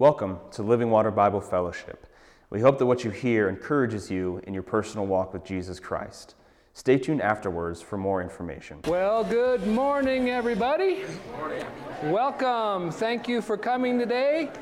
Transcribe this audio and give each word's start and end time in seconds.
Welcome 0.00 0.38
to 0.52 0.62
Living 0.62 0.90
Water 0.90 1.10
Bible 1.10 1.40
Fellowship. 1.40 2.06
We 2.50 2.60
hope 2.60 2.78
that 2.78 2.86
what 2.86 3.02
you 3.02 3.10
hear 3.10 3.48
encourages 3.48 4.08
you 4.08 4.40
in 4.46 4.54
your 4.54 4.62
personal 4.62 5.08
walk 5.08 5.32
with 5.32 5.44
Jesus 5.44 5.80
Christ. 5.80 6.36
Stay 6.72 6.98
tuned 6.98 7.20
afterwards 7.20 7.82
for 7.82 7.96
more 7.98 8.22
information. 8.22 8.78
Well, 8.86 9.24
good 9.24 9.66
morning, 9.66 10.30
everybody. 10.30 11.00
Good 11.00 11.36
morning. 11.36 11.66
Welcome. 12.04 12.92
Thank 12.92 13.26
you 13.26 13.42
for 13.42 13.56
coming 13.56 13.98
today. 13.98 14.52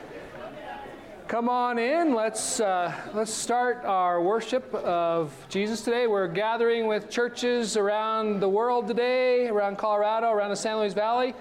Come 1.28 1.50
on 1.50 1.78
in. 1.78 2.14
Let's 2.14 2.58
uh, 2.58 2.94
let's 3.12 3.30
start 3.30 3.84
our 3.84 4.22
worship 4.22 4.72
of 4.74 5.34
Jesus 5.50 5.82
today. 5.82 6.06
We're 6.06 6.28
gathering 6.28 6.86
with 6.86 7.10
churches 7.10 7.76
around 7.76 8.40
the 8.40 8.48
world 8.48 8.86
today, 8.86 9.48
around 9.48 9.76
Colorado, 9.76 10.30
around 10.30 10.48
the 10.48 10.56
San 10.56 10.78
Luis 10.78 10.94
Valley, 10.94 11.34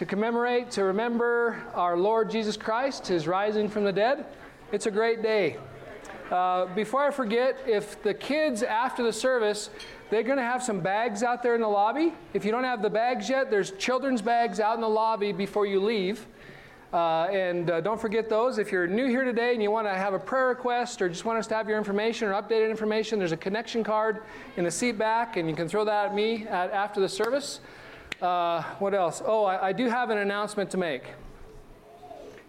to 0.00 0.06
commemorate, 0.06 0.70
to 0.70 0.84
remember 0.84 1.62
our 1.74 1.94
Lord 1.94 2.30
Jesus 2.30 2.56
Christ, 2.56 3.08
His 3.08 3.28
rising 3.28 3.68
from 3.68 3.84
the 3.84 3.92
dead. 3.92 4.24
It's 4.72 4.86
a 4.86 4.90
great 4.90 5.22
day. 5.22 5.58
Uh, 6.30 6.64
before 6.74 7.02
I 7.02 7.10
forget, 7.10 7.58
if 7.66 8.02
the 8.02 8.14
kids 8.14 8.62
after 8.62 9.02
the 9.02 9.12
service, 9.12 9.68
they're 10.08 10.22
going 10.22 10.38
to 10.38 10.42
have 10.42 10.62
some 10.62 10.80
bags 10.80 11.22
out 11.22 11.42
there 11.42 11.54
in 11.54 11.60
the 11.60 11.68
lobby. 11.68 12.14
If 12.32 12.46
you 12.46 12.50
don't 12.50 12.64
have 12.64 12.80
the 12.80 12.88
bags 12.88 13.28
yet, 13.28 13.50
there's 13.50 13.72
children's 13.72 14.22
bags 14.22 14.58
out 14.58 14.74
in 14.74 14.80
the 14.80 14.88
lobby 14.88 15.32
before 15.32 15.66
you 15.66 15.80
leave. 15.80 16.26
Uh, 16.94 17.24
and 17.24 17.70
uh, 17.70 17.82
don't 17.82 18.00
forget 18.00 18.30
those. 18.30 18.56
If 18.56 18.72
you're 18.72 18.86
new 18.86 19.06
here 19.06 19.24
today 19.24 19.52
and 19.52 19.62
you 19.62 19.70
want 19.70 19.86
to 19.86 19.92
have 19.92 20.14
a 20.14 20.18
prayer 20.18 20.48
request 20.48 21.02
or 21.02 21.10
just 21.10 21.26
want 21.26 21.38
us 21.38 21.46
to 21.48 21.54
have 21.54 21.68
your 21.68 21.76
information 21.76 22.26
or 22.26 22.32
updated 22.32 22.70
information, 22.70 23.18
there's 23.18 23.32
a 23.32 23.36
connection 23.36 23.84
card 23.84 24.22
in 24.56 24.64
the 24.64 24.70
seat 24.70 24.96
back, 24.96 25.36
and 25.36 25.46
you 25.46 25.54
can 25.54 25.68
throw 25.68 25.84
that 25.84 26.06
at 26.06 26.14
me 26.14 26.46
at, 26.46 26.70
after 26.70 27.00
the 27.02 27.08
service. 27.08 27.60
Uh, 28.20 28.62
what 28.78 28.94
else? 28.94 29.22
Oh, 29.24 29.44
I, 29.44 29.68
I, 29.68 29.72
do 29.72 29.88
have 29.88 30.10
an 30.10 30.18
announcement 30.18 30.70
to 30.72 30.76
make. 30.76 31.04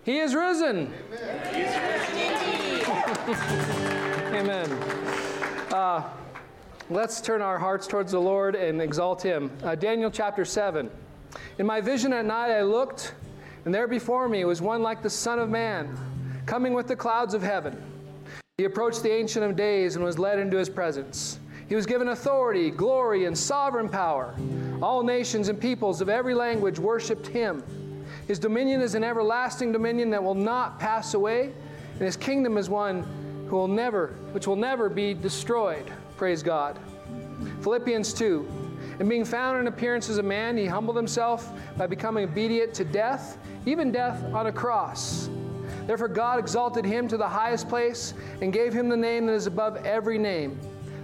He 0.04 0.20
is 0.20 0.36
risen. 0.36 0.94
Amen. 1.14 2.86
Amen. 4.36 4.72
Uh, 5.72 6.04
let's 6.90 7.22
turn 7.22 7.42
our 7.42 7.58
hearts 7.58 7.88
towards 7.88 8.12
the 8.12 8.20
Lord 8.20 8.56
and 8.56 8.82
exalt 8.82 9.22
Him. 9.22 9.50
Uh, 9.64 9.76
Daniel 9.76 10.12
chapter 10.12 10.44
7. 10.44 10.90
In 11.58 11.66
my 11.66 11.80
vision 11.80 12.12
at 12.12 12.26
night, 12.26 12.52
I 12.52 12.64
looked 12.64 13.14
and 13.66 13.74
there 13.74 13.88
before 13.88 14.28
me 14.28 14.44
was 14.46 14.62
one 14.62 14.82
like 14.82 15.04
the 15.04 15.10
Son 15.10 15.38
of 15.38 15.50
Man, 15.50 15.96
coming 16.46 16.74
with 16.74 16.88
the 16.88 16.96
clouds 16.96 17.34
of 17.34 17.44
heaven. 17.44 17.82
He 18.58 18.64
approached 18.64 19.04
the 19.04 19.12
Ancient 19.12 19.46
of 19.46 19.56
Days 19.56 19.96
and 19.96 20.04
was 20.04 20.18
led 20.18 20.40
into 20.40 20.58
his 20.58 20.70
presence. 20.70 21.40
He 21.72 21.76
was 21.76 21.86
given 21.86 22.10
authority, 22.10 22.70
glory, 22.70 23.28
and 23.28 23.38
sovereign 23.38 23.88
power. 23.88 24.36
All 24.82 25.04
nations 25.04 25.48
and 25.48 25.58
peoples 25.58 26.02
of 26.02 26.10
every 26.10 26.34
language 26.34 26.78
worshiped 26.78 27.26
him. 27.26 27.64
His 28.28 28.40
dominion 28.40 28.82
is 28.82 28.94
an 28.94 29.06
everlasting 29.06 29.72
dominion 29.72 30.10
that 30.10 30.22
will 30.22 30.36
not 30.36 30.82
pass 30.82 31.14
away, 31.14 31.54
and 31.94 32.02
his 32.02 32.18
kingdom 32.18 32.58
is 32.58 32.70
one 32.70 33.04
who 33.48 33.56
will 33.56 33.70
never, 33.70 34.08
which 34.34 34.48
will 34.48 34.58
never 34.58 34.90
be 34.90 35.14
destroyed. 35.14 35.90
Praise 36.18 36.44
God. 36.44 36.78
Philippians 37.62 38.12
2. 38.16 38.46
And 39.00 39.08
being 39.08 39.24
found 39.24 39.58
in 39.58 39.68
appearance 39.68 40.10
as 40.10 40.18
a 40.18 40.24
man, 40.24 40.58
he 40.58 40.66
humbled 40.66 40.98
himself 40.98 41.54
by 41.78 41.88
becoming 41.88 42.26
obedient 42.26 42.74
to 42.74 42.84
death, 42.84 43.38
even 43.66 43.94
death 43.94 44.22
on 44.34 44.48
a 44.48 44.52
cross. 44.52 45.30
Therefore, 45.88 46.10
God 46.10 46.38
exalted 46.38 46.84
him 46.84 47.08
to 47.08 47.16
the 47.16 47.30
highest 47.30 47.70
place 47.70 48.14
and 48.42 48.52
gave 48.52 48.74
him 48.74 48.90
the 48.90 48.98
name 48.98 49.26
that 49.28 49.36
is 49.36 49.48
above 49.48 49.78
every 49.86 50.18
name. 50.18 50.60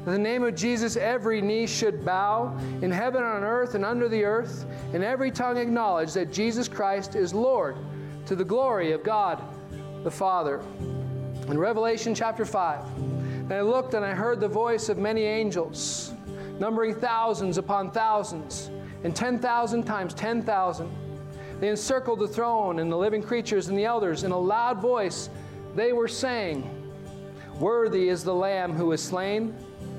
In 0.07 0.13
the 0.13 0.19
name 0.19 0.45
of 0.45 0.55
Jesus, 0.55 0.95
every 0.95 1.41
knee 1.41 1.67
should 1.67 2.05
bow 2.05 2.57
in 2.81 2.91
heaven, 2.91 3.23
on 3.23 3.43
earth, 3.43 3.75
and 3.75 3.83
under 3.83 4.07
the 4.07 4.23
earth, 4.23 4.65
and 4.93 5.03
every 5.03 5.29
tongue 5.29 5.57
acknowledge 5.57 6.13
that 6.13 6.31
Jesus 6.31 6.69
Christ 6.69 7.15
is 7.15 7.33
Lord 7.33 7.75
to 8.25 8.33
the 8.33 8.45
glory 8.45 8.93
of 8.93 9.03
God 9.03 9.43
the 10.05 10.09
Father. 10.09 10.61
In 11.49 11.59
Revelation 11.59 12.15
chapter 12.15 12.45
5, 12.45 12.85
and 12.97 13.51
I 13.51 13.59
looked 13.59 13.95
and 13.95 14.05
I 14.05 14.13
heard 14.13 14.39
the 14.39 14.47
voice 14.47 14.87
of 14.87 14.97
many 14.97 15.23
angels, 15.23 16.13
numbering 16.57 16.95
thousands 16.95 17.57
upon 17.57 17.91
thousands, 17.91 18.71
and 19.03 19.13
10,000 19.13 19.83
times 19.83 20.13
10,000 20.13 20.89
they 21.59 21.67
encircled 21.67 22.19
the 22.19 22.27
throne 22.29 22.79
and 22.79 22.89
the 22.89 22.95
living 22.95 23.21
creatures 23.21 23.67
and 23.67 23.77
the 23.77 23.83
elders. 23.83 24.23
In 24.23 24.31
a 24.31 24.39
loud 24.39 24.79
voice, 24.79 25.29
they 25.75 25.91
were 25.91 26.07
saying, 26.07 26.69
Worthy 27.59 28.07
is 28.07 28.23
the 28.23 28.33
Lamb 28.33 28.71
who 28.71 28.85
was 28.85 29.03
slain 29.03 29.53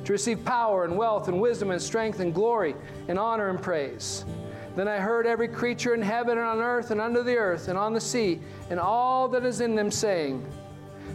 to 0.08 0.12
receive 0.14 0.42
power 0.42 0.84
and 0.84 0.96
wealth 0.96 1.28
and 1.28 1.38
wisdom 1.38 1.70
and 1.70 1.82
strength 1.82 2.20
and 2.20 2.32
glory 2.32 2.74
and 3.08 3.19
honor 3.19 3.50
and 3.50 3.60
praise. 3.60 4.24
Then 4.74 4.88
I 4.88 4.96
heard 4.96 5.26
every 5.26 5.48
creature 5.48 5.92
in 5.92 6.00
heaven 6.00 6.38
and 6.38 6.46
on 6.46 6.60
earth 6.60 6.91
and 6.91 6.98
under 6.98 7.22
the 7.22 7.36
earth 7.36 7.69
and 7.69 7.78
on 7.78 7.92
the 7.92 8.00
sea 8.00 8.41
and 8.70 8.80
all 8.80 9.28
that 9.28 9.44
is 9.44 9.60
in 9.60 9.74
them 9.74 9.91
saying, 9.91 10.50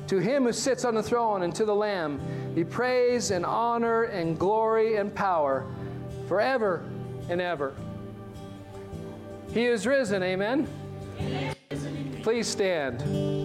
To 0.10 0.20
him 0.20 0.44
who 0.44 0.54
sits 0.54 0.86
on 0.86 0.94
the 0.94 1.02
throne 1.02 1.42
and 1.42 1.56
to 1.56 1.66
the 1.66 1.74
Lamb 1.74 2.22
be 2.54 2.64
praise 2.64 3.32
and 3.32 3.48
honor 3.48 4.04
and 4.04 4.38
glory 4.38 4.98
and 4.98 5.12
power 5.16 5.66
forever 6.28 6.86
and 7.30 7.42
ever. 7.42 7.74
He 9.56 9.66
is 9.66 9.88
risen, 9.88 10.22
amen? 10.22 10.68
Please 12.22 12.48
stand. 12.48 13.43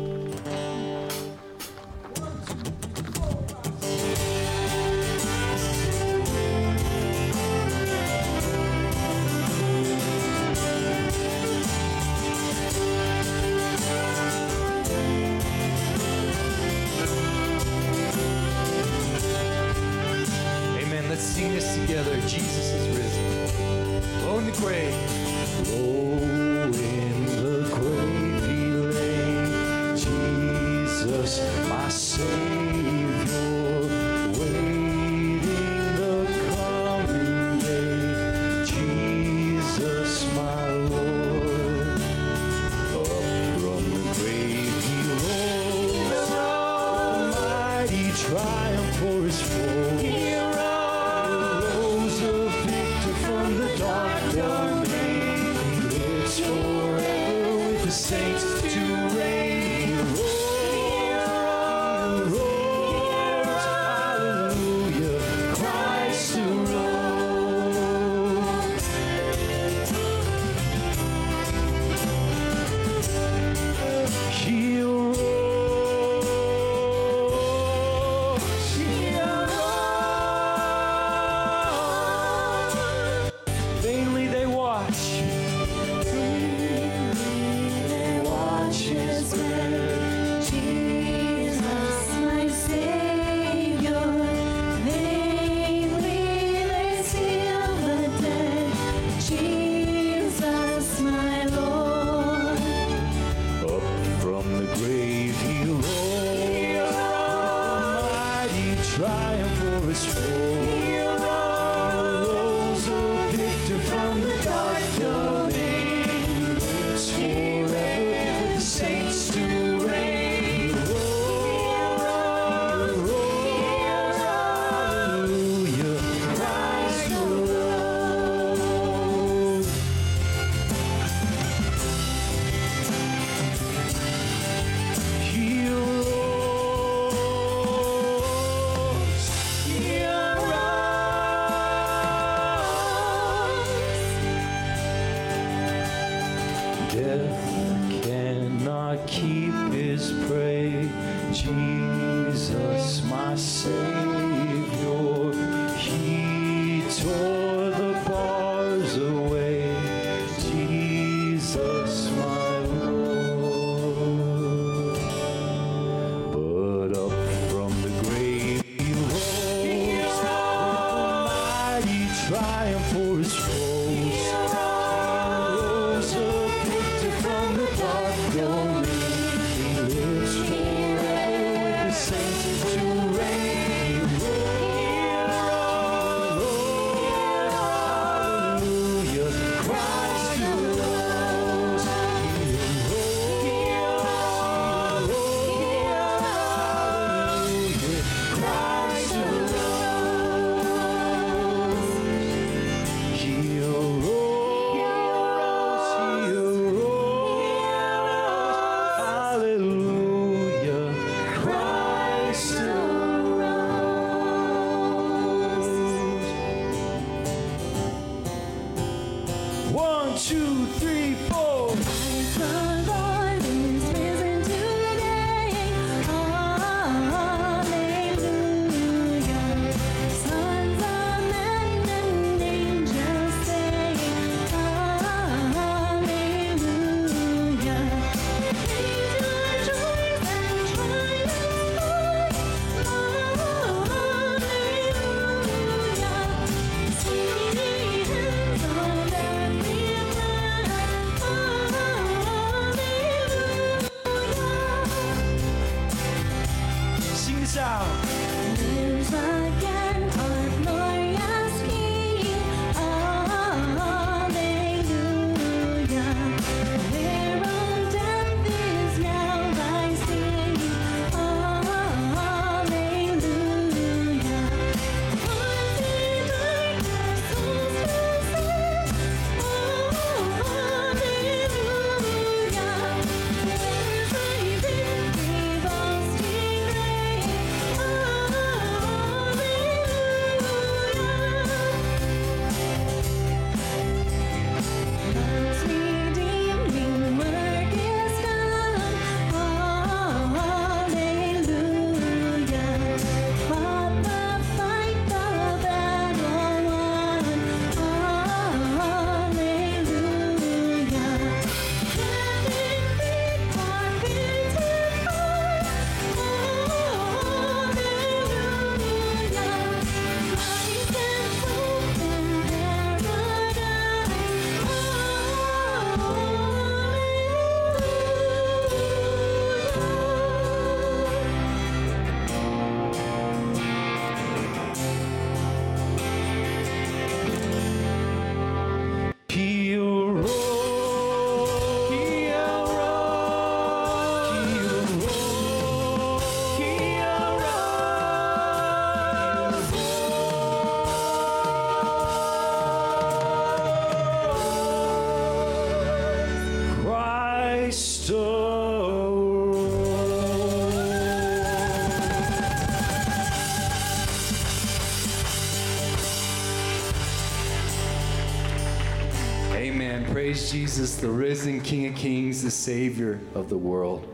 praise 370.38 370.52
Jesus, 370.52 370.96
the 370.96 371.08
risen 371.08 371.60
King 371.60 371.86
of 371.86 371.96
Kings, 371.96 372.42
the 372.42 372.50
Savior 372.50 373.18
of 373.34 373.48
the 373.48 373.56
world. 373.56 374.06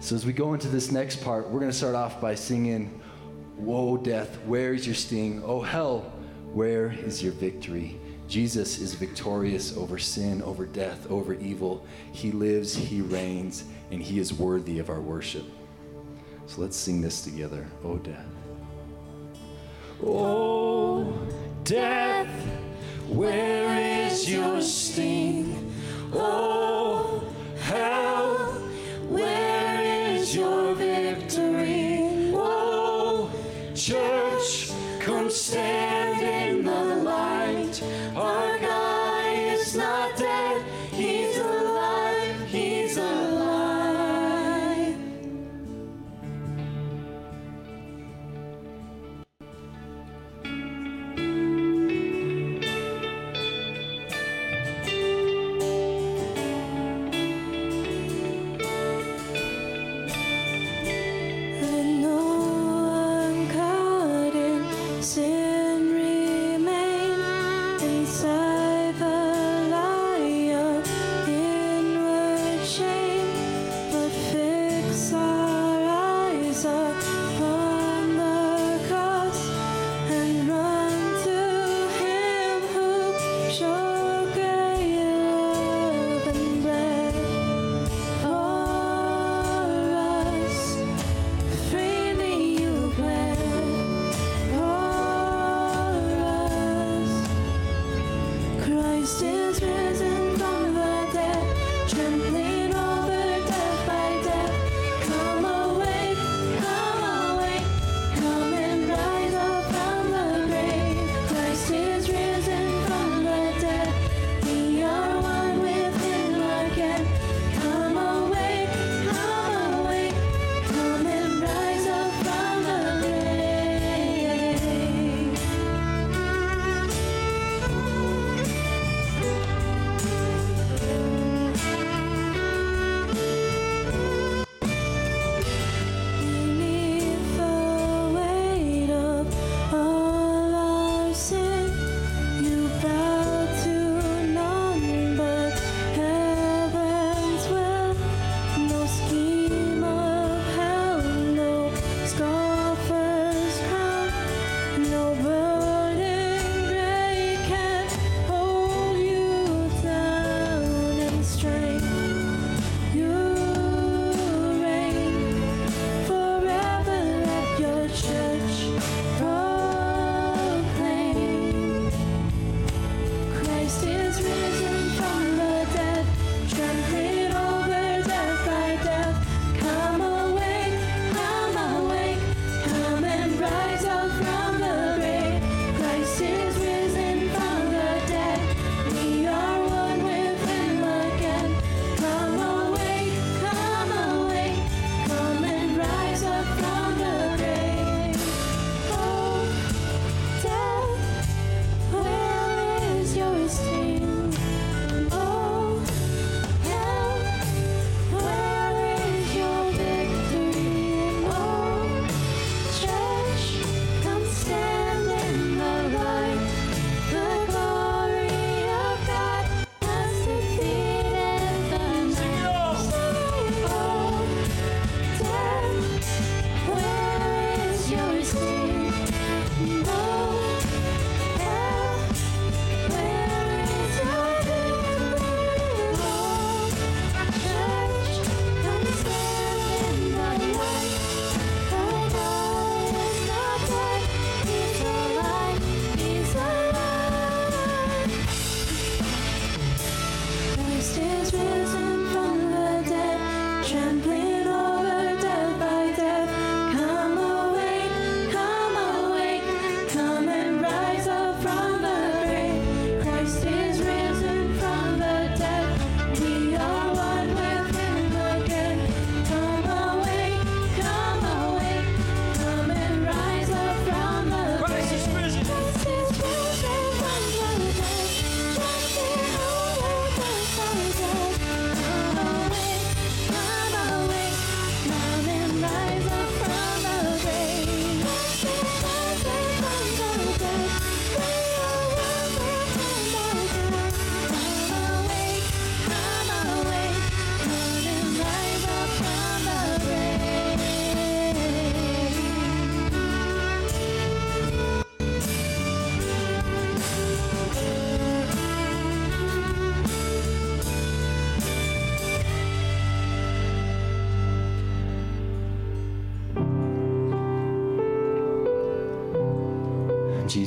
So, 0.00 0.14
as 0.14 0.24
we 0.24 0.32
go 0.32 0.54
into 0.54 0.68
this 0.68 0.90
next 0.90 1.22
part, 1.22 1.50
we're 1.50 1.60
going 1.60 1.70
to 1.70 1.76
start 1.76 1.94
off 1.94 2.20
by 2.20 2.34
singing, 2.34 3.00
Woe, 3.56 3.98
death, 3.98 4.38
where 4.46 4.72
is 4.72 4.86
your 4.86 4.94
sting? 4.94 5.42
Oh, 5.44 5.60
hell, 5.60 6.12
where 6.52 6.92
is 6.92 7.22
your 7.22 7.32
victory? 7.32 8.00
Jesus 8.26 8.78
is 8.78 8.94
victorious 8.94 9.76
over 9.76 9.98
sin, 9.98 10.40
over 10.42 10.64
death, 10.64 11.10
over 11.10 11.34
evil. 11.34 11.84
He 12.12 12.30
lives, 12.32 12.74
He 12.74 13.02
reigns, 13.02 13.64
and 13.90 14.00
He 14.00 14.18
is 14.18 14.32
worthy 14.32 14.78
of 14.78 14.88
our 14.88 15.00
worship. 15.00 15.44
So 16.46 16.62
let's 16.62 16.76
sing 16.76 17.02
this 17.02 17.22
together. 17.22 17.66
Oh, 17.84 17.96
death. 17.96 18.26
Oh, 20.02 21.12
death, 21.64 22.30
where 23.08 23.77
is 24.18 24.30
your 24.30 24.60
sting? 24.60 25.72
Oh, 26.12 27.22
hell, 27.60 28.36
where 29.08 29.80
is 30.14 30.34
your 30.34 30.74
victory? 30.74 32.32
Oh, 32.34 33.30
church. 33.74 34.17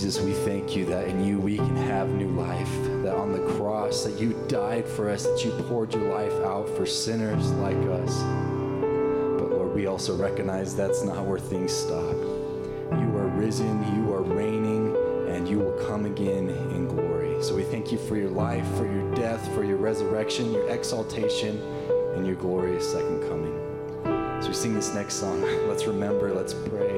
Jesus, 0.01 0.19
we 0.19 0.33
thank 0.33 0.75
you 0.75 0.83
that 0.85 1.09
in 1.09 1.23
you 1.23 1.37
we 1.37 1.57
can 1.57 1.75
have 1.75 2.09
new 2.09 2.29
life, 2.29 2.71
that 3.03 3.13
on 3.13 3.31
the 3.31 3.53
cross 3.53 4.03
that 4.03 4.19
you 4.19 4.33
died 4.47 4.87
for 4.87 5.07
us, 5.07 5.25
that 5.27 5.45
you 5.45 5.51
poured 5.65 5.93
your 5.93 6.11
life 6.11 6.33
out 6.43 6.67
for 6.75 6.87
sinners 6.87 7.51
like 7.51 7.77
us. 7.77 8.19
But 8.23 9.51
Lord, 9.51 9.75
we 9.75 9.85
also 9.85 10.17
recognize 10.17 10.75
that's 10.75 11.03
not 11.03 11.23
where 11.23 11.37
things 11.37 11.71
stop. 11.71 12.15
You 12.15 13.15
are 13.15 13.27
risen, 13.27 13.77
you 13.95 14.11
are 14.11 14.23
reigning, 14.23 14.97
and 15.29 15.47
you 15.47 15.59
will 15.59 15.77
come 15.85 16.07
again 16.07 16.49
in 16.49 16.87
glory. 16.87 17.39
So 17.43 17.53
we 17.55 17.63
thank 17.63 17.91
you 17.91 17.99
for 17.99 18.15
your 18.15 18.31
life, 18.31 18.65
for 18.77 18.91
your 18.91 19.13
death, 19.13 19.53
for 19.53 19.63
your 19.63 19.77
resurrection, 19.77 20.51
your 20.51 20.67
exaltation, 20.67 21.61
and 22.15 22.25
your 22.25 22.37
glorious 22.37 22.91
second 22.91 23.21
coming. 23.29 24.41
So 24.41 24.47
we 24.47 24.55
sing 24.55 24.73
this 24.73 24.95
next 24.95 25.17
song. 25.17 25.41
Let's 25.67 25.85
remember, 25.85 26.33
let's 26.33 26.55
pray. 26.55 26.90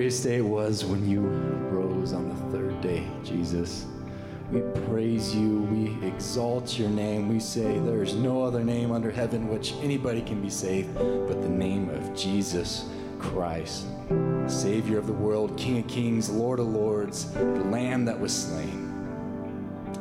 Glorious 0.00 0.22
day 0.22 0.38
it 0.38 0.40
was 0.40 0.82
when 0.82 1.06
you 1.06 1.20
rose 1.20 2.14
on 2.14 2.26
the 2.30 2.56
third 2.56 2.80
day, 2.80 3.06
Jesus. 3.22 3.84
We 4.50 4.62
praise 4.86 5.36
you. 5.36 5.58
We 5.64 6.08
exalt 6.08 6.78
your 6.78 6.88
name. 6.88 7.28
We 7.28 7.38
say 7.38 7.78
there 7.80 8.02
is 8.02 8.14
no 8.14 8.42
other 8.42 8.64
name 8.64 8.92
under 8.92 9.10
heaven 9.10 9.46
which 9.48 9.74
anybody 9.82 10.22
can 10.22 10.40
be 10.40 10.48
saved 10.48 10.94
but 10.94 11.42
the 11.42 11.50
name 11.50 11.90
of 11.90 12.16
Jesus 12.16 12.86
Christ, 13.18 13.88
Savior 14.46 14.96
of 14.96 15.06
the 15.06 15.12
world, 15.12 15.58
King 15.58 15.80
of 15.80 15.86
kings, 15.86 16.30
Lord 16.30 16.60
of 16.60 16.68
lords, 16.68 17.30
the 17.32 17.44
Lamb 17.44 18.06
that 18.06 18.18
was 18.18 18.34
slain 18.34 18.86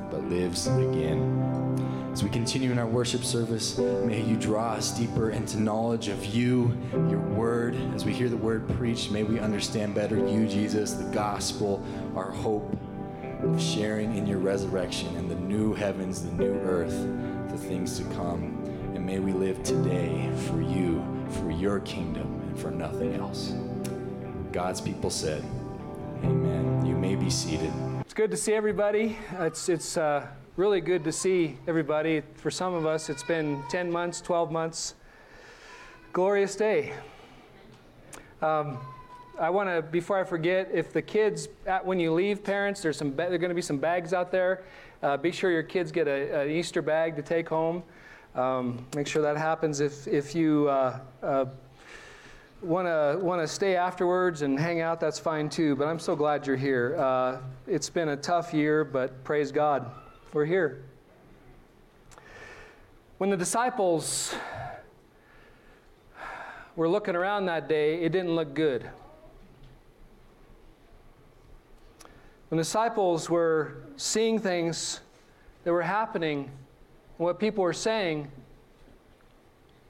but 0.09 0.23
lives 0.29 0.67
again. 0.67 1.88
As 2.11 2.23
we 2.23 2.29
continue 2.29 2.71
in 2.71 2.79
our 2.79 2.87
worship 2.87 3.23
service, 3.23 3.77
may 3.77 4.21
you 4.21 4.35
draw 4.35 4.71
us 4.71 4.97
deeper 4.97 5.29
into 5.29 5.59
knowledge 5.59 6.07
of 6.07 6.25
you, 6.25 6.75
your 6.91 7.19
word. 7.19 7.75
As 7.93 8.03
we 8.03 8.13
hear 8.13 8.29
the 8.29 8.35
word 8.35 8.67
preached, 8.75 9.11
may 9.11 9.23
we 9.23 9.39
understand 9.39 9.93
better 9.93 10.17
you, 10.17 10.47
Jesus, 10.47 10.93
the 10.93 11.09
gospel, 11.11 11.85
our 12.15 12.31
hope 12.31 12.75
of 13.43 13.61
sharing 13.61 14.17
in 14.17 14.25
your 14.25 14.39
resurrection 14.39 15.15
and 15.17 15.29
the 15.29 15.35
new 15.35 15.73
heavens, 15.73 16.23
the 16.23 16.31
new 16.31 16.53
earth, 16.61 16.97
the 17.51 17.57
things 17.57 17.97
to 17.99 18.03
come. 18.15 18.59
And 18.95 19.05
may 19.05 19.19
we 19.19 19.31
live 19.31 19.61
today 19.63 20.29
for 20.47 20.61
you, 20.61 21.05
for 21.29 21.51
your 21.51 21.79
kingdom, 21.81 22.41
and 22.41 22.59
for 22.59 22.71
nothing 22.71 23.13
else. 23.15 23.53
God's 24.51 24.81
people 24.81 25.11
said, 25.11 25.43
Amen. 26.23 26.85
You 26.85 26.95
may 26.95 27.15
be 27.15 27.29
seated. 27.29 27.71
It's 28.01 28.15
good 28.15 28.31
to 28.31 28.37
see 28.37 28.53
everybody. 28.53 29.15
It's, 29.39 29.69
it's 29.69 29.95
uh, 29.95 30.27
really 30.59 30.81
good 30.81 31.05
to 31.05 31.11
see 31.13 31.55
everybody. 31.67 32.21
For 32.35 32.51
some 32.51 32.73
of 32.73 32.85
us, 32.85 33.09
it's 33.09 33.23
been 33.23 33.63
10 33.69 33.89
months, 33.89 34.19
12 34.19 34.51
months. 34.51 34.95
Glorious 36.11 36.53
day. 36.57 36.91
Um, 38.41 38.77
I 39.39 39.49
want 39.51 39.69
to, 39.69 39.81
before 39.81 40.19
I 40.19 40.25
forget, 40.25 40.69
if 40.73 40.91
the 40.91 41.01
kids, 41.01 41.47
at, 41.65 41.85
when 41.85 41.97
you 41.97 42.11
leave, 42.11 42.43
parents, 42.43 42.81
there's 42.81 42.97
some, 42.97 43.11
ba- 43.11 43.27
there 43.27 43.35
are 43.35 43.37
going 43.37 43.51
to 43.51 43.55
be 43.55 43.61
some 43.61 43.77
bags 43.77 44.11
out 44.11 44.33
there. 44.33 44.65
Uh, 45.01 45.15
be 45.15 45.31
sure 45.31 45.49
your 45.49 45.63
kids 45.63 45.93
get 45.93 46.09
an 46.09 46.49
Easter 46.49 46.81
bag 46.81 47.15
to 47.15 47.21
take 47.21 47.47
home. 47.47 47.81
Um, 48.35 48.85
make 48.97 49.07
sure 49.07 49.21
that 49.21 49.37
happens. 49.37 49.79
If, 49.79 50.09
if 50.09 50.35
you 50.35 50.67
uh, 50.67 50.99
uh, 51.23 51.45
want 52.61 52.85
to 52.85 53.17
want 53.23 53.41
to 53.41 53.47
stay 53.47 53.77
afterwards 53.77 54.41
and 54.41 54.59
hang 54.59 54.81
out, 54.81 54.99
that's 54.99 55.19
fine 55.19 55.49
too. 55.49 55.77
But 55.77 55.87
I'm 55.87 55.99
so 55.99 56.17
glad 56.17 56.45
you're 56.45 56.57
here. 56.57 56.97
Uh, 56.99 57.37
it's 57.65 57.89
been 57.89 58.09
a 58.09 58.17
tough 58.17 58.53
year, 58.53 58.83
but 58.83 59.23
praise 59.23 59.53
God, 59.53 59.89
we're 60.33 60.45
here. 60.45 60.83
When 63.17 63.29
the 63.29 63.37
disciples 63.37 64.33
were 66.75 66.87
looking 66.87 67.15
around 67.15 67.45
that 67.47 67.67
day, 67.67 67.95
it 68.01 68.11
didn't 68.11 68.35
look 68.35 68.53
good. 68.53 68.83
When 72.49 72.57
the 72.57 72.63
disciples 72.63 73.29
were 73.29 73.83
seeing 73.97 74.39
things 74.39 75.01
that 75.63 75.73
were 75.73 75.81
happening, 75.81 76.39
and 76.39 76.49
what 77.25 77.39
people 77.39 77.63
were 77.63 77.73
saying, 77.73 78.31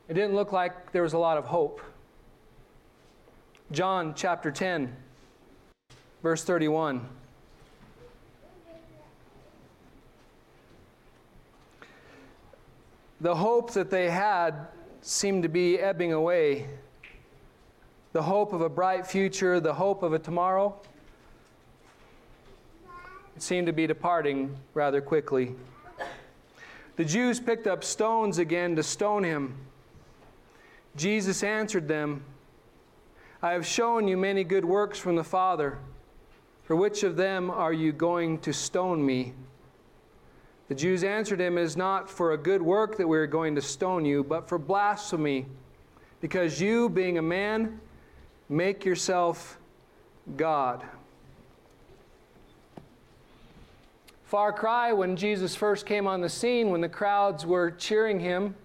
it 0.08 0.14
didn't 0.14 0.36
look 0.36 0.52
like 0.52 0.92
there 0.92 1.04
was 1.04 1.14
a 1.14 1.18
lot 1.18 1.38
of 1.38 1.46
hope. 1.46 1.82
John 3.72 4.14
chapter 4.16 4.52
10, 4.52 4.96
verse 6.24 6.44
31. 6.44 7.08
The 13.22 13.36
hope 13.36 13.74
that 13.74 13.90
they 13.90 14.10
had 14.10 14.68
seemed 15.02 15.44
to 15.44 15.50
be 15.50 15.78
ebbing 15.78 16.14
away. 16.14 16.68
The 18.14 18.22
hope 18.22 18.54
of 18.54 18.62
a 18.62 18.70
bright 18.70 19.06
future, 19.06 19.60
the 19.60 19.74
hope 19.74 20.04
of 20.04 20.14
a 20.14 20.20
tomorrow, 20.20 20.80
it 23.36 23.42
seemed 23.42 23.68
to 23.68 23.74
be 23.74 23.88
departing 23.88 24.56
rather 24.74 25.02
quickly. 25.02 25.56
The 26.96 27.06
Jews 27.06 27.40
picked 27.40 27.68
up 27.68 27.84
stones 27.84 28.38
again 28.38 28.76
to 28.76 28.84
stone 28.84 29.24
him. 29.24 29.56
Jesus 30.96 31.44
answered 31.44 31.88
them, 31.88 32.24
I 33.42 33.52
have 33.52 33.66
shown 33.66 34.08
you 34.08 34.18
many 34.18 34.44
good 34.44 34.66
works 34.66 35.00
from 35.00 35.16
the 35.16 35.24
Father. 35.24 35.78
For 36.64 36.76
which 36.76 37.04
of 37.04 37.16
them 37.16 37.50
are 37.50 37.72
you 37.74 37.92
going 37.92 38.40
to 38.40 38.54
stone 38.54 39.06
me? 39.06 39.34
The 40.70 40.76
Jews 40.76 41.04
answered 41.04 41.42
him, 41.42 41.58
It 41.58 41.64
is 41.64 41.76
not 41.76 42.10
for 42.10 42.32
a 42.32 42.38
good 42.38 42.62
work 42.62 42.96
that 42.98 43.08
we 43.08 43.18
are 43.18 43.28
going 43.28 43.56
to 43.56 43.62
stone 43.62 44.06
you, 44.06 44.24
but 44.24 44.48
for 44.48 44.58
blasphemy, 44.58 45.46
because 46.22 46.62
you, 46.62 46.88
being 46.88 47.18
a 47.18 47.22
man, 47.22 47.82
make 48.48 48.86
yourself 48.86 49.60
God. 50.38 50.84
Far 54.24 54.54
cry 54.54 54.94
when 54.94 55.18
Jesus 55.18 55.56
first 55.56 55.86
came 55.86 56.08
on 56.08 56.22
the 56.22 56.30
scene, 56.30 56.70
when 56.70 56.82
the 56.82 56.90
crowds 56.90 57.46
were 57.46 57.72
cheering 57.72 58.20
him 58.20 58.56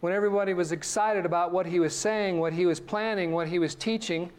when 0.00 0.14
everybody 0.14 0.54
was 0.54 0.72
excited 0.72 1.26
about 1.26 1.52
what 1.52 1.66
he 1.66 1.78
was 1.78 1.94
saying, 1.94 2.40
what 2.40 2.52
he 2.52 2.66
was 2.66 2.80
planning, 2.80 3.32
what 3.32 3.48
he 3.48 3.58
was 3.58 3.74
teaching, 3.74 4.30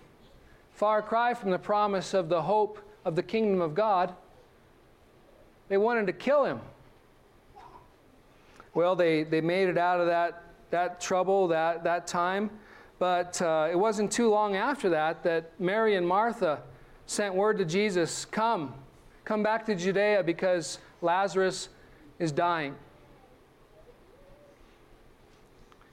far 0.73 1.01
cry 1.01 1.33
from 1.33 1.51
the 1.51 1.59
promise 1.59 2.13
of 2.13 2.29
the 2.29 2.41
hope 2.41 2.79
of 3.05 3.15
the 3.15 3.23
kingdom 3.23 3.61
of 3.61 3.75
God, 3.75 4.13
they 5.71 5.77
wanted 5.77 6.07
to 6.07 6.13
kill 6.13 6.45
him. 6.45 6.59
Well, 8.73 8.95
they, 8.95 9.23
they 9.23 9.41
made 9.41 9.69
it 9.69 9.77
out 9.77 9.99
of 9.99 10.07
that, 10.07 10.43
that 10.69 11.01
trouble, 11.01 11.47
that, 11.49 11.83
that 11.83 12.07
time, 12.07 12.49
but 12.99 13.41
uh, 13.41 13.67
it 13.71 13.75
wasn't 13.77 14.11
too 14.11 14.29
long 14.29 14.55
after 14.55 14.89
that 14.89 15.23
that 15.23 15.59
Mary 15.59 15.95
and 15.95 16.07
Martha 16.07 16.61
sent 17.05 17.33
word 17.33 17.57
to 17.57 17.65
Jesus 17.65 18.25
Come, 18.25 18.73
come 19.25 19.43
back 19.43 19.65
to 19.65 19.75
Judea 19.75 20.23
because 20.23 20.79
Lazarus 21.01 21.69
is 22.19 22.31
dying. 22.31 22.75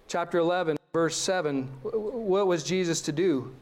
chapter 0.09 0.39
11, 0.39 0.77
verse 0.93 1.17
7, 1.17 1.65
what 1.83 2.47
was 2.47 2.65
Jesus 2.65 3.01
to 3.03 3.13
do? 3.13 3.55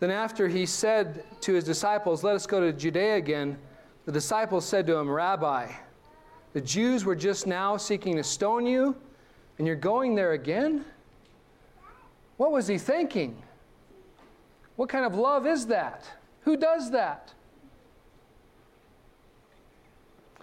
Then, 0.00 0.10
after 0.10 0.48
he 0.48 0.66
said 0.66 1.24
to 1.42 1.54
his 1.54 1.64
disciples, 1.64 2.24
Let 2.24 2.34
us 2.34 2.46
go 2.46 2.60
to 2.60 2.72
Judea 2.72 3.16
again, 3.16 3.58
the 4.06 4.12
disciples 4.12 4.64
said 4.64 4.86
to 4.86 4.96
him, 4.96 5.08
Rabbi, 5.08 5.70
the 6.52 6.60
Jews 6.60 7.04
were 7.04 7.16
just 7.16 7.46
now 7.46 7.76
seeking 7.76 8.16
to 8.16 8.24
stone 8.24 8.66
you, 8.66 8.96
and 9.58 9.66
you're 9.66 9.76
going 9.76 10.14
there 10.14 10.32
again? 10.32 10.84
What 12.36 12.52
was 12.52 12.66
he 12.66 12.78
thinking? 12.78 13.40
What 14.76 14.88
kind 14.88 15.04
of 15.04 15.14
love 15.14 15.46
is 15.46 15.66
that? 15.66 16.04
Who 16.42 16.56
does 16.56 16.90
that? 16.90 17.34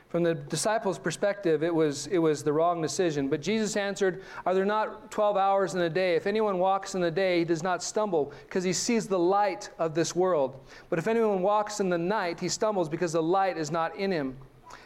From 0.10 0.24
the 0.24 0.36
disciples' 0.36 0.98
perspective, 0.98 1.64
it 1.64 1.74
was, 1.74 2.08
it 2.08 2.18
was 2.18 2.42
the 2.42 2.54
wrong 2.54 2.82
decision. 2.82 3.28
But 3.28 3.42
Jesus 3.42 3.76
answered, 3.76 4.24
Are 4.46 4.54
there 4.54 4.64
not 4.64 5.12
12 5.12 5.36
hours 5.36 5.76
in 5.76 5.82
a 5.82 5.90
day? 5.90 6.16
If 6.16 6.28
anyone 6.28 6.60
walks 6.60 6.96
in 6.96 7.02
the 7.02 7.12
day, 7.12 7.40
he 7.40 7.46
does 7.46 7.62
not 7.62 7.84
stumble, 7.84 8.32
because 8.46 8.64
he 8.64 8.72
sees 8.72 9.08
the 9.08 9.20
light 9.20 9.70
of 9.80 9.94
this 9.94 10.16
world. 10.16 10.58
But 10.90 10.98
if 10.98 11.08
anyone 11.08 11.42
walks 11.42 11.82
in 11.82 11.90
the 11.90 11.98
night, 11.98 12.40
he 12.40 12.48
stumbles, 12.48 12.88
because 12.88 13.12
the 13.12 13.24
light 13.24 13.58
is 13.58 13.70
not 13.70 13.98
in 13.98 14.12
him. 14.12 14.38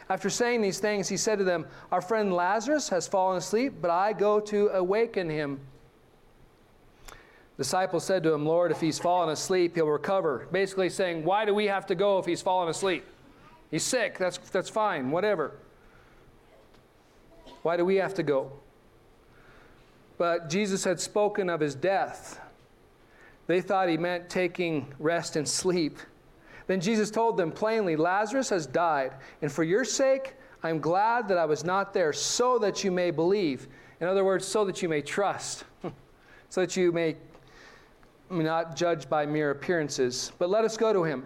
After 0.08 0.28
saying 0.28 0.60
these 0.60 0.80
things, 0.80 1.08
he 1.08 1.16
said 1.16 1.38
to 1.38 1.44
them, 1.44 1.66
Our 1.92 2.00
friend 2.00 2.32
Lazarus 2.32 2.88
has 2.88 3.06
fallen 3.06 3.38
asleep, 3.38 3.74
but 3.80 3.92
I 3.92 4.12
go 4.12 4.40
to 4.40 4.70
awaken 4.70 5.30
him. 5.30 5.60
The 7.56 7.64
disciples 7.64 8.04
said 8.04 8.24
to 8.24 8.32
him, 8.32 8.44
Lord, 8.44 8.72
if 8.72 8.80
he's 8.80 8.98
fallen 8.98 9.28
asleep, 9.28 9.76
he'll 9.76 9.86
recover. 9.86 10.48
Basically 10.50 10.88
saying, 10.88 11.24
Why 11.24 11.44
do 11.44 11.54
we 11.54 11.66
have 11.66 11.86
to 11.86 11.94
go 11.94 12.18
if 12.18 12.26
he's 12.26 12.42
fallen 12.42 12.68
asleep? 12.68 13.04
He's 13.72 13.82
sick, 13.82 14.18
that's, 14.18 14.36
that's 14.36 14.68
fine, 14.68 15.10
whatever. 15.10 15.54
Why 17.62 17.78
do 17.78 17.86
we 17.86 17.96
have 17.96 18.12
to 18.14 18.22
go? 18.22 18.52
But 20.18 20.50
Jesus 20.50 20.84
had 20.84 21.00
spoken 21.00 21.48
of 21.48 21.58
his 21.58 21.74
death. 21.74 22.38
They 23.46 23.62
thought 23.62 23.88
he 23.88 23.96
meant 23.96 24.28
taking 24.28 24.94
rest 24.98 25.36
and 25.36 25.48
sleep. 25.48 25.98
Then 26.66 26.82
Jesus 26.82 27.10
told 27.10 27.38
them 27.38 27.50
plainly 27.50 27.96
Lazarus 27.96 28.50
has 28.50 28.66
died, 28.66 29.14
and 29.40 29.50
for 29.50 29.64
your 29.64 29.84
sake, 29.84 30.34
I'm 30.62 30.78
glad 30.78 31.26
that 31.28 31.38
I 31.38 31.46
was 31.46 31.64
not 31.64 31.94
there, 31.94 32.12
so 32.12 32.58
that 32.58 32.84
you 32.84 32.90
may 32.90 33.10
believe. 33.10 33.68
In 34.00 34.06
other 34.06 34.22
words, 34.22 34.46
so 34.46 34.66
that 34.66 34.82
you 34.82 34.88
may 34.88 35.00
trust, 35.00 35.64
so 36.50 36.60
that 36.60 36.76
you 36.76 36.92
may 36.92 37.16
not 38.28 38.76
judge 38.76 39.08
by 39.08 39.24
mere 39.24 39.50
appearances. 39.50 40.30
But 40.38 40.50
let 40.50 40.62
us 40.62 40.76
go 40.76 40.92
to 40.92 41.04
him. 41.04 41.24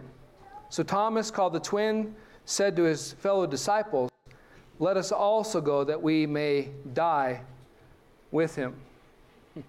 So 0.69 0.85
Thomas, 0.85 1.31
called 1.31 1.53
the 1.53 1.61
twin, 1.61 2.15
said 2.47 2.77
to 2.77 2.85
his 2.85 3.13
fellow 3.15 3.45
disciples, 3.47 4.11
Let 4.79 4.97
us 4.97 5.13
also 5.13 5.61
go 5.61 5.85
that 5.85 6.01
we 6.01 6.27
may 6.27 6.71
die 6.95 7.43
with 8.31 8.57
him. 8.57 8.75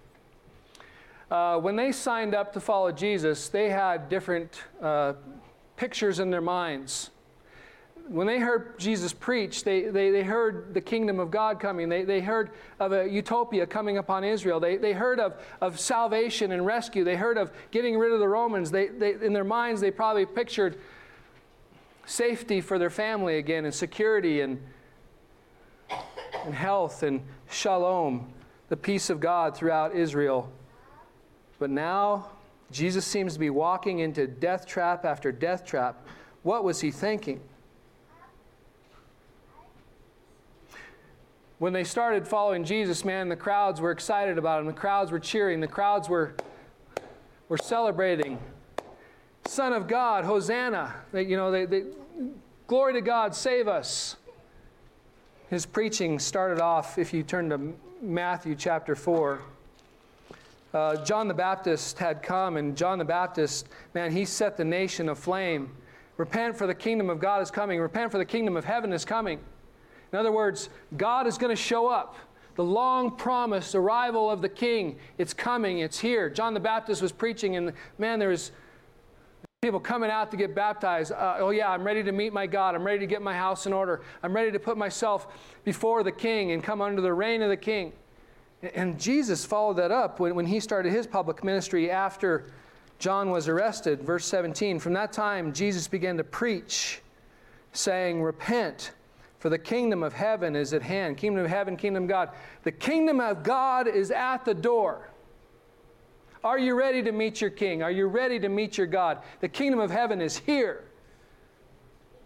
Uh, 1.30 1.58
when 1.58 1.76
they 1.76 1.92
signed 1.92 2.34
up 2.34 2.54
to 2.54 2.58
follow 2.58 2.90
Jesus, 2.90 3.50
they 3.50 3.68
had 3.68 4.08
different 4.08 4.62
uh, 4.80 5.12
pictures 5.76 6.20
in 6.20 6.30
their 6.30 6.40
minds. 6.40 7.10
when 8.08 8.26
they 8.26 8.38
heard 8.38 8.78
Jesus 8.78 9.12
preach, 9.12 9.62
they, 9.62 9.82
they, 9.82 10.10
they 10.10 10.22
heard 10.22 10.72
the 10.72 10.80
kingdom 10.80 11.20
of 11.20 11.30
God 11.30 11.60
coming. 11.60 11.90
They, 11.90 12.04
they 12.04 12.22
heard 12.22 12.52
of 12.80 12.92
a 12.92 13.06
utopia 13.06 13.66
coming 13.66 13.98
upon 13.98 14.24
Israel. 14.24 14.58
They, 14.58 14.78
they 14.78 14.94
heard 14.94 15.20
of, 15.20 15.34
of 15.60 15.78
salvation 15.78 16.52
and 16.52 16.64
rescue. 16.64 17.04
They 17.04 17.16
heard 17.16 17.36
of 17.36 17.52
getting 17.72 17.98
rid 17.98 18.12
of 18.12 18.20
the 18.20 18.28
Romans. 18.28 18.70
They, 18.70 18.88
they, 18.88 19.12
in 19.12 19.34
their 19.34 19.44
minds, 19.44 19.82
they 19.82 19.90
probably 19.90 20.24
pictured 20.24 20.78
safety 22.08 22.60
for 22.60 22.78
their 22.78 22.90
family 22.90 23.36
again 23.36 23.66
and 23.66 23.74
security 23.74 24.40
and, 24.40 24.60
and 26.44 26.54
health 26.54 27.02
and 27.02 27.20
shalom, 27.50 28.32
the 28.70 28.76
peace 28.76 29.10
of 29.10 29.20
God 29.20 29.54
throughout 29.54 29.94
Israel. 29.94 30.50
But 31.58 31.70
now, 31.70 32.30
Jesus 32.70 33.04
seems 33.04 33.34
to 33.34 33.38
be 33.38 33.50
walking 33.50 33.98
into 33.98 34.26
death 34.26 34.66
trap 34.66 35.04
after 35.04 35.30
death 35.30 35.66
trap. 35.66 36.06
What 36.42 36.64
was 36.64 36.80
he 36.80 36.90
thinking? 36.90 37.40
When 41.58 41.72
they 41.72 41.84
started 41.84 42.26
following 42.26 42.64
Jesus, 42.64 43.04
man, 43.04 43.28
the 43.28 43.36
crowds 43.36 43.80
were 43.80 43.90
excited 43.90 44.38
about 44.38 44.60
him. 44.60 44.66
The 44.66 44.72
crowds 44.72 45.10
were 45.10 45.18
cheering. 45.18 45.60
The 45.60 45.66
crowds 45.66 46.08
were, 46.08 46.34
were 47.48 47.58
celebrating. 47.58 48.38
Son 49.48 49.72
of 49.72 49.88
God, 49.88 50.26
Hosanna. 50.26 50.94
They, 51.10 51.22
you 51.22 51.34
know, 51.34 51.50
they, 51.50 51.64
they, 51.64 51.84
glory 52.66 52.92
to 52.92 53.00
God, 53.00 53.34
save 53.34 53.66
us. 53.66 54.16
His 55.48 55.64
preaching 55.64 56.18
started 56.18 56.60
off, 56.60 56.98
if 56.98 57.14
you 57.14 57.22
turn 57.22 57.48
to 57.48 57.72
Matthew 58.02 58.54
chapter 58.54 58.94
4. 58.94 59.40
Uh, 60.74 60.96
John 61.02 61.28
the 61.28 61.34
Baptist 61.34 61.98
had 61.98 62.22
come, 62.22 62.58
and 62.58 62.76
John 62.76 62.98
the 62.98 63.06
Baptist, 63.06 63.70
man, 63.94 64.12
he 64.12 64.26
set 64.26 64.58
the 64.58 64.66
nation 64.66 65.08
aflame. 65.08 65.70
Repent, 66.18 66.54
for 66.54 66.66
the 66.66 66.74
kingdom 66.74 67.08
of 67.08 67.18
God 67.18 67.40
is 67.40 67.50
coming. 67.50 67.80
Repent, 67.80 68.12
for 68.12 68.18
the 68.18 68.26
kingdom 68.26 68.54
of 68.54 68.66
heaven 68.66 68.92
is 68.92 69.06
coming. 69.06 69.40
In 70.12 70.18
other 70.18 70.30
words, 70.30 70.68
God 70.98 71.26
is 71.26 71.38
going 71.38 71.56
to 71.56 71.60
show 71.60 71.88
up. 71.88 72.16
The 72.56 72.64
long 72.64 73.16
promised 73.16 73.74
arrival 73.74 74.30
of 74.30 74.42
the 74.42 74.48
king, 74.50 74.98
it's 75.16 75.32
coming, 75.32 75.78
it's 75.78 75.98
here. 75.98 76.28
John 76.28 76.52
the 76.52 76.60
Baptist 76.60 77.00
was 77.00 77.12
preaching, 77.12 77.56
and 77.56 77.72
man, 77.96 78.18
there 78.18 78.28
was 78.28 78.52
people 79.60 79.80
coming 79.80 80.08
out 80.08 80.30
to 80.30 80.36
get 80.36 80.54
baptized. 80.54 81.10
Uh, 81.10 81.38
oh, 81.40 81.50
yeah, 81.50 81.68
I'm 81.68 81.82
ready 81.82 82.04
to 82.04 82.12
meet 82.12 82.32
my 82.32 82.46
God. 82.46 82.76
I'm 82.76 82.84
ready 82.84 83.00
to 83.00 83.08
get 83.08 83.20
my 83.20 83.34
house 83.34 83.66
in 83.66 83.72
order. 83.72 84.02
I'm 84.22 84.32
ready 84.32 84.52
to 84.52 84.58
put 84.60 84.78
myself 84.78 85.26
before 85.64 86.04
the 86.04 86.12
king 86.12 86.52
and 86.52 86.62
come 86.62 86.80
under 86.80 87.02
the 87.02 87.12
reign 87.12 87.42
of 87.42 87.48
the 87.48 87.56
king. 87.56 87.92
And 88.62 89.00
Jesus 89.00 89.44
followed 89.44 89.74
that 89.78 89.90
up 89.90 90.20
when, 90.20 90.36
when 90.36 90.46
he 90.46 90.60
started 90.60 90.92
his 90.92 91.08
public 91.08 91.42
ministry 91.42 91.90
after 91.90 92.52
John 93.00 93.32
was 93.32 93.48
arrested. 93.48 94.00
Verse 94.02 94.26
17 94.26 94.78
From 94.78 94.92
that 94.92 95.12
time, 95.12 95.52
Jesus 95.52 95.88
began 95.88 96.16
to 96.18 96.24
preach, 96.24 97.02
saying, 97.72 98.22
Repent 98.22 98.92
for 99.40 99.48
the 99.48 99.58
kingdom 99.58 100.04
of 100.04 100.12
heaven 100.12 100.54
is 100.54 100.72
at 100.72 100.82
hand. 100.82 101.16
Kingdom 101.16 101.44
of 101.44 101.50
heaven, 101.50 101.76
kingdom 101.76 102.04
of 102.04 102.08
God. 102.08 102.30
The 102.62 102.70
kingdom 102.70 103.18
of 103.18 103.42
God 103.42 103.88
is 103.88 104.12
at 104.12 104.44
the 104.44 104.54
door. 104.54 105.10
Are 106.44 106.58
you 106.58 106.74
ready 106.74 107.02
to 107.02 107.12
meet 107.12 107.40
your 107.40 107.50
king? 107.50 107.82
Are 107.82 107.90
you 107.90 108.06
ready 108.06 108.38
to 108.40 108.48
meet 108.48 108.78
your 108.78 108.86
God? 108.86 109.18
The 109.40 109.48
kingdom 109.48 109.80
of 109.80 109.90
heaven 109.90 110.20
is 110.20 110.38
here. 110.38 110.84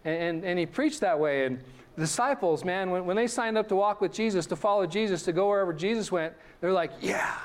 And, 0.05 0.15
and, 0.15 0.45
and 0.45 0.59
he 0.59 0.65
preached 0.65 1.01
that 1.01 1.19
way. 1.19 1.45
And 1.45 1.59
disciples, 1.97 2.63
man, 2.63 2.89
when, 2.89 3.05
when 3.05 3.15
they 3.15 3.27
signed 3.27 3.57
up 3.57 3.67
to 3.69 3.75
walk 3.75 4.01
with 4.01 4.13
Jesus, 4.13 4.45
to 4.47 4.55
follow 4.55 4.85
Jesus, 4.85 5.23
to 5.23 5.33
go 5.33 5.47
wherever 5.47 5.73
Jesus 5.73 6.11
went, 6.11 6.33
they're 6.61 6.73
like, 6.73 6.91
yeah, 7.01 7.35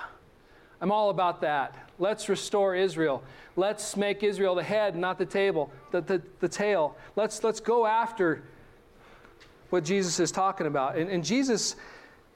I'm 0.81 0.93
all 0.93 1.11
about 1.11 1.41
that. 1.41 1.75
Let's 1.99 2.29
restore 2.29 2.75
Israel. 2.75 3.23
Let's 3.57 3.97
make 3.97 4.23
Israel 4.23 4.55
the 4.55 4.63
head, 4.63 4.95
not 4.95 5.19
the 5.19 5.27
table, 5.27 5.73
the, 5.91 6.01
the, 6.01 6.23
the 6.41 6.49
tail. 6.49 6.97
Let's, 7.17 7.43
let's 7.43 7.61
go 7.61 7.87
after 7.87 8.45
what 9.71 9.85
Jesus 9.85 10.21
is 10.21 10.31
talking 10.31 10.67
about. 10.67 10.97
And, 10.97 11.11
and 11.11 11.25
Jesus, 11.25 11.77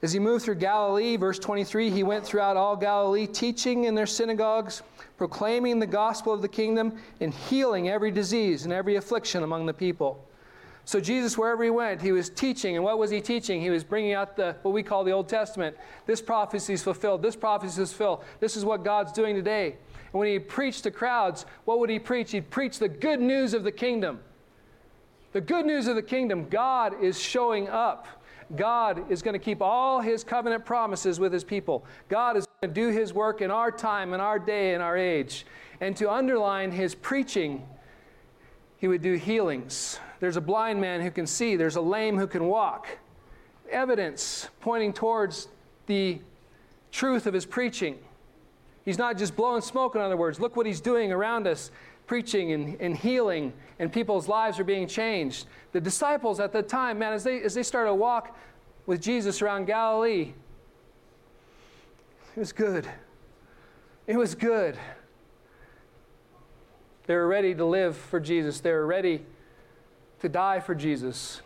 as 0.03 0.11
he 0.11 0.19
moved 0.19 0.43
through 0.43 0.55
Galilee, 0.55 1.15
verse 1.15 1.39
23, 1.39 1.89
he 1.89 2.03
went 2.03 2.25
throughout 2.25 2.57
all 2.57 2.75
Galilee, 2.75 3.25
teaching 3.25 3.85
in 3.85 3.95
their 3.95 4.05
synagogues, 4.05 4.83
proclaiming 5.17 5.79
the 5.79 5.87
gospel 5.87 6.33
of 6.33 6.41
the 6.41 6.47
kingdom, 6.49 6.97
and 7.21 7.33
healing 7.33 7.87
every 7.87 8.11
disease 8.11 8.65
and 8.65 8.73
every 8.73 8.97
affliction 8.97 9.43
among 9.43 9.65
the 9.65 9.73
people. 9.73 10.27
So 10.83 10.99
Jesus, 10.99 11.37
wherever 11.37 11.63
he 11.63 11.69
went, 11.69 12.01
he 12.01 12.11
was 12.11 12.29
teaching. 12.29 12.75
And 12.75 12.83
what 12.83 12.99
was 12.99 13.09
he 13.09 13.21
teaching? 13.21 13.61
He 13.61 13.69
was 13.69 13.85
bringing 13.85 14.11
out 14.11 14.35
the 14.35 14.57
what 14.63 14.73
we 14.73 14.83
call 14.83 15.05
the 15.05 15.11
Old 15.11 15.29
Testament. 15.29 15.77
This 16.05 16.21
prophecy 16.21 16.73
is 16.73 16.83
fulfilled. 16.83 17.21
This 17.21 17.37
prophecy 17.37 17.81
is 17.81 17.93
fulfilled. 17.93 18.25
This 18.41 18.57
is 18.57 18.65
what 18.65 18.83
God's 18.83 19.13
doing 19.13 19.33
today. 19.33 19.77
And 20.11 20.19
when 20.19 20.27
he 20.27 20.37
preached 20.37 20.83
to 20.83 20.91
crowds, 20.91 21.45
what 21.63 21.79
would 21.79 21.89
he 21.89 21.99
preach? 21.99 22.31
He'd 22.31 22.49
preach 22.49 22.77
the 22.77 22.89
good 22.89 23.21
news 23.21 23.53
of 23.53 23.63
the 23.63 23.71
kingdom. 23.71 24.19
The 25.31 25.39
good 25.39 25.65
news 25.65 25.87
of 25.87 25.95
the 25.95 26.03
kingdom, 26.03 26.49
God 26.49 27.01
is 27.01 27.17
showing 27.17 27.69
up. 27.69 28.05
God 28.55 29.11
is 29.11 29.21
going 29.21 29.33
to 29.33 29.39
keep 29.39 29.61
all 29.61 29.99
his 30.01 30.23
covenant 30.23 30.65
promises 30.65 31.19
with 31.19 31.33
his 31.33 31.43
people. 31.43 31.85
God 32.09 32.37
is 32.37 32.45
going 32.45 32.73
to 32.73 32.81
do 32.81 32.89
his 32.89 33.13
work 33.13 33.41
in 33.41 33.51
our 33.51 33.71
time, 33.71 34.13
in 34.13 34.19
our 34.19 34.39
day, 34.39 34.73
in 34.73 34.81
our 34.81 34.97
age. 34.97 35.45
And 35.81 35.95
to 35.97 36.11
underline 36.11 36.71
his 36.71 36.95
preaching, 36.95 37.65
he 38.77 38.87
would 38.87 39.01
do 39.01 39.13
healings. 39.13 39.99
There's 40.19 40.37
a 40.37 40.41
blind 40.41 40.79
man 40.79 41.01
who 41.01 41.11
can 41.11 41.27
see, 41.27 41.55
there's 41.55 41.75
a 41.75 41.81
lame 41.81 42.17
who 42.17 42.27
can 42.27 42.45
walk. 42.45 42.87
Evidence 43.69 44.49
pointing 44.61 44.93
towards 44.93 45.47
the 45.87 46.19
truth 46.91 47.25
of 47.27 47.33
his 47.33 47.45
preaching. 47.45 47.97
He's 48.85 48.97
not 48.97 49.17
just 49.17 49.35
blowing 49.35 49.61
smoke, 49.61 49.95
in 49.95 50.01
other 50.01 50.17
words. 50.17 50.39
Look 50.39 50.55
what 50.55 50.65
he's 50.65 50.81
doing 50.81 51.11
around 51.11 51.47
us 51.47 51.71
preaching 52.05 52.51
and, 52.51 52.79
and 52.81 52.95
healing, 52.95 53.53
and 53.79 53.91
people's 53.91 54.27
lives 54.27 54.59
are 54.59 54.63
being 54.63 54.87
changed. 54.87 55.47
The 55.71 55.81
disciples 55.81 56.39
at 56.39 56.51
the 56.51 56.61
time, 56.61 56.99
man, 56.99 57.13
as 57.13 57.23
they, 57.23 57.41
as 57.41 57.53
they 57.53 57.63
started 57.63 57.89
to 57.89 57.95
walk 57.95 58.37
with 58.85 59.01
Jesus 59.01 59.41
around 59.41 59.65
Galilee, 59.65 60.33
it 62.35 62.39
was 62.39 62.51
good. 62.51 62.87
It 64.07 64.17
was 64.17 64.35
good. 64.35 64.77
They 67.05 67.15
were 67.15 67.27
ready 67.27 67.53
to 67.55 67.65
live 67.65 67.95
for 67.95 68.19
Jesus. 68.19 68.59
They 68.59 68.71
were 68.71 68.85
ready 68.85 69.25
to 70.21 70.29
die 70.29 70.59
for 70.59 70.73
Jesus 70.73 71.41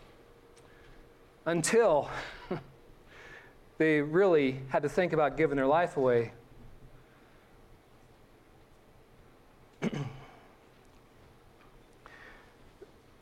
until 1.44 2.08
they 3.78 4.00
really 4.00 4.60
had 4.68 4.82
to 4.82 4.88
think 4.88 5.12
about 5.12 5.36
giving 5.36 5.56
their 5.56 5.66
life 5.66 5.96
away. 5.96 6.32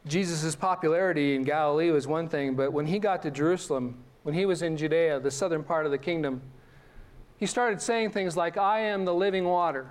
Jesus' 0.06 0.54
popularity 0.54 1.34
in 1.34 1.42
Galilee 1.42 1.90
was 1.90 2.06
one 2.06 2.28
thing, 2.28 2.54
but 2.54 2.72
when 2.72 2.86
he 2.86 2.98
got 2.98 3.22
to 3.22 3.30
Jerusalem, 3.30 4.02
when 4.22 4.34
he 4.34 4.46
was 4.46 4.62
in 4.62 4.76
Judea, 4.76 5.20
the 5.20 5.30
southern 5.30 5.64
part 5.64 5.84
of 5.84 5.92
the 5.92 5.98
kingdom, 5.98 6.42
he 7.38 7.46
started 7.46 7.82
saying 7.82 8.10
things 8.10 8.36
like, 8.36 8.56
I 8.56 8.80
am 8.80 9.04
the 9.04 9.14
living 9.14 9.44
water. 9.44 9.90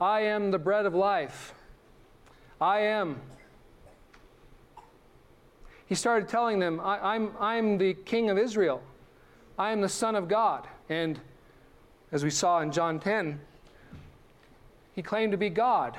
I 0.00 0.20
am 0.22 0.50
the 0.50 0.58
bread 0.58 0.86
of 0.86 0.94
life. 0.94 1.54
I 2.60 2.80
am. 2.80 3.20
He 5.86 5.94
started 5.94 6.28
telling 6.28 6.58
them, 6.58 6.80
I, 6.80 6.96
am 6.96 7.02
I'm, 7.04 7.32
I'm 7.40 7.78
the 7.78 7.94
king 7.94 8.28
of 8.28 8.38
Israel. 8.38 8.82
I 9.58 9.72
am 9.72 9.80
the 9.80 9.88
Son 9.88 10.14
of 10.14 10.28
God. 10.28 10.66
And 10.88 11.18
as 12.12 12.22
we 12.22 12.30
saw 12.30 12.60
in 12.60 12.70
John 12.70 13.00
10, 13.00 13.40
he 14.94 15.02
claimed 15.02 15.32
to 15.32 15.38
be 15.38 15.48
God. 15.48 15.96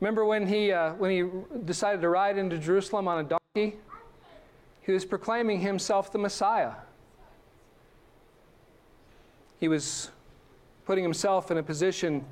Remember 0.00 0.24
when 0.24 0.46
he, 0.46 0.72
uh, 0.72 0.94
when 0.94 1.10
he 1.10 1.24
decided 1.64 2.00
to 2.00 2.08
ride 2.08 2.38
into 2.38 2.56
Jerusalem 2.56 3.06
on 3.06 3.18
a 3.18 3.38
donkey? 3.54 3.76
He 4.80 4.92
was 4.92 5.04
proclaiming 5.04 5.60
himself 5.60 6.10
the 6.10 6.18
Messiah. 6.18 6.72
He 9.58 9.68
was 9.68 10.10
putting 10.86 11.04
himself 11.04 11.50
in 11.50 11.58
a 11.58 11.62
position 11.62 12.24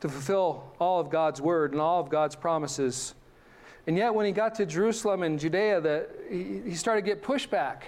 to 0.00 0.08
fulfill 0.08 0.72
all 0.78 1.00
of 1.00 1.10
God's 1.10 1.40
word 1.40 1.72
and 1.72 1.80
all 1.80 2.00
of 2.00 2.08
God's 2.08 2.36
promises. 2.36 3.14
And 3.88 3.96
yet, 3.96 4.14
when 4.14 4.26
he 4.26 4.32
got 4.32 4.54
to 4.56 4.66
Jerusalem 4.66 5.24
and 5.24 5.40
Judea, 5.40 5.80
the, 5.80 6.08
he, 6.30 6.70
he 6.70 6.74
started 6.74 7.04
to 7.04 7.06
get 7.06 7.22
pushback. 7.22 7.82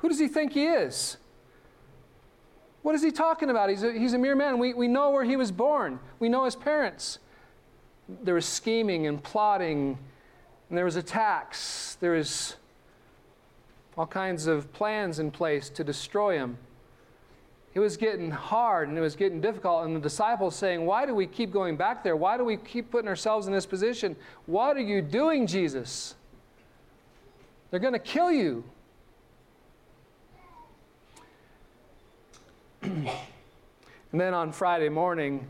Who 0.00 0.08
does 0.08 0.18
he 0.18 0.26
think 0.26 0.52
he 0.52 0.66
is? 0.66 1.16
What 2.82 2.94
is 2.94 3.02
he 3.02 3.10
talking 3.10 3.48
about? 3.48 3.70
He's 3.70 3.82
a, 3.82 3.92
he's 3.92 4.12
a 4.12 4.18
mere 4.18 4.34
man. 4.34 4.58
We, 4.58 4.74
we 4.74 4.88
know 4.88 5.10
where 5.10 5.24
he 5.24 5.36
was 5.36 5.52
born, 5.52 5.98
we 6.18 6.28
know 6.28 6.44
his 6.44 6.56
parents. 6.56 7.18
There 8.22 8.34
was 8.34 8.44
scheming 8.44 9.06
and 9.06 9.22
plotting, 9.22 9.96
and 10.68 10.76
there 10.76 10.84
was 10.84 10.96
attacks. 10.96 11.96
There 12.00 12.12
was 12.12 12.56
all 13.96 14.06
kinds 14.06 14.46
of 14.46 14.72
plans 14.72 15.18
in 15.18 15.30
place 15.30 15.68
to 15.70 15.84
destroy 15.84 16.36
him. 16.36 16.58
It 17.74 17.80
was 17.80 17.96
getting 17.96 18.30
hard 18.30 18.88
and 18.88 18.98
it 18.98 19.00
was 19.00 19.16
getting 19.16 19.40
difficult. 19.40 19.86
And 19.86 19.96
the 19.96 20.00
disciples 20.00 20.54
saying, 20.54 20.84
Why 20.84 21.06
do 21.06 21.14
we 21.14 21.26
keep 21.26 21.52
going 21.52 21.76
back 21.76 22.04
there? 22.04 22.16
Why 22.16 22.36
do 22.36 22.44
we 22.44 22.56
keep 22.56 22.90
putting 22.90 23.08
ourselves 23.08 23.46
in 23.46 23.52
this 23.52 23.64
position? 23.64 24.14
What 24.46 24.76
are 24.76 24.80
you 24.80 25.00
doing, 25.00 25.46
Jesus? 25.46 26.14
They're 27.70 27.80
going 27.80 27.94
to 27.94 27.98
kill 27.98 28.30
you. 28.30 28.64
and 32.82 33.08
then 34.12 34.34
on 34.34 34.50
Friday 34.50 34.88
morning, 34.88 35.46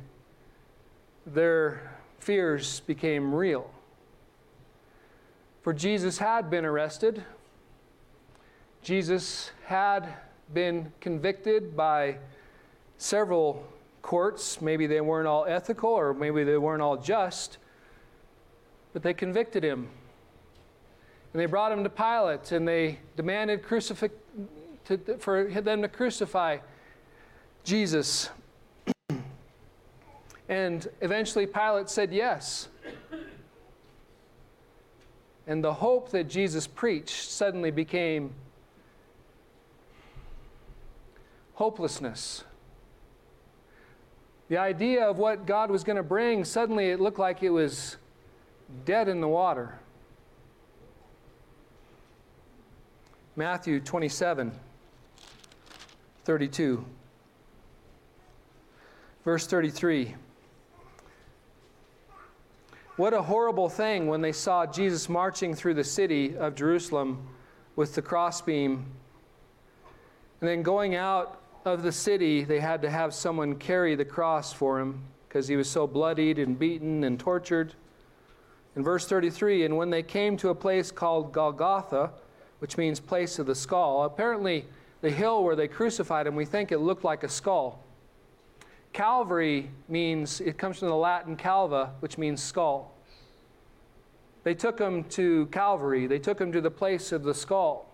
their 1.27 1.97
fears 2.19 2.81
became 2.81 3.35
real. 3.35 3.71
For 5.63 5.73
Jesus 5.73 6.19
had 6.19 6.51
been 6.51 6.67
arrested, 6.67 7.25
Jesus 8.83 9.51
had 9.65 10.13
been 10.53 10.93
convicted 11.01 11.75
by 11.75 12.19
several 12.99 13.65
courts. 14.03 14.61
Maybe 14.61 14.87
they 14.87 15.01
weren't 15.01 15.29
all 15.29 15.47
ethical 15.47 15.91
or 15.91 16.13
maybe 16.13 16.45
they 16.45 16.59
weren't 16.59 16.83
all 16.83 16.99
just, 16.99 17.57
but 18.93 19.03
they 19.03 19.15
convicted 19.15 19.65
him. 19.65 19.89
And 21.33 21.41
they 21.41 21.47
brought 21.47 21.73
him 21.73 21.83
to 21.83 21.91
Pilate 21.91 22.53
and 22.53 22.69
they 22.69 22.99
demanded 23.17 23.63
crucifix 23.63 24.15
to, 24.85 24.99
for 25.19 25.45
them 25.45 25.81
to 25.81 25.89
crucify 25.89 26.59
Jesus. 27.65 28.31
and 30.49 30.89
eventually 31.01 31.47
Pilate 31.47 31.89
said 31.89 32.13
yes. 32.13 32.69
And 35.47 35.63
the 35.63 35.75
hope 35.75 36.11
that 36.11 36.29
Jesus 36.29 36.67
preached 36.67 37.31
suddenly 37.31 37.71
became 37.71 38.33
hopelessness. 41.55 42.45
The 44.49 44.59
idea 44.59 45.09
of 45.09 45.19
what 45.19 45.47
God 45.47 45.71
was 45.71 45.85
going 45.85 45.97
to 45.97 46.03
bring, 46.03 46.45
suddenly 46.45 46.91
it 46.91 47.01
looked 47.01 47.19
like 47.19 47.43
it 47.43 47.51
was 47.51 47.97
dead 48.85 49.09
in 49.09 49.21
the 49.21 49.29
water. 49.29 49.79
Matthew 53.35 53.81
27, 53.81 54.53
32. 56.25 56.85
Verse 59.25 59.47
33. 59.47 60.15
What 62.97 63.15
a 63.15 63.23
horrible 63.23 63.69
thing 63.69 64.07
when 64.07 64.21
they 64.21 64.33
saw 64.33 64.67
Jesus 64.67 65.09
marching 65.09 65.55
through 65.55 65.75
the 65.75 65.85
city 65.85 66.37
of 66.37 66.55
Jerusalem 66.55 67.27
with 67.77 67.95
the 67.95 68.03
crossbeam. 68.03 68.85
And 70.41 70.49
then 70.49 70.63
going 70.63 70.95
out 70.97 71.41
of 71.65 71.83
the 71.83 71.93
city, 71.93 72.45
they 72.45 72.61
had 72.61 72.83
to 72.83 72.91
have 72.91 73.15
someone 73.15 73.55
carry 73.55 73.95
the 73.95 74.05
cross 74.05 74.53
for 74.53 74.81
him 74.81 75.01
because 75.29 75.49
he 75.49 75.57
was 75.57 75.71
so 75.71 75.87
bloodied 75.87 76.39
and 76.39 76.59
beaten 76.59 77.05
and 77.05 77.19
tortured. 77.19 77.75
In 78.75 78.83
verse 78.83 79.07
33, 79.07 79.65
and 79.65 79.77
when 79.77 79.91
they 79.91 80.03
came 80.03 80.37
to 80.39 80.49
a 80.49 80.55
place 80.55 80.91
called 80.91 81.33
Golgotha, 81.33 82.11
which 82.59 82.77
means 82.77 83.01
place 83.01 83.39
of 83.39 83.47
the 83.47 83.55
skull, 83.55 84.03
apparently 84.05 84.67
the 85.01 85.11
hill 85.11 85.45
where 85.45 85.57
they 85.57 85.69
crucified 85.69 86.27
him, 86.27 86.35
we 86.35 86.45
think 86.45 86.73
it 86.73 86.79
looked 86.79 87.05
like 87.05 87.23
a 87.23 87.29
skull. 87.29 87.85
Calvary 88.93 89.71
means, 89.89 90.41
it 90.41 90.59
comes 90.59 90.79
from 90.79 90.89
the 90.89 90.97
Latin 90.97 91.37
calva, 91.37 91.93
which 92.01 92.19
means 92.19 92.43
skull. 92.43 92.95
They 94.45 94.55
took 94.55 94.79
him 94.79 95.05
to 95.05 95.47
Calvary, 95.47 96.07
they 96.07 96.19
took 96.19 96.41
him 96.41 96.53
to 96.53 96.61
the 96.61 96.71
place 96.71 97.13
of 97.13 97.23
the 97.23 97.35
skull. 97.35 97.89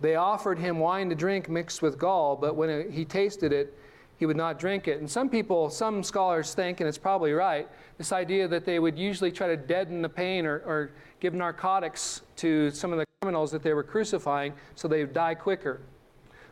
They 0.00 0.16
offered 0.16 0.58
him 0.58 0.80
wine 0.80 1.10
to 1.10 1.14
drink 1.14 1.48
mixed 1.48 1.80
with 1.80 1.96
gall, 1.96 2.34
but 2.34 2.56
when 2.56 2.68
it, 2.70 2.90
he 2.90 3.04
tasted 3.04 3.52
it, 3.52 3.78
he 4.18 4.26
would 4.26 4.36
not 4.36 4.58
drink 4.58 4.88
it. 4.88 4.98
And 4.98 5.08
some 5.08 5.28
people, 5.28 5.70
some 5.70 6.02
scholars 6.02 6.54
think, 6.54 6.80
and 6.80 6.88
it's 6.88 6.98
probably 6.98 7.32
right, 7.32 7.68
this 7.98 8.10
idea 8.10 8.48
that 8.48 8.64
they 8.64 8.80
would 8.80 8.98
usually 8.98 9.30
try 9.30 9.46
to 9.46 9.56
deaden 9.56 10.02
the 10.02 10.08
pain 10.08 10.44
or, 10.44 10.58
or 10.66 10.90
give 11.20 11.34
narcotics 11.34 12.22
to 12.36 12.72
some 12.72 12.92
of 12.92 12.98
the 12.98 13.04
criminals 13.20 13.52
that 13.52 13.62
they 13.62 13.74
were 13.74 13.84
crucifying 13.84 14.52
so 14.74 14.88
they 14.88 15.04
would 15.04 15.12
die 15.12 15.34
quicker. 15.34 15.80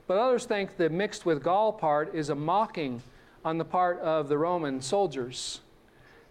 But 0.06 0.18
others 0.18 0.44
think 0.44 0.76
the 0.76 0.88
mixed 0.88 1.24
with 1.24 1.42
gall 1.42 1.72
part 1.72 2.14
is 2.14 2.30
a 2.30 2.34
mocking 2.34 3.02
on 3.44 3.58
the 3.58 3.64
part 3.64 4.00
of 4.00 4.28
the 4.28 4.36
Roman 4.36 4.80
soldiers. 4.80 5.60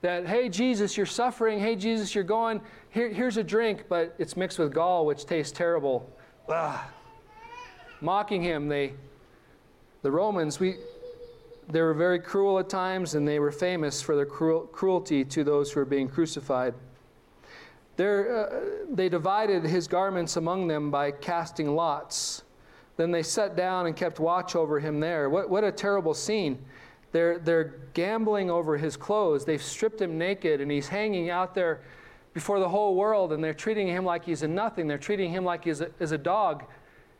That, 0.01 0.27
hey, 0.27 0.49
Jesus, 0.49 0.95
you're 0.95 1.05
suffering. 1.05 1.59
Hey, 1.59 1.75
Jesus, 1.75 2.15
you're 2.15 2.23
going. 2.23 2.61
Here, 2.89 3.09
here's 3.09 3.37
a 3.37 3.43
drink, 3.43 3.85
but 3.89 4.15
it's 4.17 4.37
mixed 4.37 4.59
with 4.59 4.73
gall, 4.73 5.05
which 5.05 5.25
tastes 5.25 5.51
terrible. 5.51 6.09
Ugh 6.47 6.79
mocking 8.01 8.41
him. 8.41 8.67
They, 8.67 8.93
the 10.01 10.11
Romans, 10.11 10.59
we, 10.59 10.75
they 11.67 11.81
were 11.81 11.93
very 11.93 12.19
cruel 12.19 12.59
at 12.59 12.69
times, 12.69 13.15
and 13.15 13.27
they 13.27 13.39
were 13.39 13.51
famous 13.51 14.01
for 14.01 14.15
their 14.15 14.25
cruel, 14.25 14.61
cruelty 14.67 15.23
to 15.25 15.43
those 15.43 15.71
who 15.71 15.79
were 15.79 15.85
being 15.85 16.07
crucified. 16.07 16.73
Uh, 17.99 18.45
they 18.89 19.09
divided 19.09 19.63
his 19.65 19.87
garments 19.87 20.37
among 20.37 20.67
them 20.67 20.89
by 20.89 21.11
casting 21.11 21.75
lots. 21.75 22.43
Then 22.99 23.11
they 23.11 23.23
sat 23.23 23.55
down 23.55 23.87
and 23.87 23.95
kept 23.95 24.19
watch 24.19 24.57
over 24.57 24.77
him 24.77 24.99
there. 24.99 25.29
What, 25.29 25.49
what 25.49 25.63
a 25.63 25.71
terrible 25.71 26.13
scene. 26.13 26.59
They're, 27.13 27.39
they're 27.39 27.75
gambling 27.93 28.51
over 28.51 28.75
his 28.75 28.97
clothes. 28.97 29.45
They've 29.45 29.63
stripped 29.63 30.01
him 30.01 30.17
naked, 30.17 30.59
and 30.59 30.69
he's 30.69 30.89
hanging 30.89 31.29
out 31.29 31.55
there 31.55 31.81
before 32.33 32.59
the 32.59 32.67
whole 32.67 32.95
world, 32.95 33.31
and 33.31 33.41
they're 33.41 33.53
treating 33.53 33.87
him 33.87 34.03
like 34.03 34.25
he's 34.25 34.43
a 34.43 34.47
nothing. 34.49 34.85
They're 34.85 34.97
treating 34.97 35.31
him 35.31 35.45
like 35.45 35.63
he's 35.63 35.79
a, 35.79 35.89
as 36.01 36.11
a 36.11 36.17
dog 36.17 36.65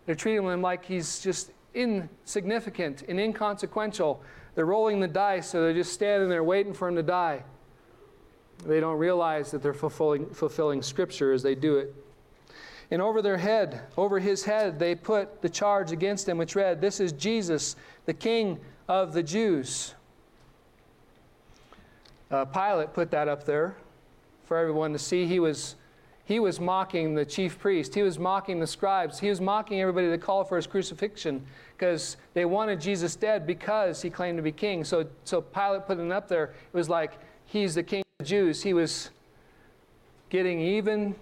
they're 0.09 0.15
treating 0.15 0.43
him 0.43 0.63
like 0.63 0.85
he's 0.85 1.19
just 1.19 1.51
insignificant 1.75 3.03
and 3.07 3.19
inconsequential. 3.19 4.23
They're 4.55 4.65
rolling 4.65 4.99
the 4.99 5.07
dice, 5.07 5.47
so 5.47 5.61
they're 5.61 5.71
just 5.71 5.93
standing 5.93 6.29
there 6.29 6.43
waiting 6.43 6.73
for 6.73 6.87
him 6.87 6.95
to 6.95 7.03
die. 7.03 7.43
They 8.65 8.79
don't 8.79 8.97
realize 8.97 9.51
that 9.51 9.61
they're 9.61 9.75
fulfilling, 9.75 10.25
fulfilling 10.31 10.81
Scripture 10.81 11.31
as 11.31 11.43
they 11.43 11.53
do 11.53 11.77
it. 11.77 11.93
And 12.91 13.01
over 13.01 13.21
their 13.21 13.37
head, 13.37 13.81
over 13.97 14.19
his 14.19 14.43
head, 14.43 14.79
they 14.79 14.95
put 14.95 15.41
the 15.41 15.49
charge 15.49 15.91
against 15.91 16.27
him, 16.27 16.37
which 16.37 16.55
read, 16.55 16.81
This 16.81 16.99
is 16.99 17.11
Jesus, 17.11 17.75
the 18.05 18.13
King 18.13 18.59
of 18.87 19.13
the 19.13 19.21
Jews. 19.21 19.93
Uh, 22.31 22.45
Pilate 22.45 22.93
put 22.93 23.11
that 23.11 23.27
up 23.27 23.45
there 23.45 23.75
for 24.45 24.57
everyone 24.57 24.93
to 24.93 24.99
see. 24.99 25.25
He 25.25 25.39
was 25.39 25.75
he 26.29 26.39
was 26.39 26.59
mocking 26.59 27.15
the 27.15 27.25
chief 27.25 27.57
priest. 27.57 27.95
He 27.95 28.03
was 28.03 28.19
mocking 28.19 28.59
the 28.59 28.67
scribes. 28.67 29.19
He 29.19 29.29
was 29.29 29.41
mocking 29.41 29.81
everybody 29.81 30.09
that 30.09 30.21
called 30.21 30.47
for 30.47 30.57
his 30.57 30.67
crucifixion 30.67 31.43
because 31.75 32.17
they 32.35 32.45
wanted 32.45 32.79
Jesus 32.79 33.15
dead 33.15 33.47
because 33.47 33.99
he 33.99 34.11
claimed 34.11 34.37
to 34.37 34.43
be 34.43 34.51
king. 34.51 34.83
So, 34.83 35.07
so 35.23 35.41
Pilate 35.41 35.87
put 35.87 35.97
him 35.97 36.11
up 36.11 36.27
there. 36.27 36.53
It 36.71 36.77
was 36.77 36.87
like, 36.87 37.13
he's 37.47 37.73
the 37.73 37.81
king 37.81 38.01
of 38.01 38.25
the 38.25 38.29
Jews. 38.29 38.61
He 38.61 38.75
was 38.75 39.09
getting 40.29 40.59
even. 40.59 41.15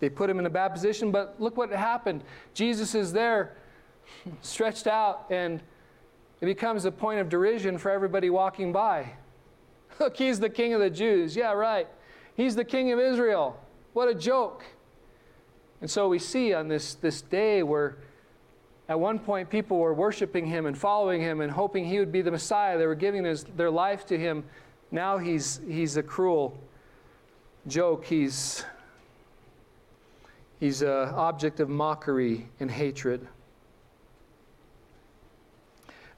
They 0.00 0.08
put 0.08 0.28
him 0.28 0.38
in 0.38 0.46
a 0.46 0.50
bad 0.50 0.68
position, 0.68 1.10
but 1.10 1.36
look 1.38 1.56
what 1.56 1.70
happened. 1.70 2.24
Jesus 2.54 2.94
is 2.94 3.12
there, 3.12 3.54
stretched 4.42 4.86
out, 4.86 5.26
and 5.30 5.62
it 6.40 6.46
becomes 6.46 6.86
a 6.86 6.90
point 6.90 7.20
of 7.20 7.28
derision 7.28 7.78
for 7.78 7.90
everybody 7.90 8.30
walking 8.30 8.72
by. 8.72 9.12
Look, 10.00 10.16
he's 10.16 10.40
the 10.40 10.48
king 10.48 10.72
of 10.72 10.80
the 10.80 10.88
Jews. 10.88 11.36
Yeah, 11.36 11.52
right. 11.52 11.86
He's 12.34 12.56
the 12.56 12.64
king 12.64 12.90
of 12.92 12.98
Israel. 12.98 13.60
What 13.92 14.08
a 14.08 14.14
joke. 14.14 14.64
And 15.82 15.90
so 15.90 16.08
we 16.08 16.18
see 16.18 16.54
on 16.54 16.68
this, 16.68 16.94
this 16.94 17.20
day 17.20 17.62
where 17.62 17.98
at 18.88 18.98
one 18.98 19.18
point 19.18 19.50
people 19.50 19.78
were 19.78 19.92
worshiping 19.92 20.46
him 20.46 20.64
and 20.64 20.76
following 20.76 21.20
him 21.20 21.42
and 21.42 21.52
hoping 21.52 21.84
he 21.84 21.98
would 21.98 22.10
be 22.10 22.22
the 22.22 22.30
Messiah. 22.30 22.78
They 22.78 22.86
were 22.86 22.94
giving 22.94 23.24
his, 23.24 23.44
their 23.44 23.70
life 23.70 24.06
to 24.06 24.18
him. 24.18 24.44
Now 24.90 25.18
he's, 25.18 25.60
he's 25.68 25.96
a 25.96 26.02
cruel 26.02 26.58
joke. 27.66 28.06
He's, 28.06 28.64
he's 30.60 30.82
an 30.82 31.08
object 31.08 31.58
of 31.58 31.68
mockery 31.68 32.48
and 32.60 32.70
hatred. 32.70 33.26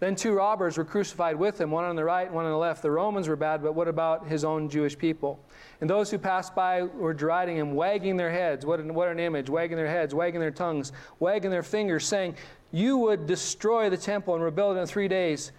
Then 0.03 0.17
two 0.17 0.33
robbers 0.33 0.79
were 0.79 0.85
crucified 0.85 1.37
with 1.37 1.61
him, 1.61 1.71
one 1.71 1.85
on 1.85 1.95
the 1.95 2.03
right, 2.03 2.29
one 2.29 2.45
on 2.45 2.51
the 2.51 2.59
left. 2.59 2.83
The 2.83 2.91
Romans 2.91 3.29
were 3.29 3.37
bad, 3.37 3.63
but 3.63 3.77
what 3.77 3.87
about 3.87 4.27
his 4.27 4.45
own 4.45 4.69
Jewish 4.69 4.99
people? 4.99 5.39
And 5.81 5.89
those 5.89 6.11
who 6.11 6.19
passed 6.19 6.57
by 6.57 6.83
were 6.83 7.15
deriding 7.15 7.57
him, 7.57 7.77
wagging 7.77 8.17
their 8.17 8.33
heads. 8.33 8.67
What 8.67 8.81
an, 8.81 8.95
what 8.95 9.07
an 9.07 9.21
image! 9.21 9.49
Wagging 9.49 9.77
their 9.77 9.87
heads, 9.87 10.13
wagging 10.13 10.41
their 10.41 10.51
tongues, 10.51 10.91
wagging 11.21 11.53
their 11.53 11.63
fingers, 11.63 12.05
saying, 12.05 12.35
You 12.73 12.97
would 12.99 13.27
destroy 13.27 13.91
the 13.91 13.97
temple 13.97 14.35
and 14.35 14.43
rebuild 14.43 14.77
it 14.77 14.81
in 14.81 14.87
three 14.87 15.07
days. 15.07 15.53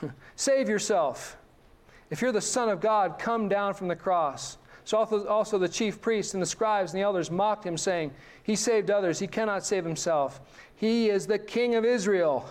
Save 0.36 0.68
yourself. 0.68 1.36
If 2.08 2.22
you're 2.22 2.30
the 2.30 2.40
Son 2.40 2.68
of 2.68 2.80
God, 2.80 3.18
come 3.18 3.48
down 3.48 3.74
from 3.74 3.88
the 3.88 3.96
cross. 3.96 4.58
So 4.84 4.98
also, 4.98 5.58
the 5.58 5.68
chief 5.68 6.00
priests 6.00 6.34
and 6.34 6.42
the 6.42 6.46
scribes 6.46 6.92
and 6.92 6.98
the 6.98 7.04
elders 7.04 7.30
mocked 7.30 7.64
him, 7.64 7.76
saying, 7.76 8.12
He 8.42 8.56
saved 8.56 8.90
others, 8.90 9.18
he 9.18 9.26
cannot 9.26 9.64
save 9.64 9.84
himself. 9.84 10.40
He 10.74 11.08
is 11.08 11.26
the 11.26 11.38
King 11.38 11.76
of 11.76 11.84
Israel. 11.84 12.44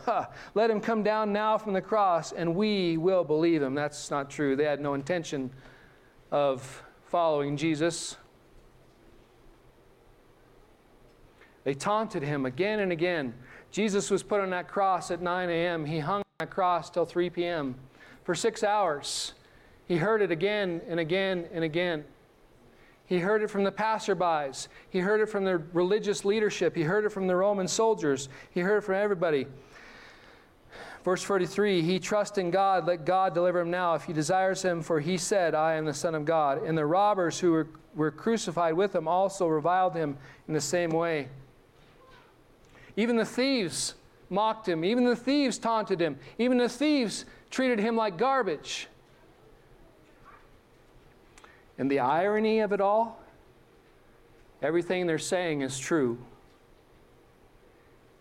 Let 0.54 0.70
him 0.70 0.80
come 0.80 1.04
down 1.04 1.34
now 1.34 1.58
from 1.58 1.74
the 1.74 1.82
cross, 1.82 2.32
and 2.32 2.56
we 2.56 2.98
will 2.98 3.26
believe 3.26 3.62
him. 3.62 3.76
That's 3.76 4.10
not 4.10 4.30
true. 4.30 4.56
They 4.56 4.64
had 4.64 4.80
no 4.80 4.94
intention 4.94 5.52
of 6.32 6.84
following 7.08 7.58
Jesus. 7.58 8.16
They 11.66 11.74
taunted 11.74 12.24
him 12.24 12.46
again 12.46 12.80
and 12.80 12.92
again. 12.92 13.34
Jesus 13.72 14.10
was 14.10 14.24
put 14.24 14.40
on 14.40 14.50
that 14.52 14.68
cross 14.68 15.12
at 15.12 15.22
9 15.22 15.50
a.m. 15.50 15.86
He 15.86 16.00
hung 16.00 16.20
on 16.20 16.24
that 16.40 16.50
cross 16.50 16.90
till 16.90 17.06
3 17.06 17.30
p.m. 17.30 17.76
for 18.24 18.34
six 18.34 18.64
hours. 18.64 19.34
He 19.88 19.98
heard 19.98 20.22
it 20.22 20.32
again 20.32 20.82
and 20.88 21.00
again 21.00 21.48
and 21.54 21.66
again. 21.66 22.06
He 23.12 23.20
heard 23.20 23.44
it 23.44 23.50
from 23.50 23.66
the 23.66 23.74
passerbys. 23.74 24.70
He 24.90 25.00
heard 25.00 25.20
it 25.20 25.26
from 25.26 25.44
the 25.44 25.58
religious 25.74 26.24
leadership. 26.24 26.74
He 26.74 26.84
heard 26.84 27.04
it 27.04 27.10
from 27.10 27.28
the 27.28 27.36
Roman 27.36 27.68
soldiers. 27.68 28.30
He 28.52 28.62
heard 28.62 28.78
it 28.78 28.86
from 28.86 28.96
everybody. 28.96 29.48
Verse 31.04 31.22
43 31.22 31.82
He 31.82 32.00
trusts 32.00 32.38
in 32.38 32.52
God, 32.52 32.88
let 32.88 33.04
God 33.04 33.34
deliver 33.34 33.60
him 33.60 33.70
now 33.70 33.96
if 33.96 34.06
he 34.06 34.14
desires 34.14 34.62
him, 34.62 34.82
for 34.82 35.02
he 35.02 35.18
said, 35.18 35.54
I 35.54 35.74
am 35.74 35.84
the 35.84 35.94
Son 35.94 36.16
of 36.16 36.24
God. 36.24 36.64
And 36.64 36.78
the 36.78 36.86
robbers 36.86 37.38
who 37.38 37.52
were, 37.52 37.68
were 37.96 38.12
crucified 38.12 38.76
with 38.76 38.96
him 38.96 39.10
also 39.10 39.46
reviled 39.46 39.94
him 39.94 40.18
in 40.48 40.54
the 40.54 40.62
same 40.62 40.92
way. 40.92 41.28
Even 42.96 43.18
the 43.18 43.26
thieves 43.26 43.96
mocked 44.30 44.70
him, 44.70 44.86
even 44.86 45.04
the 45.04 45.18
thieves 45.18 45.58
taunted 45.58 46.02
him, 46.02 46.18
even 46.38 46.58
the 46.58 46.70
thieves 46.70 47.26
treated 47.50 47.78
him 47.78 47.98
like 47.98 48.18
garbage. 48.18 48.88
And 51.82 51.90
the 51.90 51.98
irony 51.98 52.60
of 52.60 52.74
it 52.74 52.80
all 52.80 53.18
everything 54.62 55.08
they're 55.08 55.18
saying 55.18 55.62
is 55.62 55.80
true. 55.80 56.20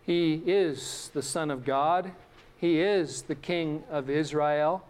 He 0.01 0.43
is 0.47 1.11
the 1.13 1.21
Son 1.21 1.51
of 1.51 1.67
God. 1.67 2.13
He 2.57 2.81
is 2.81 3.21
the 3.21 3.35
King 3.35 3.85
of 3.91 4.09
Israel. 4.09 4.83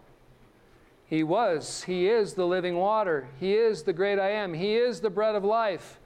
He 1.08 1.24
was. 1.24 1.82
He 1.82 2.06
is 2.06 2.34
the 2.34 2.46
living 2.46 2.76
water. 2.76 3.26
He 3.40 3.54
is 3.54 3.82
the 3.82 3.92
great 3.92 4.20
I 4.20 4.30
am. 4.30 4.54
He 4.54 4.76
is 4.76 5.00
the 5.00 5.10
bread 5.10 5.34
of 5.34 5.44
life. 5.44 5.98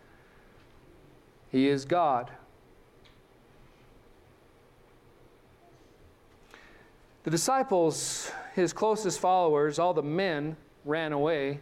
He 1.53 1.69
is 1.69 1.85
God. 1.85 2.31
The 7.25 7.31
disciples, 7.31 8.33
his 8.55 8.73
closest 8.73 9.21
followers, 9.21 9.79
all 9.79 9.93
the 9.93 10.03
men, 10.03 10.57
ran 10.87 11.13
away. 11.13 11.61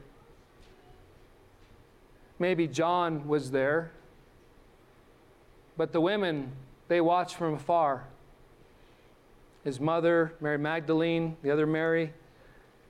Maybe 2.43 2.67
John 2.67 3.29
was 3.29 3.53
there. 3.53 3.93
But 5.77 5.93
the 5.93 6.01
women, 6.01 6.51
they 6.89 7.01
watched 7.01 7.37
from 7.37 7.55
afar. 7.55 8.09
His 9.63 9.79
mother, 9.79 10.35
Mary 10.41 10.59
Magdalene, 10.59 11.37
the 11.43 11.53
other 11.53 11.69
Mary, 11.69 12.13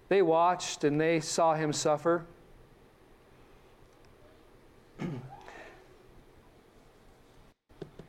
they 0.09 0.23
watched 0.23 0.85
and 0.85 0.99
they 0.99 1.21
saw 1.21 1.53
him 1.53 1.71
suffer. 1.75 2.25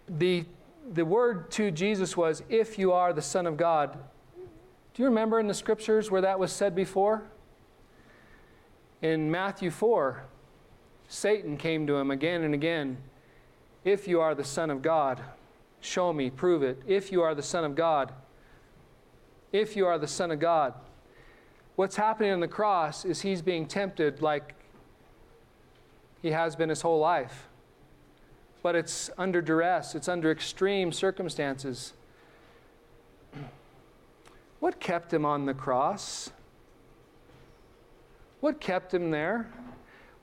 the, 0.08 0.46
the 0.94 1.04
word 1.04 1.52
to 1.52 1.72
Jesus 1.72 2.16
was, 2.16 2.42
If 2.48 2.80
you 2.80 2.94
are 2.94 3.12
the 3.12 3.22
Son 3.22 3.46
of 3.46 3.58
God. 3.58 3.98
Do 4.94 5.04
you 5.04 5.10
remember 5.10 5.42
in 5.42 5.48
the 5.48 5.54
scriptures 5.54 6.10
where 6.10 6.22
that 6.22 6.40
was 6.40 6.54
said 6.54 6.74
before? 6.74 7.24
In 9.02 9.30
Matthew 9.30 9.72
4, 9.72 10.24
Satan 11.14 11.58
came 11.58 11.86
to 11.86 11.96
him 11.96 12.10
again 12.10 12.44
and 12.44 12.56
again. 12.56 12.98
If 13.86 14.08
you 14.08 14.20
are 14.20 14.34
the 14.34 14.44
Son 14.44 14.72
of 14.72 14.82
God, 14.82 15.22
show 15.80 16.12
me, 16.12 16.32
prove 16.32 16.64
it. 16.64 16.82
If 16.88 17.12
you 17.12 17.22
are 17.22 17.36
the 17.36 17.44
Son 17.44 17.64
of 17.64 17.76
God, 17.76 18.12
if 19.52 19.76
you 19.76 19.86
are 19.86 20.00
the 20.00 20.08
Son 20.08 20.32
of 20.32 20.40
God. 20.40 20.74
What's 21.76 21.98
happening 21.98 22.32
on 22.34 22.40
the 22.40 22.48
cross 22.48 23.06
is 23.06 23.22
he's 23.22 23.44
being 23.44 23.68
tempted 23.68 24.24
like 24.24 24.56
he 26.24 26.32
has 26.32 26.56
been 26.56 26.70
his 26.70 26.82
whole 26.82 27.00
life. 27.00 27.48
But 28.64 28.76
it's 28.76 29.12
under 29.16 29.40
duress, 29.40 29.94
it's 29.94 30.08
under 30.08 30.32
extreme 30.32 30.92
circumstances. 30.92 31.94
What 34.60 34.80
kept 34.80 35.14
him 35.14 35.26
on 35.26 35.46
the 35.46 35.54
cross? 35.54 36.32
What 38.40 38.62
kept 38.62 38.94
him 38.94 39.12
there? 39.12 39.52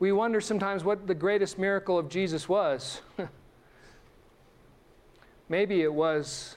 We 0.01 0.13
wonder 0.13 0.41
sometimes 0.41 0.83
what 0.83 1.07
the 1.07 1.15
greatest 1.15 1.59
miracle 1.59 1.99
of 1.99 2.09
Jesus 2.09 2.49
was. 2.49 3.03
Maybe 5.49 5.83
it 5.83 5.93
was 5.93 6.57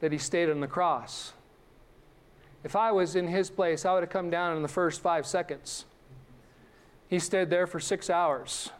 that 0.00 0.10
he 0.10 0.16
stayed 0.16 0.48
on 0.48 0.60
the 0.60 0.66
cross. 0.66 1.34
If 2.64 2.74
I 2.74 2.92
was 2.92 3.14
in 3.14 3.28
his 3.28 3.50
place, 3.50 3.84
I 3.84 3.92
would 3.92 4.02
have 4.02 4.10
come 4.10 4.30
down 4.30 4.56
in 4.56 4.62
the 4.62 4.68
first 4.68 5.02
five 5.02 5.26
seconds. 5.26 5.84
He 7.08 7.18
stayed 7.18 7.50
there 7.50 7.66
for 7.66 7.78
six 7.78 8.08
hours, 8.08 8.70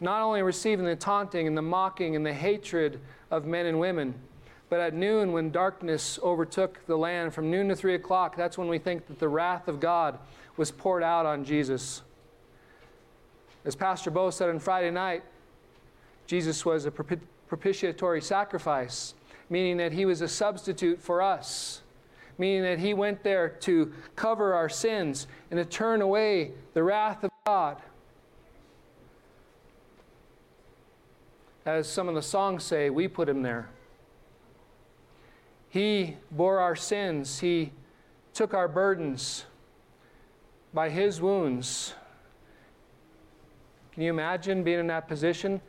not 0.00 0.20
only 0.20 0.42
receiving 0.42 0.84
the 0.84 0.96
taunting 0.96 1.46
and 1.46 1.56
the 1.56 1.62
mocking 1.62 2.16
and 2.16 2.26
the 2.26 2.34
hatred 2.34 3.00
of 3.30 3.46
men 3.46 3.64
and 3.66 3.78
women, 3.78 4.14
but 4.68 4.80
at 4.80 4.92
noon, 4.92 5.32
when 5.32 5.52
darkness 5.52 6.18
overtook 6.20 6.84
the 6.86 6.98
land, 6.98 7.32
from 7.32 7.48
noon 7.48 7.68
to 7.68 7.76
three 7.76 7.94
o'clock, 7.94 8.34
that's 8.34 8.58
when 8.58 8.66
we 8.66 8.78
think 8.78 9.06
that 9.06 9.20
the 9.20 9.28
wrath 9.28 9.68
of 9.68 9.78
God 9.78 10.18
was 10.56 10.72
poured 10.72 11.04
out 11.04 11.26
on 11.26 11.44
Jesus. 11.44 12.02
As 13.64 13.74
Pastor 13.74 14.10
Bo 14.10 14.30
said 14.30 14.50
on 14.50 14.58
Friday 14.58 14.90
night, 14.90 15.22
Jesus 16.26 16.64
was 16.64 16.86
a 16.86 16.90
propitiatory 16.90 18.20
sacrifice, 18.20 19.14
meaning 19.48 19.76
that 19.78 19.92
he 19.92 20.04
was 20.04 20.20
a 20.20 20.28
substitute 20.28 21.00
for 21.00 21.22
us, 21.22 21.82
meaning 22.38 22.62
that 22.62 22.78
he 22.78 22.94
went 22.94 23.22
there 23.22 23.48
to 23.48 23.92
cover 24.16 24.54
our 24.54 24.68
sins 24.68 25.26
and 25.50 25.58
to 25.58 25.64
turn 25.64 26.02
away 26.02 26.52
the 26.74 26.82
wrath 26.82 27.24
of 27.24 27.30
God. 27.46 27.80
As 31.66 31.88
some 31.88 32.08
of 32.08 32.14
the 32.14 32.22
songs 32.22 32.64
say, 32.64 32.90
we 32.90 33.08
put 33.08 33.28
him 33.28 33.42
there. 33.42 33.68
He 35.74 36.16
bore 36.30 36.60
our 36.60 36.76
sins, 36.76 37.40
He 37.40 37.72
took 38.32 38.54
our 38.54 38.68
burdens. 38.68 39.44
By 40.72 40.88
His 40.88 41.20
wounds, 41.20 41.94
can 43.94 44.02
you 44.02 44.10
imagine 44.10 44.64
being 44.64 44.80
in 44.80 44.88
that 44.88 45.06
position? 45.06 45.60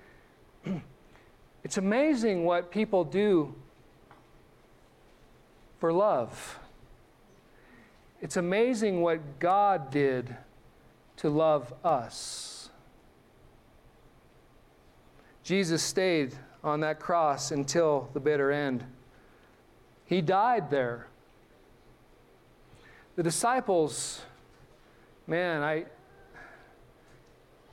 it's 1.63 1.77
amazing 1.77 2.43
what 2.43 2.71
people 2.71 3.03
do 3.03 3.53
for 5.79 5.93
love. 5.93 6.57
It's 8.23 8.35
amazing 8.35 9.01
what 9.01 9.37
God 9.37 9.91
did 9.91 10.35
to 11.17 11.29
love 11.29 11.71
us. 11.83 12.71
Jesus 15.43 15.83
stayed 15.83 16.33
on 16.63 16.79
that 16.79 16.99
cross 16.99 17.51
until 17.51 18.09
the 18.15 18.19
bitter 18.19 18.51
end. 18.51 18.83
He 20.05 20.19
died 20.21 20.71
there. 20.71 21.05
The 23.17 23.21
disciples, 23.21 24.23
man, 25.27 25.61
I 25.61 25.85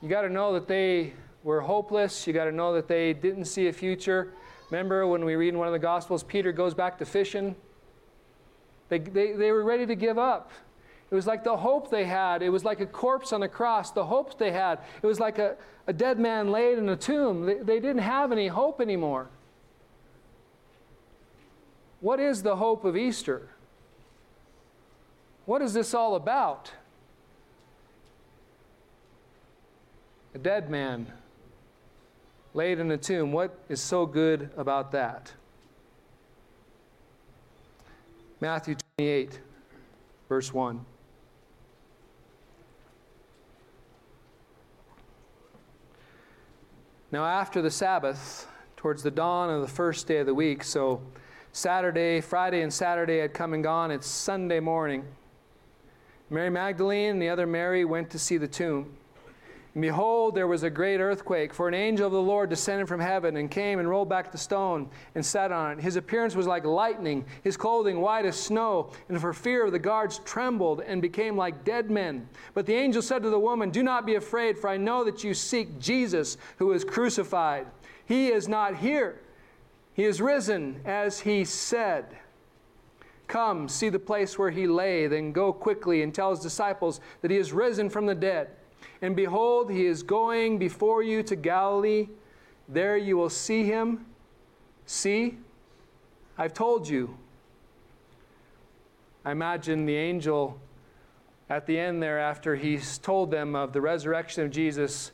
you 0.03 0.09
got 0.09 0.23
to 0.23 0.29
know 0.29 0.51
that 0.51 0.67
they 0.67 1.13
were 1.43 1.61
hopeless. 1.61 2.27
You 2.27 2.33
got 2.33 2.43
to 2.43 2.51
know 2.51 2.73
that 2.73 2.89
they 2.89 3.13
didn't 3.13 3.45
see 3.45 3.69
a 3.69 3.73
future. 3.73 4.33
Remember 4.69 5.07
when 5.07 5.23
we 5.23 5.35
read 5.35 5.53
in 5.53 5.57
one 5.57 5.67
of 5.67 5.71
the 5.71 5.79
Gospels, 5.79 6.23
Peter 6.23 6.51
goes 6.51 6.73
back 6.73 6.97
to 6.97 7.05
fishing? 7.05 7.55
They, 8.89 8.99
they, 8.99 9.31
they 9.31 9.51
were 9.53 9.63
ready 9.63 9.85
to 9.85 9.95
give 9.95 10.17
up. 10.17 10.51
It 11.09 11.15
was 11.15 11.25
like 11.25 11.45
the 11.45 11.55
hope 11.55 11.89
they 11.89 12.03
had. 12.03 12.41
It 12.41 12.49
was 12.49 12.65
like 12.65 12.81
a 12.81 12.85
corpse 12.85 13.31
on 13.31 13.43
a 13.43 13.47
cross, 13.47 13.91
the 13.91 14.03
hopes 14.03 14.35
they 14.35 14.51
had. 14.51 14.79
It 15.01 15.07
was 15.07 15.21
like 15.21 15.39
a, 15.39 15.55
a 15.87 15.93
dead 15.93 16.19
man 16.19 16.51
laid 16.51 16.79
in 16.79 16.89
a 16.89 16.97
tomb. 16.97 17.45
They, 17.45 17.59
they 17.59 17.79
didn't 17.79 17.99
have 17.99 18.33
any 18.33 18.47
hope 18.47 18.81
anymore. 18.81 19.29
What 22.01 22.19
is 22.19 22.43
the 22.43 22.57
hope 22.57 22.83
of 22.83 22.97
Easter? 22.97 23.47
What 25.45 25.61
is 25.61 25.73
this 25.73 25.93
all 25.93 26.15
about? 26.15 26.71
A 30.35 30.39
dead 30.39 30.69
man 30.69 31.05
laid 32.55 32.79
in 32.79 32.89
a 32.89 32.97
tomb. 32.97 33.31
What 33.31 33.57
is 33.69 33.79
so 33.79 34.05
good 34.05 34.49
about 34.57 34.91
that? 34.93 35.31
Matthew 38.41 38.75
28, 38.97 39.39
verse 40.27 40.51
1. 40.51 40.83
Now, 47.11 47.25
after 47.25 47.61
the 47.61 47.69
Sabbath, 47.69 48.47
towards 48.75 49.03
the 49.03 49.11
dawn 49.11 49.51
of 49.51 49.61
the 49.61 49.67
first 49.67 50.07
day 50.07 50.17
of 50.17 50.25
the 50.25 50.33
week, 50.33 50.63
so 50.63 50.99
Saturday, 51.51 52.21
Friday, 52.21 52.63
and 52.63 52.73
Saturday 52.73 53.19
had 53.19 53.35
come 53.35 53.53
and 53.53 53.63
gone. 53.63 53.91
It's 53.91 54.07
Sunday 54.07 54.59
morning. 54.59 55.05
Mary 56.31 56.49
Magdalene 56.49 57.11
and 57.11 57.21
the 57.21 57.29
other 57.29 57.45
Mary 57.45 57.85
went 57.85 58.09
to 58.09 58.17
see 58.17 58.37
the 58.37 58.47
tomb. 58.47 58.97
And 59.73 59.81
behold, 59.81 60.35
there 60.35 60.47
was 60.47 60.63
a 60.63 60.69
great 60.69 60.99
earthquake, 60.99 61.53
for 61.53 61.67
an 61.67 61.73
angel 61.73 62.05
of 62.05 62.13
the 62.13 62.21
Lord 62.21 62.49
descended 62.49 62.87
from 62.87 62.99
heaven 62.99 63.37
and 63.37 63.49
came 63.49 63.79
and 63.79 63.89
rolled 63.89 64.07
back 64.07 64.31
the 64.31 64.37
stone 64.37 64.89
and 65.15 65.25
sat 65.25 65.51
on 65.51 65.79
it. 65.79 65.81
His 65.81 65.95
appearance 65.95 66.35
was 66.35 66.45
like 66.45 66.63
lightning, 66.63 67.25
his 67.43 67.57
clothing 67.57 67.99
white 67.99 68.25
as 68.25 68.35
snow, 68.35 68.91
and 69.09 69.19
for 69.19 69.33
fear 69.33 69.65
of 69.65 69.71
the 69.71 69.79
guards 69.79 70.19
trembled 70.19 70.81
and 70.81 71.01
became 71.01 71.35
like 71.35 71.63
dead 71.63 71.89
men. 71.89 72.29
But 72.53 72.67
the 72.67 72.75
angel 72.75 73.01
said 73.01 73.23
to 73.23 73.29
the 73.29 73.39
woman, 73.39 73.71
Do 73.71 73.81
not 73.81 74.05
be 74.05 74.15
afraid, 74.15 74.59
for 74.59 74.69
I 74.69 74.77
know 74.77 75.03
that 75.03 75.23
you 75.23 75.33
seek 75.33 75.79
Jesus 75.79 76.37
who 76.57 76.67
was 76.67 76.83
crucified. 76.83 77.65
He 78.05 78.27
is 78.27 78.47
not 78.47 78.77
here 78.77 79.19
he 79.93 80.05
is 80.05 80.21
risen 80.21 80.81
as 80.85 81.19
he 81.19 81.45
said. 81.45 82.05
Come, 83.27 83.69
see 83.69 83.89
the 83.89 83.99
place 83.99 84.37
where 84.37 84.49
he 84.49 84.67
lay, 84.67 85.07
then 85.07 85.31
go 85.31 85.53
quickly 85.53 86.01
and 86.01 86.13
tell 86.13 86.31
his 86.31 86.39
disciples 86.39 86.99
that 87.21 87.31
he 87.31 87.37
is 87.37 87.53
risen 87.53 87.89
from 87.89 88.05
the 88.05 88.15
dead. 88.15 88.49
And 89.01 89.15
behold, 89.15 89.71
he 89.71 89.85
is 89.85 90.03
going 90.03 90.57
before 90.57 91.03
you 91.03 91.23
to 91.23 91.35
Galilee. 91.35 92.09
There 92.67 92.97
you 92.97 93.17
will 93.17 93.29
see 93.29 93.63
him. 93.63 94.05
See, 94.85 95.37
I've 96.37 96.53
told 96.53 96.87
you. 96.87 97.17
I 99.25 99.31
imagine 99.31 99.85
the 99.85 99.95
angel 99.95 100.59
at 101.49 101.65
the 101.67 101.77
end 101.77 102.01
there, 102.01 102.19
after 102.19 102.55
he's 102.55 102.97
told 102.97 103.29
them 103.29 103.55
of 103.55 103.73
the 103.73 103.81
resurrection 103.81 104.43
of 104.43 104.49
Jesus, 104.49 105.11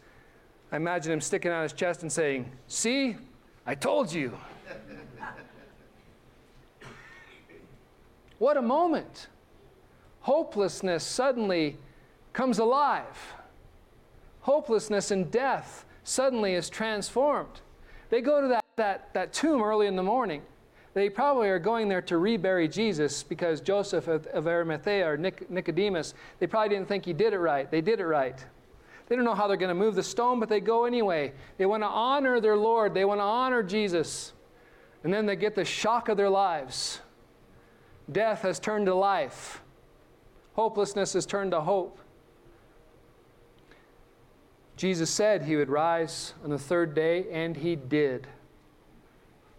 I 0.71 0.77
imagine 0.77 1.11
him 1.11 1.21
sticking 1.21 1.51
out 1.51 1.63
his 1.63 1.73
chest 1.73 2.01
and 2.03 2.11
saying, 2.11 2.51
See, 2.67 3.17
I 3.65 3.75
told 3.75 4.13
you. 4.13 4.37
what 8.37 8.55
a 8.57 8.61
moment. 8.61 9.27
Hopelessness 10.21 11.03
suddenly 11.03 11.77
comes 12.31 12.59
alive. 12.59 13.17
Hopelessness 14.49 15.11
and 15.11 15.29
death 15.29 15.85
suddenly 16.03 16.55
is 16.55 16.71
transformed. 16.71 17.61
They 18.09 18.19
go 18.19 18.41
to 18.41 18.47
that, 18.47 18.65
that, 18.77 19.13
that 19.13 19.31
tomb 19.31 19.61
early 19.61 19.85
in 19.85 19.95
the 19.95 20.01
morning. 20.01 20.41
They 20.95 21.07
probably 21.07 21.49
are 21.49 21.59
going 21.59 21.87
there 21.87 22.01
to 22.01 22.17
rebury 22.17 22.67
Jesus 22.67 23.21
because 23.21 23.61
Joseph 23.61 24.07
of, 24.07 24.25
of 24.25 24.47
Arimathea 24.47 25.07
or 25.07 25.17
Nic- 25.17 25.51
Nicodemus, 25.51 26.15
they 26.39 26.47
probably 26.47 26.69
didn't 26.69 26.87
think 26.87 27.05
he 27.05 27.13
did 27.13 27.33
it 27.33 27.37
right. 27.37 27.69
They 27.69 27.81
did 27.81 27.99
it 27.99 28.07
right. 28.07 28.43
They 29.07 29.15
don't 29.15 29.23
know 29.23 29.35
how 29.35 29.47
they're 29.47 29.55
going 29.55 29.69
to 29.69 29.75
move 29.75 29.93
the 29.93 30.01
stone, 30.01 30.39
but 30.39 30.49
they 30.49 30.61
go 30.61 30.85
anyway. 30.85 31.31
They 31.59 31.67
want 31.67 31.83
to 31.83 31.87
honor 31.87 32.41
their 32.41 32.57
Lord, 32.57 32.95
they 32.95 33.05
want 33.05 33.19
to 33.19 33.25
honor 33.25 33.61
Jesus. 33.61 34.33
And 35.03 35.13
then 35.13 35.27
they 35.27 35.35
get 35.35 35.53
the 35.53 35.63
shock 35.63 36.09
of 36.09 36.17
their 36.17 36.27
lives. 36.27 37.01
Death 38.11 38.41
has 38.41 38.59
turned 38.59 38.87
to 38.87 38.95
life, 38.95 39.61
hopelessness 40.55 41.13
has 41.13 41.27
turned 41.27 41.51
to 41.51 41.61
hope. 41.61 41.99
Jesus 44.79 45.09
said 45.09 45.43
he 45.43 45.57
would 45.57 45.67
rise 45.67 46.35
on 46.41 46.51
the 46.51 46.57
third 46.57 46.95
day, 46.95 47.25
and 47.33 47.57
he 47.57 47.75
did. 47.75 48.27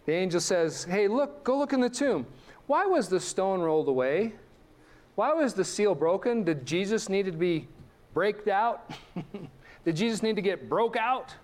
The 0.07 0.13
angel 0.13 0.39
says, 0.39 0.83
Hey, 0.83 1.07
look, 1.07 1.43
go 1.43 1.59
look 1.59 1.73
in 1.73 1.79
the 1.79 1.91
tomb. 1.91 2.25
Why 2.65 2.87
was 2.87 3.07
the 3.07 3.19
stone 3.19 3.61
rolled 3.61 3.87
away? 3.87 4.33
Why 5.13 5.31
was 5.33 5.53
the 5.53 5.63
seal 5.63 5.93
broken? 5.93 6.43
Did 6.43 6.65
Jesus 6.65 7.07
need 7.07 7.27
to 7.27 7.31
be 7.31 7.67
braked 8.15 8.47
out? 8.47 8.89
Did 9.85 9.95
Jesus 9.95 10.23
need 10.23 10.37
to 10.37 10.41
get 10.41 10.67
broke 10.67 10.97
out? 10.97 11.35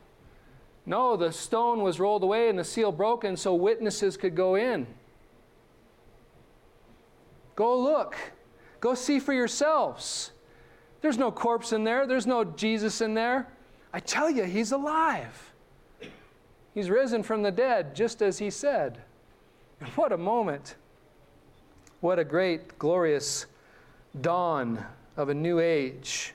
No, 0.88 1.16
the 1.16 1.32
stone 1.32 1.84
was 1.84 2.00
rolled 2.00 2.24
away 2.24 2.50
and 2.50 2.58
the 2.58 2.64
seal 2.64 2.92
broken 2.92 3.38
so 3.38 3.54
witnesses 3.54 4.18
could 4.18 4.34
go 4.34 4.56
in. 4.56 4.88
Go 7.56 7.80
look. 7.80 8.16
Go 8.80 8.96
see 8.96 9.20
for 9.20 9.34
yourselves. 9.34 10.32
There's 11.02 11.20
no 11.20 11.32
corpse 11.32 11.74
in 11.74 11.84
there, 11.84 12.08
there's 12.08 12.26
no 12.26 12.44
Jesus 12.44 13.02
in 13.02 13.14
there. 13.14 13.46
I 13.94 14.00
tell 14.00 14.30
you, 14.30 14.44
he's 14.44 14.72
alive. 14.72 15.54
He's 16.74 16.90
risen 16.90 17.24
from 17.24 17.42
the 17.42 17.52
dead, 17.52 17.96
just 17.96 18.22
as 18.22 18.38
he 18.38 18.50
said. 18.50 19.00
And 19.80 19.90
what 19.90 20.12
a 20.12 20.18
moment. 20.18 20.76
What 22.02 22.20
a 22.20 22.24
great, 22.24 22.78
glorious 22.78 23.48
dawn 24.22 24.86
of 25.16 25.30
a 25.30 25.34
new 25.34 25.60
age. 25.60 26.34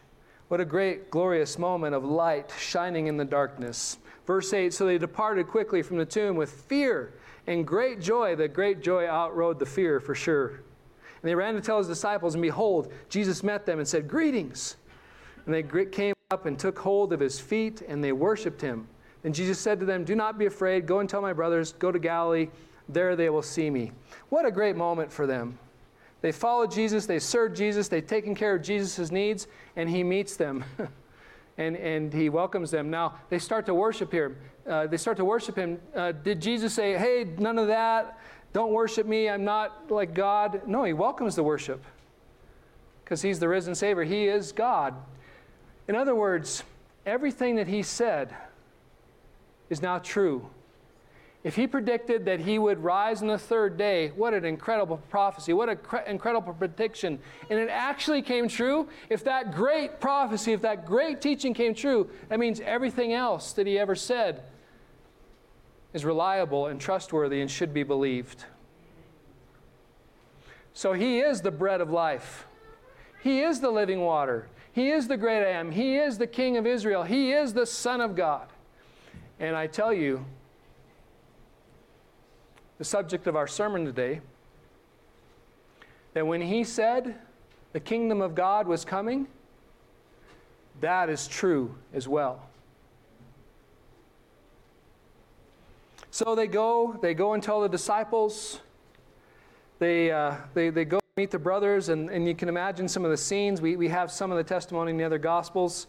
What 0.49 0.61
a 0.61 0.65
great, 0.65 1.11
glorious 1.11 1.59
moment 1.59 1.95
of 1.95 2.05
light 2.05 2.53
shining 2.59 3.07
in 3.07 3.17
the 3.17 3.25
darkness. 3.25 3.99
Verse 4.27 4.53
8 4.53 4.73
So 4.73 4.87
they 4.87 4.99
departed 4.99 5.49
quickly 5.49 5.83
from 5.83 5.99
the 5.99 6.05
tomb 6.05 6.37
with 6.37 6.51
fear 6.51 7.15
and 7.47 7.67
great 7.67 8.01
joy. 8.01 8.35
The 8.35 8.49
great 8.49 8.83
joy 8.83 9.07
outrode 9.07 9.59
the 9.59 9.67
fear 9.67 10.01
for 10.01 10.15
sure. 10.15 10.49
And 10.49 11.29
they 11.31 11.35
ran 11.35 11.55
to 11.55 11.61
tell 11.61 11.79
his 11.79 11.87
disciples, 11.87 12.35
and 12.35 12.43
behold, 12.43 12.93
Jesus 13.09 13.43
met 13.43 13.65
them 13.65 13.79
and 13.79 13.87
said, 13.87 14.09
Greetings. 14.09 14.77
And 15.47 15.55
they 15.55 15.63
came 15.85 16.15
up 16.33 16.47
and 16.47 16.59
took 16.59 16.79
hold 16.79 17.13
of 17.13 17.21
his 17.21 17.39
feet, 17.39 17.83
and 17.87 18.03
they 18.03 18.13
worshiped 18.13 18.63
him. 18.63 18.89
And 19.23 19.35
Jesus 19.35 19.59
said 19.59 19.79
to 19.81 19.87
them, 19.87 20.03
Do 20.03 20.17
not 20.17 20.39
be 20.39 20.47
afraid. 20.47 20.87
Go 20.87 21.01
and 21.01 21.09
tell 21.09 21.21
my 21.21 21.35
brothers, 21.35 21.75
go 21.75 21.93
to 21.93 21.99
Galilee. 21.99 22.49
There 22.89 23.15
they 23.15 23.29
will 23.31 23.43
see 23.43 23.71
me. 23.71 23.93
What 24.31 24.47
a 24.47 24.51
great 24.51 24.75
moment 24.75 25.13
for 25.13 25.27
them. 25.27 25.59
They 26.23 26.33
followed 26.33 26.71
Jesus, 26.71 27.05
they 27.07 27.19
served 27.19 27.57
Jesus, 27.57 27.89
they've 27.89 28.07
taken 28.07 28.35
care 28.35 28.55
of 28.55 28.63
Jesus' 28.63 29.11
needs, 29.11 29.47
and 29.77 29.91
he 29.91 30.03
meets 30.03 30.37
them. 30.37 30.65
and, 31.59 31.77
and 31.77 32.13
he 32.13 32.29
welcomes 32.29 32.71
them. 32.71 32.91
Now, 32.91 33.17
they 33.29 33.39
start 33.39 33.67
to 33.67 33.75
worship 33.75 34.13
him. 34.13 34.37
Uh, 34.67 34.87
they 34.87 34.97
start 34.97 35.17
to 35.19 35.25
worship 35.25 35.57
him. 35.57 35.81
Uh, 35.95 36.13
did 36.13 36.41
Jesus 36.41 36.73
say, 36.73 36.97
Hey, 36.97 37.27
none 37.39 37.59
of 37.59 37.67
that? 37.67 38.19
Don't 38.53 38.73
worship 38.73 39.07
me. 39.07 39.29
I'm 39.29 39.45
not 39.45 39.91
like 39.91 40.15
God. 40.15 40.63
No, 40.67 40.85
he 40.85 40.93
welcomes 40.93 41.35
the 41.37 41.43
worship 41.43 41.83
because 43.05 43.23
he's 43.23 43.39
the 43.39 43.49
risen 43.49 43.75
Savior. 43.75 44.05
He 44.05 44.27
is 44.29 44.53
God. 44.53 44.95
In 45.89 45.95
other 45.95 46.15
words, 46.15 46.63
everything 47.05 47.57
that 47.57 47.69
he 47.69 47.83
said 47.83 48.35
is 49.69 49.83
now 49.83 49.99
true. 49.99 50.49
If 51.45 51.57
he 51.57 51.67
predicted 51.67 52.25
that 52.27 52.39
he 52.41 52.59
would 52.59 52.85
rise 52.85 53.21
on 53.21 53.27
the 53.27 53.39
third 53.39 53.77
day, 53.77 54.13
what 54.15 54.33
an 54.33 54.45
incredible 54.45 54.99
prophecy, 55.11 55.53
what 55.53 55.69
an 55.69 55.77
cre- 55.79 55.97
incredible 56.07 56.53
prediction. 56.53 57.19
And 57.51 57.59
it 57.59 57.69
actually 57.69 58.23
came 58.23 58.47
true. 58.47 58.89
If 59.09 59.25
that 59.25 59.53
great 59.53 59.99
prophecy, 59.99 60.53
if 60.53 60.63
that 60.63 60.87
great 60.87 61.21
teaching 61.21 61.53
came 61.53 61.75
true, 61.75 62.09
that 62.29 62.39
means 62.39 62.61
everything 62.61 63.13
else 63.13 63.53
that 63.55 63.67
he 63.67 63.77
ever 63.77 63.97
said 63.97 64.45
is 65.93 66.05
reliable 66.05 66.67
and 66.67 66.81
trustworthy 66.81 67.41
and 67.41 67.51
should 67.51 67.75
be 67.75 67.83
believed. 67.83 68.45
So 70.75 70.93
he 70.93 71.19
is 71.19 71.41
the 71.41 71.51
bread 71.51 71.81
of 71.81 71.91
life, 71.91 72.47
he 73.21 73.41
is 73.41 73.61
the 73.61 73.71
living 73.71 74.01
water, 74.01 74.49
he 74.73 74.91
is 74.91 75.07
the 75.07 75.17
great 75.17 75.47
I 75.47 75.51
am, 75.51 75.71
he 75.71 75.97
is 75.97 76.19
the 76.19 76.27
King 76.27 76.57
of 76.57 76.67
Israel, 76.67 77.03
he 77.03 77.33
is 77.33 77.53
the 77.53 77.67
Son 77.67 78.01
of 78.01 78.17
God. 78.17 78.49
And 79.39 79.55
I 79.55 79.67
tell 79.67 79.93
you, 79.93 80.25
the 82.79 82.85
subject 82.85 83.27
of 83.27 83.37
our 83.37 83.47
sermon 83.47 83.85
today, 83.85 84.21
that 86.15 86.27
when 86.27 86.41
he 86.41 86.65
said 86.65 87.17
the 87.73 87.81
kingdom 87.81 88.21
of 88.21 88.35
God 88.35 88.67
was 88.67 88.85
coming, 88.85 89.29
that 90.81 91.09
is 91.09 91.29
true 91.29 91.75
as 91.93 92.09
well. 92.09 92.43
So 96.11 96.35
they 96.35 96.47
go, 96.47 96.99
they 97.01 97.15
go 97.15 97.35
and 97.35 97.43
tell 97.43 97.61
the 97.61 97.69
disciples, 97.69 98.61
they, 99.79 100.11
uh, 100.11 100.37
they, 100.55 100.71
they 100.71 100.85
go 100.85 101.02
meet 101.19 101.31
the 101.31 101.39
brothers, 101.39 101.91
and, 101.91 102.09
and 102.09 102.27
you 102.27 102.35
can 102.35 102.49
imagine 102.49 102.89
some 102.89 103.05
of 103.05 103.11
the 103.11 103.17
scenes. 103.19 103.61
We, 103.61 103.77
we 103.77 103.87
have 103.89 104.11
some 104.11 104.31
of 104.31 104.39
the 104.39 104.45
testimony 104.45 104.93
in 104.93 104.97
the 104.97 105.05
other 105.05 105.19
Gospels. 105.19 105.87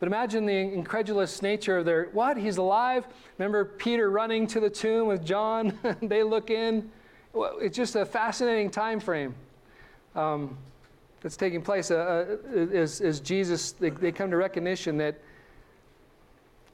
But 0.00 0.06
imagine 0.06 0.46
the 0.46 0.56
incredulous 0.56 1.42
nature 1.42 1.76
of 1.76 1.84
their, 1.84 2.04
what? 2.12 2.38
He's 2.38 2.56
alive? 2.56 3.06
Remember 3.36 3.66
Peter 3.66 4.08
running 4.08 4.46
to 4.46 4.60
the 4.60 4.70
tomb 4.70 5.06
with 5.06 5.22
John? 5.22 5.78
they 6.00 6.22
look 6.22 6.48
in. 6.48 6.90
It's 7.34 7.76
just 7.76 7.94
a 7.94 8.06
fascinating 8.06 8.70
time 8.70 9.00
frame 9.00 9.34
um, 10.14 10.56
that's 11.20 11.36
taking 11.36 11.60
place 11.60 11.90
uh, 11.90 12.38
uh, 12.56 13.12
Jesus, 13.22 13.72
they, 13.72 13.90
they 13.90 14.12
come 14.12 14.30
to 14.30 14.38
recognition 14.38 14.96
that 14.96 15.20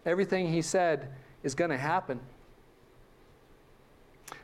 everything 0.07 0.47
he 0.47 0.63
said 0.63 1.09
is 1.43 1.57
going 1.57 1.73
to 1.73 1.77
happen. 1.77 2.21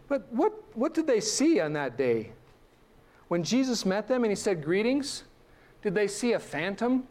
But 0.09 0.27
what, 0.33 0.53
what 0.77 0.95
did 0.95 1.07
they 1.07 1.21
see 1.21 1.61
on 1.61 1.75
that 1.75 1.97
day? 1.97 2.33
When 3.29 3.43
Jesus 3.43 3.85
met 3.85 4.09
them 4.09 4.25
and 4.25 4.31
he 4.31 4.37
said, 4.37 4.65
Greetings, 4.65 5.25
did 5.83 5.95
they 5.95 6.09
see 6.09 6.33
a 6.33 6.39
phantom? 6.39 7.07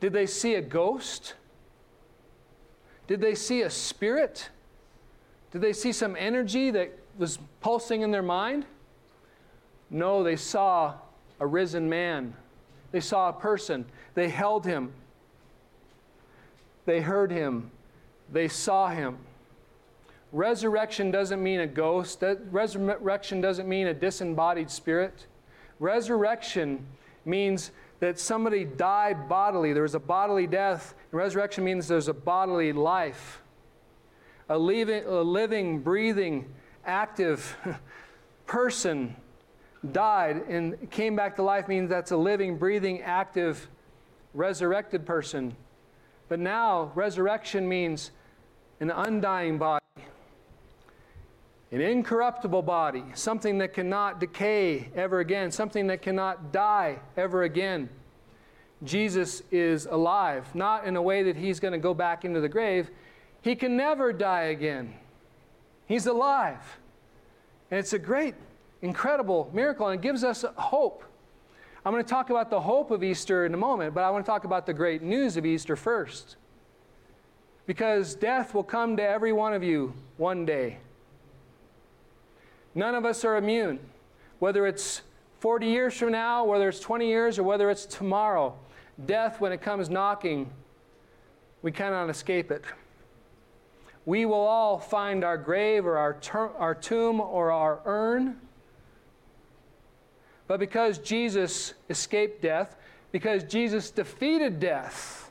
Did 0.00 0.12
they 0.12 0.26
see 0.26 0.54
a 0.54 0.60
ghost? 0.60 1.34
Did 3.06 3.20
they 3.20 3.34
see 3.34 3.62
a 3.62 3.70
spirit? 3.70 4.50
Did 5.50 5.62
they 5.62 5.72
see 5.72 5.92
some 5.92 6.16
energy 6.18 6.70
that 6.70 6.92
was 7.16 7.38
pulsing 7.60 8.02
in 8.02 8.10
their 8.10 8.22
mind? 8.22 8.66
No, 9.90 10.22
they 10.22 10.36
saw 10.36 10.94
a 11.40 11.46
risen 11.46 11.88
man. 11.88 12.34
They 12.92 13.00
saw 13.00 13.28
a 13.28 13.32
person. 13.32 13.84
They 14.14 14.28
held 14.28 14.64
him. 14.64 14.92
They 16.84 17.00
heard 17.00 17.30
him. 17.30 17.70
They 18.32 18.48
saw 18.48 18.88
him. 18.88 19.18
Resurrection 20.34 21.12
doesn't 21.12 21.40
mean 21.40 21.60
a 21.60 21.66
ghost. 21.66 22.24
Resurrection 22.50 23.40
doesn't 23.40 23.68
mean 23.68 23.86
a 23.86 23.94
disembodied 23.94 24.68
spirit. 24.68 25.28
Resurrection 25.78 26.84
means 27.24 27.70
that 28.00 28.18
somebody 28.18 28.64
died 28.64 29.28
bodily. 29.28 29.72
There 29.72 29.84
was 29.84 29.94
a 29.94 30.00
bodily 30.00 30.48
death. 30.48 30.96
Resurrection 31.12 31.62
means 31.62 31.86
there's 31.86 32.08
a 32.08 32.12
bodily 32.12 32.72
life. 32.72 33.42
A 34.48 34.58
living, 34.58 35.04
a 35.06 35.22
living 35.22 35.78
breathing, 35.78 36.52
active 36.84 37.56
person 38.46 39.14
died 39.92 40.38
and 40.48 40.90
came 40.90 41.14
back 41.14 41.36
to 41.36 41.44
life 41.44 41.68
means 41.68 41.88
that's 41.88 42.10
a 42.10 42.16
living, 42.16 42.58
breathing, 42.58 43.02
active, 43.02 43.68
resurrected 44.34 45.06
person. 45.06 45.54
But 46.28 46.40
now, 46.40 46.90
resurrection 46.96 47.68
means 47.68 48.10
an 48.80 48.90
undying 48.90 49.58
body, 49.58 49.83
an 51.74 51.80
incorruptible 51.80 52.62
body, 52.62 53.02
something 53.14 53.58
that 53.58 53.72
cannot 53.72 54.20
decay 54.20 54.90
ever 54.94 55.18
again, 55.18 55.50
something 55.50 55.88
that 55.88 56.02
cannot 56.02 56.52
die 56.52 57.00
ever 57.16 57.42
again. 57.42 57.88
Jesus 58.84 59.42
is 59.50 59.86
alive, 59.86 60.54
not 60.54 60.86
in 60.86 60.94
a 60.94 61.02
way 61.02 61.24
that 61.24 61.36
he's 61.36 61.58
going 61.58 61.72
to 61.72 61.78
go 61.78 61.92
back 61.92 62.24
into 62.24 62.40
the 62.40 62.48
grave. 62.48 62.90
He 63.42 63.56
can 63.56 63.76
never 63.76 64.12
die 64.12 64.44
again. 64.44 64.94
He's 65.86 66.06
alive. 66.06 66.60
And 67.72 67.80
it's 67.80 67.92
a 67.92 67.98
great, 67.98 68.36
incredible 68.80 69.50
miracle 69.52 69.88
and 69.88 69.98
it 69.98 70.02
gives 70.02 70.22
us 70.22 70.44
hope. 70.56 71.02
I'm 71.84 71.92
going 71.92 72.04
to 72.04 72.08
talk 72.08 72.30
about 72.30 72.50
the 72.50 72.60
hope 72.60 72.92
of 72.92 73.02
Easter 73.02 73.46
in 73.46 73.52
a 73.52 73.58
moment, 73.58 73.94
but 73.94 74.04
I 74.04 74.10
want 74.10 74.24
to 74.24 74.30
talk 74.30 74.44
about 74.44 74.64
the 74.64 74.72
great 74.72 75.02
news 75.02 75.36
of 75.36 75.44
Easter 75.44 75.74
first. 75.74 76.36
Because 77.66 78.14
death 78.14 78.54
will 78.54 78.62
come 78.62 78.96
to 78.96 79.02
every 79.02 79.32
one 79.32 79.52
of 79.52 79.64
you 79.64 79.92
one 80.18 80.46
day. 80.46 80.78
None 82.74 82.94
of 82.94 83.04
us 83.04 83.24
are 83.24 83.36
immune, 83.36 83.78
whether 84.38 84.66
it's 84.66 85.02
40 85.40 85.66
years 85.66 85.94
from 85.94 86.12
now, 86.12 86.44
whether 86.44 86.68
it's 86.68 86.80
20 86.80 87.06
years, 87.06 87.38
or 87.38 87.42
whether 87.44 87.70
it's 87.70 87.86
tomorrow. 87.86 88.54
Death, 89.06 89.40
when 89.40 89.52
it 89.52 89.60
comes 89.60 89.90
knocking, 89.90 90.50
we 91.62 91.70
cannot 91.70 92.10
escape 92.10 92.50
it. 92.50 92.64
We 94.06 94.26
will 94.26 94.34
all 94.34 94.78
find 94.78 95.24
our 95.24 95.38
grave 95.38 95.86
or 95.86 95.96
our, 95.96 96.14
ter- 96.14 96.52
our 96.58 96.74
tomb 96.74 97.20
or 97.20 97.50
our 97.50 97.80
urn. 97.84 98.38
But 100.46 100.60
because 100.60 100.98
Jesus 100.98 101.74
escaped 101.88 102.42
death, 102.42 102.76
because 103.12 103.44
Jesus 103.44 103.90
defeated 103.90 104.60
death, 104.60 105.30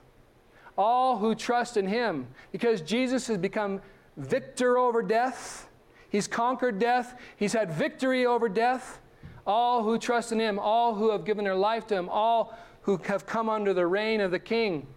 all 0.77 1.17
who 1.17 1.35
trust 1.35 1.77
in 1.77 1.87
him, 1.87 2.27
because 2.51 2.81
Jesus 2.81 3.27
has 3.27 3.37
become 3.37 3.81
victor 4.17 4.77
over 4.77 5.03
death, 5.03 5.69
he's 6.13 6.27
conquered 6.27 6.79
death, 6.79 7.19
he's 7.35 7.51
had 7.51 7.69
victory 7.69 8.25
over 8.25 8.47
death. 8.47 9.01
All 9.45 9.83
who 9.83 9.97
trust 9.97 10.31
in 10.31 10.39
him, 10.39 10.57
all 10.57 10.95
who 10.95 11.11
have 11.11 11.25
given 11.25 11.43
their 11.43 11.55
life 11.55 11.85
to 11.87 11.95
him, 11.95 12.07
all 12.07 12.57
who 12.83 12.95
have 13.03 13.25
come 13.25 13.49
under 13.49 13.73
the 13.73 13.85
reign 13.85 14.21
of 14.21 14.31
the 14.31 14.39
king, 14.39 14.87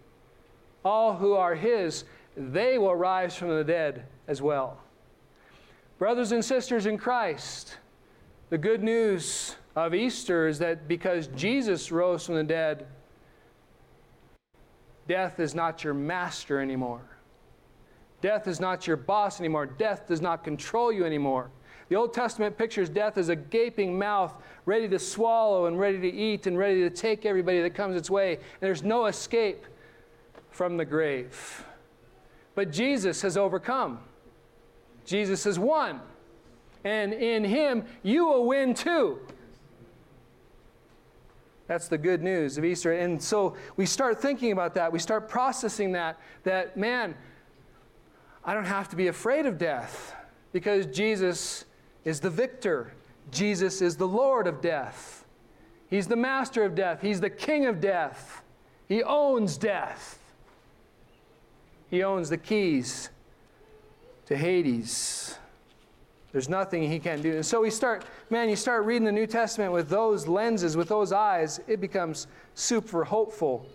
all 0.85 1.13
who 1.15 1.33
are 1.33 1.55
his, 1.55 2.05
they 2.37 2.77
will 2.77 2.95
rise 2.95 3.35
from 3.35 3.49
the 3.49 3.63
dead 3.63 4.05
as 4.29 4.41
well. 4.41 4.77
Brothers 5.97 6.31
and 6.31 6.45
sisters 6.45 6.85
in 6.85 6.97
Christ, 6.97 7.77
the 8.49 8.57
good 8.57 8.83
news 8.83 9.55
of 9.75 9.93
Easter 9.93 10.47
is 10.47 10.59
that 10.59 10.87
because 10.87 11.27
Jesus 11.27 11.91
rose 11.91 12.25
from 12.25 12.35
the 12.35 12.43
dead, 12.43 12.85
death 15.07 15.39
is 15.39 15.55
not 15.55 15.83
your 15.83 15.93
master 15.93 16.61
anymore. 16.61 17.16
Death 18.21 18.47
is 18.47 18.59
not 18.59 18.87
your 18.87 18.97
boss 18.97 19.39
anymore. 19.39 19.65
Death 19.65 20.07
does 20.07 20.21
not 20.21 20.43
control 20.43 20.91
you 20.91 21.05
anymore. 21.05 21.51
The 21.89 21.95
Old 21.95 22.13
Testament 22.13 22.57
pictures 22.57 22.89
death 22.89 23.17
as 23.17 23.29
a 23.29 23.35
gaping 23.35 23.97
mouth 23.97 24.33
ready 24.65 24.89
to 24.89 24.99
swallow 24.99 25.67
and 25.67 25.79
ready 25.79 25.99
to 25.99 26.11
eat 26.11 26.47
and 26.47 26.57
ready 26.57 26.81
to 26.81 26.89
take 26.89 27.25
everybody 27.25 27.61
that 27.61 27.75
comes 27.75 27.95
its 27.95 28.09
way. 28.09 28.35
And 28.35 28.43
there's 28.59 28.83
no 28.83 29.05
escape 29.05 29.65
from 30.49 30.75
the 30.75 30.85
grave. 30.85 31.63
But 32.55 32.71
Jesus 32.71 33.21
has 33.21 33.37
overcome. 33.37 33.99
Jesus 35.05 35.45
has 35.45 35.57
won. 35.57 36.01
And 36.83 37.13
in 37.13 37.43
him, 37.43 37.85
you 38.03 38.25
will 38.25 38.45
win 38.45 38.73
too. 38.73 39.19
That's 41.67 41.87
the 41.87 41.97
good 41.97 42.23
news 42.23 42.57
of 42.57 42.65
Easter. 42.65 42.93
And 42.93 43.21
so 43.21 43.55
we 43.75 43.85
start 43.85 44.21
thinking 44.21 44.51
about 44.51 44.73
that. 44.75 44.91
We 44.91 44.99
start 44.99 45.29
processing 45.29 45.91
that, 45.93 46.17
that, 46.43 46.77
man, 46.77 47.13
I 48.47 48.53
don't 48.53 48.65
have 48.65 48.87
to 48.89 48.95
be 48.95 49.07
afraid 49.07 49.45
of 49.45 49.57
death 49.57 50.15
because 50.53 50.85
Jesus 50.85 51.65
is 52.05 52.21
the 52.21 52.29
victor. 52.29 52.93
Jesus 53.29 53.81
is 53.81 53.97
the 53.97 54.07
Lord 54.07 54.47
of 54.47 54.61
death. 54.61 55.25
He's 55.89 56.07
the 56.07 56.15
master 56.15 56.63
of 56.63 56.73
death. 56.73 57.01
He's 57.01 57.19
the 57.19 57.29
king 57.29 57.65
of 57.65 57.81
death. 57.81 58.41
He 58.87 59.03
owns 59.03 59.57
death. 59.57 60.17
He 61.89 62.03
owns 62.03 62.29
the 62.29 62.37
keys 62.37 63.09
to 64.27 64.37
Hades. 64.37 65.37
There's 66.31 66.47
nothing 66.47 66.89
he 66.89 66.99
can't 66.99 67.21
do. 67.21 67.33
And 67.33 67.45
so 67.45 67.61
we 67.61 67.69
start, 67.69 68.05
man, 68.29 68.49
you 68.49 68.55
start 68.55 68.85
reading 68.85 69.05
the 69.05 69.11
New 69.11 69.27
Testament 69.27 69.73
with 69.73 69.89
those 69.89 70.25
lenses, 70.25 70.77
with 70.77 70.87
those 70.87 71.11
eyes, 71.11 71.59
it 71.67 71.81
becomes 71.81 72.27
super 72.55 73.03
hopeful 73.03 73.65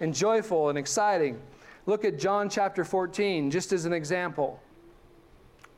and 0.00 0.14
joyful 0.14 0.68
and 0.68 0.76
exciting. 0.76 1.40
Look 1.88 2.04
at 2.04 2.18
John 2.18 2.50
chapter 2.50 2.84
14, 2.84 3.50
just 3.50 3.72
as 3.72 3.86
an 3.86 3.94
example. 3.94 4.60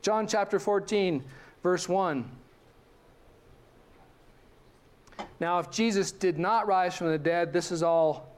John 0.01 0.27
chapter 0.27 0.59
14, 0.59 1.23
verse 1.63 1.87
1. 1.87 2.29
Now, 5.39 5.59
if 5.59 5.71
Jesus 5.71 6.11
did 6.11 6.37
not 6.37 6.67
rise 6.67 6.97
from 6.97 7.07
the 7.07 7.17
dead, 7.17 7.53
this 7.53 7.71
is 7.71 7.81
all 7.81 8.29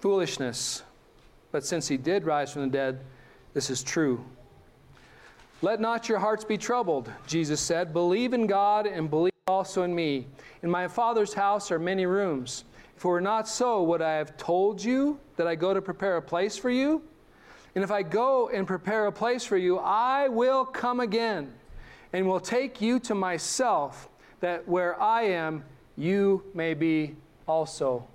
foolishness. 0.00 0.82
But 1.52 1.64
since 1.64 1.86
he 1.86 1.96
did 1.96 2.24
rise 2.24 2.52
from 2.52 2.62
the 2.62 2.76
dead, 2.76 2.98
this 3.54 3.70
is 3.70 3.84
true. 3.84 4.24
Let 5.62 5.80
not 5.80 6.08
your 6.08 6.18
hearts 6.18 6.44
be 6.44 6.58
troubled, 6.58 7.08
Jesus 7.28 7.60
said. 7.60 7.92
Believe 7.92 8.32
in 8.32 8.48
God 8.48 8.88
and 8.88 9.08
believe 9.08 9.30
also 9.46 9.84
in 9.84 9.94
me. 9.94 10.26
In 10.64 10.70
my 10.70 10.88
Father's 10.88 11.34
house 11.34 11.70
are 11.70 11.78
many 11.78 12.06
rooms. 12.06 12.64
If 12.96 13.04
it 13.04 13.08
were 13.08 13.20
not 13.20 13.46
so, 13.46 13.84
would 13.84 14.02
I 14.02 14.14
have 14.14 14.36
told 14.36 14.82
you 14.82 15.20
that 15.38 15.46
I 15.46 15.54
go 15.54 15.72
to 15.72 15.80
prepare 15.80 16.18
a 16.18 16.22
place 16.22 16.58
for 16.58 16.68
you? 16.68 17.02
And 17.74 17.82
if 17.82 17.90
I 17.90 18.02
go 18.02 18.48
and 18.48 18.66
prepare 18.66 19.06
a 19.06 19.12
place 19.12 19.44
for 19.44 19.56
you, 19.56 19.78
I 19.78 20.28
will 20.28 20.64
come 20.64 21.00
again 21.00 21.52
and 22.12 22.26
will 22.26 22.40
take 22.40 22.80
you 22.80 22.98
to 23.00 23.14
myself, 23.14 24.08
that 24.40 24.68
where 24.68 25.00
I 25.00 25.22
am, 25.22 25.64
you 25.96 26.42
may 26.54 26.74
be 26.74 27.16
also. 27.46 28.06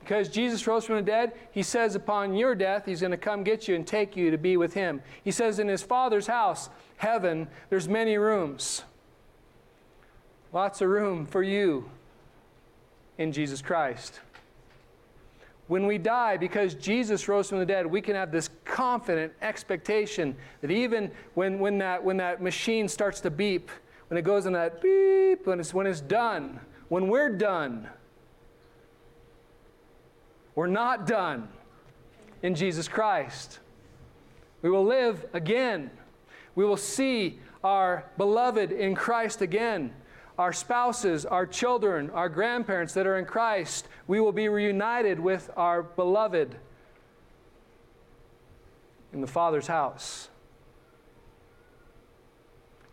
Because 0.00 0.28
Jesus 0.28 0.66
rose 0.66 0.84
from 0.84 0.96
the 0.96 1.02
dead, 1.02 1.32
he 1.50 1.62
says, 1.62 1.96
upon 1.96 2.34
your 2.34 2.54
death, 2.54 2.86
he's 2.86 3.00
going 3.00 3.10
to 3.10 3.16
come 3.16 3.42
get 3.42 3.66
you 3.66 3.74
and 3.74 3.84
take 3.84 4.16
you 4.16 4.30
to 4.30 4.38
be 4.38 4.56
with 4.56 4.74
him. 4.74 5.02
He 5.24 5.32
says, 5.32 5.58
in 5.58 5.66
his 5.66 5.82
Father's 5.82 6.28
house, 6.28 6.70
heaven, 6.96 7.48
there's 7.70 7.88
many 7.88 8.16
rooms. 8.16 8.84
Lots 10.52 10.80
of 10.80 10.88
room 10.88 11.26
for 11.26 11.42
you 11.42 11.90
in 13.18 13.32
Jesus 13.32 13.60
Christ. 13.60 14.20
When 15.68 15.86
we 15.86 15.98
die, 15.98 16.36
because 16.36 16.74
Jesus 16.74 17.26
rose 17.26 17.48
from 17.48 17.58
the 17.58 17.66
dead, 17.66 17.86
we 17.86 18.00
can 18.00 18.14
have 18.14 18.30
this 18.30 18.50
confident 18.64 19.32
expectation 19.42 20.36
that 20.60 20.70
even 20.70 21.10
when, 21.34 21.58
when, 21.58 21.78
that, 21.78 22.04
when 22.04 22.18
that 22.18 22.40
machine 22.40 22.86
starts 22.86 23.20
to 23.22 23.30
beep, 23.30 23.70
when 24.08 24.16
it 24.16 24.22
goes 24.22 24.46
in 24.46 24.52
that 24.52 24.80
beep, 24.80 25.46
when 25.46 25.58
it's, 25.58 25.74
when 25.74 25.86
it's 25.86 26.00
done, 26.00 26.60
when 26.88 27.08
we're 27.08 27.36
done, 27.36 27.88
we're 30.54 30.68
not 30.68 31.06
done 31.06 31.48
in 32.42 32.54
Jesus 32.54 32.86
Christ. 32.86 33.58
We 34.62 34.70
will 34.70 34.84
live 34.84 35.26
again. 35.32 35.90
We 36.54 36.64
will 36.64 36.76
see 36.76 37.40
our 37.64 38.04
beloved 38.16 38.70
in 38.70 38.94
Christ 38.94 39.42
again. 39.42 39.92
Our 40.38 40.52
spouses, 40.52 41.24
our 41.24 41.46
children, 41.46 42.10
our 42.10 42.28
grandparents 42.28 42.92
that 42.94 43.06
are 43.06 43.18
in 43.18 43.24
Christ, 43.24 43.88
we 44.06 44.20
will 44.20 44.32
be 44.32 44.48
reunited 44.48 45.18
with 45.18 45.50
our 45.56 45.82
beloved 45.82 46.56
in 49.12 49.20
the 49.20 49.26
Father's 49.26 49.66
house. 49.66 50.28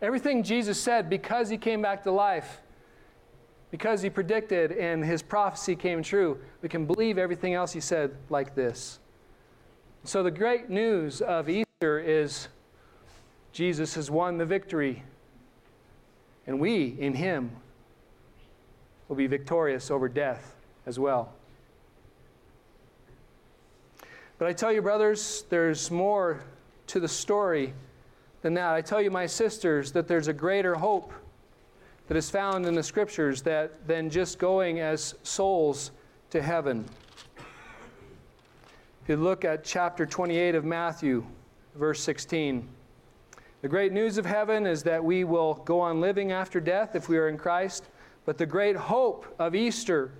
Everything 0.00 0.42
Jesus 0.42 0.80
said, 0.80 1.08
because 1.08 1.48
he 1.48 1.58
came 1.58 1.82
back 1.82 2.02
to 2.04 2.10
life, 2.10 2.60
because 3.70 4.02
he 4.02 4.10
predicted 4.10 4.72
and 4.72 5.04
his 5.04 5.22
prophecy 5.22 5.74
came 5.74 6.02
true, 6.02 6.38
we 6.62 6.68
can 6.68 6.86
believe 6.86 7.18
everything 7.18 7.54
else 7.54 7.72
he 7.72 7.80
said 7.80 8.16
like 8.30 8.54
this. 8.54 9.00
So, 10.04 10.22
the 10.22 10.30
great 10.30 10.68
news 10.68 11.20
of 11.20 11.48
Easter 11.48 11.98
is 11.98 12.48
Jesus 13.52 13.94
has 13.94 14.10
won 14.10 14.36
the 14.36 14.44
victory, 14.44 15.02
and 16.46 16.60
we, 16.60 16.96
in 16.98 17.14
him, 17.14 17.50
will 19.08 19.16
be 19.16 19.26
victorious 19.26 19.90
over 19.90 20.08
death 20.08 20.54
as 20.86 20.98
well. 20.98 21.32
But 24.38 24.48
I 24.48 24.52
tell 24.52 24.72
you, 24.72 24.82
brothers, 24.82 25.44
there's 25.48 25.90
more 25.90 26.42
to 26.88 27.00
the 27.00 27.08
story 27.08 27.72
than 28.42 28.54
that. 28.54 28.74
I 28.74 28.80
tell 28.80 29.00
you, 29.00 29.10
my 29.10 29.26
sisters, 29.26 29.92
that 29.92 30.08
there's 30.08 30.28
a 30.28 30.32
greater 30.32 30.74
hope 30.74 31.12
that 32.08 32.16
is 32.16 32.28
found 32.30 32.66
in 32.66 32.74
the 32.74 32.82
scriptures 32.82 33.42
that 33.42 33.86
than 33.86 34.10
just 34.10 34.38
going 34.38 34.80
as 34.80 35.14
souls 35.22 35.92
to 36.30 36.42
heaven. 36.42 36.84
If 39.02 39.08
you 39.08 39.16
look 39.16 39.44
at 39.44 39.64
chapter 39.64 40.04
28 40.04 40.54
of 40.54 40.64
Matthew, 40.64 41.24
verse 41.74 42.02
16, 42.02 42.68
the 43.64 43.68
great 43.70 43.94
news 43.94 44.18
of 44.18 44.26
heaven 44.26 44.66
is 44.66 44.82
that 44.82 45.02
we 45.02 45.24
will 45.24 45.54
go 45.54 45.80
on 45.80 45.98
living 45.98 46.32
after 46.32 46.60
death 46.60 46.94
if 46.94 47.08
we 47.08 47.16
are 47.16 47.30
in 47.30 47.38
Christ, 47.38 47.88
but 48.26 48.36
the 48.36 48.44
great 48.44 48.76
hope 48.76 49.34
of 49.38 49.54
Easter 49.54 50.10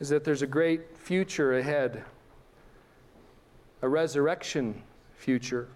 is 0.00 0.08
that 0.08 0.24
there's 0.24 0.40
a 0.40 0.46
great 0.46 0.96
future 0.96 1.58
ahead, 1.58 2.02
a 3.82 3.88
resurrection 3.90 4.82
future. 5.14 5.68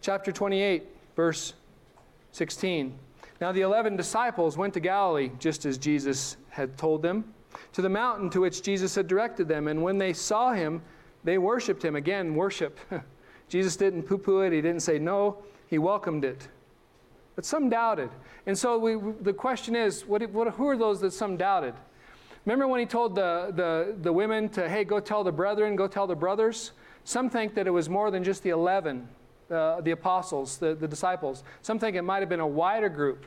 Chapter 0.00 0.32
28, 0.32 0.84
verse 1.14 1.54
16. 2.32 2.98
Now 3.40 3.52
the 3.52 3.60
eleven 3.60 3.94
disciples 3.94 4.56
went 4.56 4.74
to 4.74 4.80
Galilee, 4.80 5.30
just 5.38 5.66
as 5.66 5.78
Jesus 5.78 6.36
had 6.48 6.76
told 6.76 7.02
them, 7.02 7.32
to 7.74 7.80
the 7.80 7.88
mountain 7.88 8.28
to 8.30 8.40
which 8.40 8.60
Jesus 8.60 8.96
had 8.96 9.06
directed 9.06 9.46
them. 9.46 9.68
And 9.68 9.84
when 9.84 9.98
they 9.98 10.12
saw 10.12 10.52
him, 10.52 10.82
they 11.24 11.38
worshiped 11.38 11.84
him. 11.84 11.96
Again, 11.96 12.34
worship. 12.34 12.78
Jesus 13.48 13.76
didn't 13.76 14.02
poo 14.04 14.18
poo 14.18 14.40
it, 14.40 14.52
he 14.52 14.60
didn't 14.60 14.80
say 14.80 14.98
no, 14.98 15.38
he 15.68 15.78
welcomed 15.78 16.24
it. 16.24 16.48
But 17.34 17.44
some 17.44 17.68
doubted. 17.68 18.10
And 18.46 18.56
so 18.56 18.78
we, 18.78 18.96
the 19.22 19.32
question 19.32 19.76
is 19.76 20.04
what, 20.04 20.28
what, 20.30 20.54
who 20.54 20.68
are 20.68 20.76
those 20.76 21.00
that 21.00 21.12
some 21.12 21.36
doubted? 21.36 21.74
Remember 22.44 22.66
when 22.66 22.80
he 22.80 22.86
told 22.86 23.14
the, 23.14 23.52
the, 23.54 23.94
the 24.02 24.12
women 24.12 24.48
to, 24.50 24.68
hey, 24.68 24.84
go 24.84 25.00
tell 25.00 25.22
the 25.22 25.32
brethren, 25.32 25.76
go 25.76 25.86
tell 25.86 26.06
the 26.06 26.16
brothers? 26.16 26.72
Some 27.04 27.30
think 27.30 27.54
that 27.54 27.66
it 27.66 27.70
was 27.70 27.88
more 27.88 28.10
than 28.10 28.24
just 28.24 28.42
the 28.42 28.50
11, 28.50 29.06
uh, 29.50 29.80
the 29.82 29.92
apostles, 29.92 30.58
the, 30.58 30.74
the 30.74 30.88
disciples. 30.88 31.44
Some 31.62 31.78
think 31.78 31.96
it 31.96 32.02
might 32.02 32.20
have 32.20 32.28
been 32.28 32.40
a 32.40 32.46
wider 32.46 32.88
group. 32.88 33.24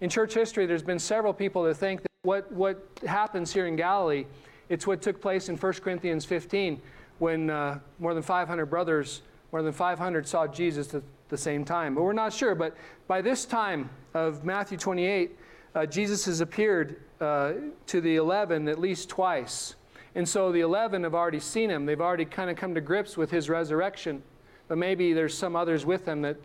In 0.00 0.10
church 0.10 0.34
history, 0.34 0.66
there's 0.66 0.82
been 0.82 0.98
several 0.98 1.32
people 1.32 1.62
that 1.64 1.74
think 1.74 2.02
that 2.02 2.08
what, 2.22 2.50
what 2.52 2.86
happens 3.06 3.52
here 3.52 3.66
in 3.66 3.76
Galilee, 3.76 4.26
it's 4.68 4.86
what 4.86 5.02
took 5.02 5.20
place 5.20 5.48
in 5.48 5.56
1 5.56 5.72
Corinthians 5.74 6.24
15 6.24 6.80
when 7.18 7.50
uh, 7.50 7.78
more 7.98 8.14
than 8.14 8.22
500 8.22 8.66
brothers, 8.66 9.22
more 9.52 9.62
than 9.62 9.72
500 9.72 10.26
saw 10.26 10.46
Jesus 10.46 10.94
at 10.94 11.02
the 11.28 11.36
same 11.38 11.64
time. 11.64 11.94
But 11.94 12.02
we're 12.02 12.12
not 12.12 12.32
sure. 12.32 12.54
But 12.54 12.76
by 13.06 13.20
this 13.20 13.44
time 13.44 13.90
of 14.14 14.44
Matthew 14.44 14.78
28, 14.78 15.38
uh, 15.74 15.86
Jesus 15.86 16.24
has 16.26 16.40
appeared 16.40 17.00
uh, 17.20 17.52
to 17.86 18.00
the 18.00 18.16
11 18.16 18.68
at 18.68 18.78
least 18.78 19.08
twice. 19.08 19.74
And 20.14 20.28
so 20.28 20.52
the 20.52 20.60
11 20.60 21.02
have 21.02 21.14
already 21.14 21.40
seen 21.40 21.70
him. 21.70 21.86
They've 21.86 22.00
already 22.00 22.24
kind 22.24 22.50
of 22.50 22.56
come 22.56 22.74
to 22.74 22.80
grips 22.80 23.16
with 23.16 23.30
his 23.30 23.48
resurrection. 23.48 24.22
But 24.68 24.78
maybe 24.78 25.12
there's 25.12 25.36
some 25.36 25.56
others 25.56 25.84
with 25.84 26.04
them 26.04 26.22
that 26.22 26.36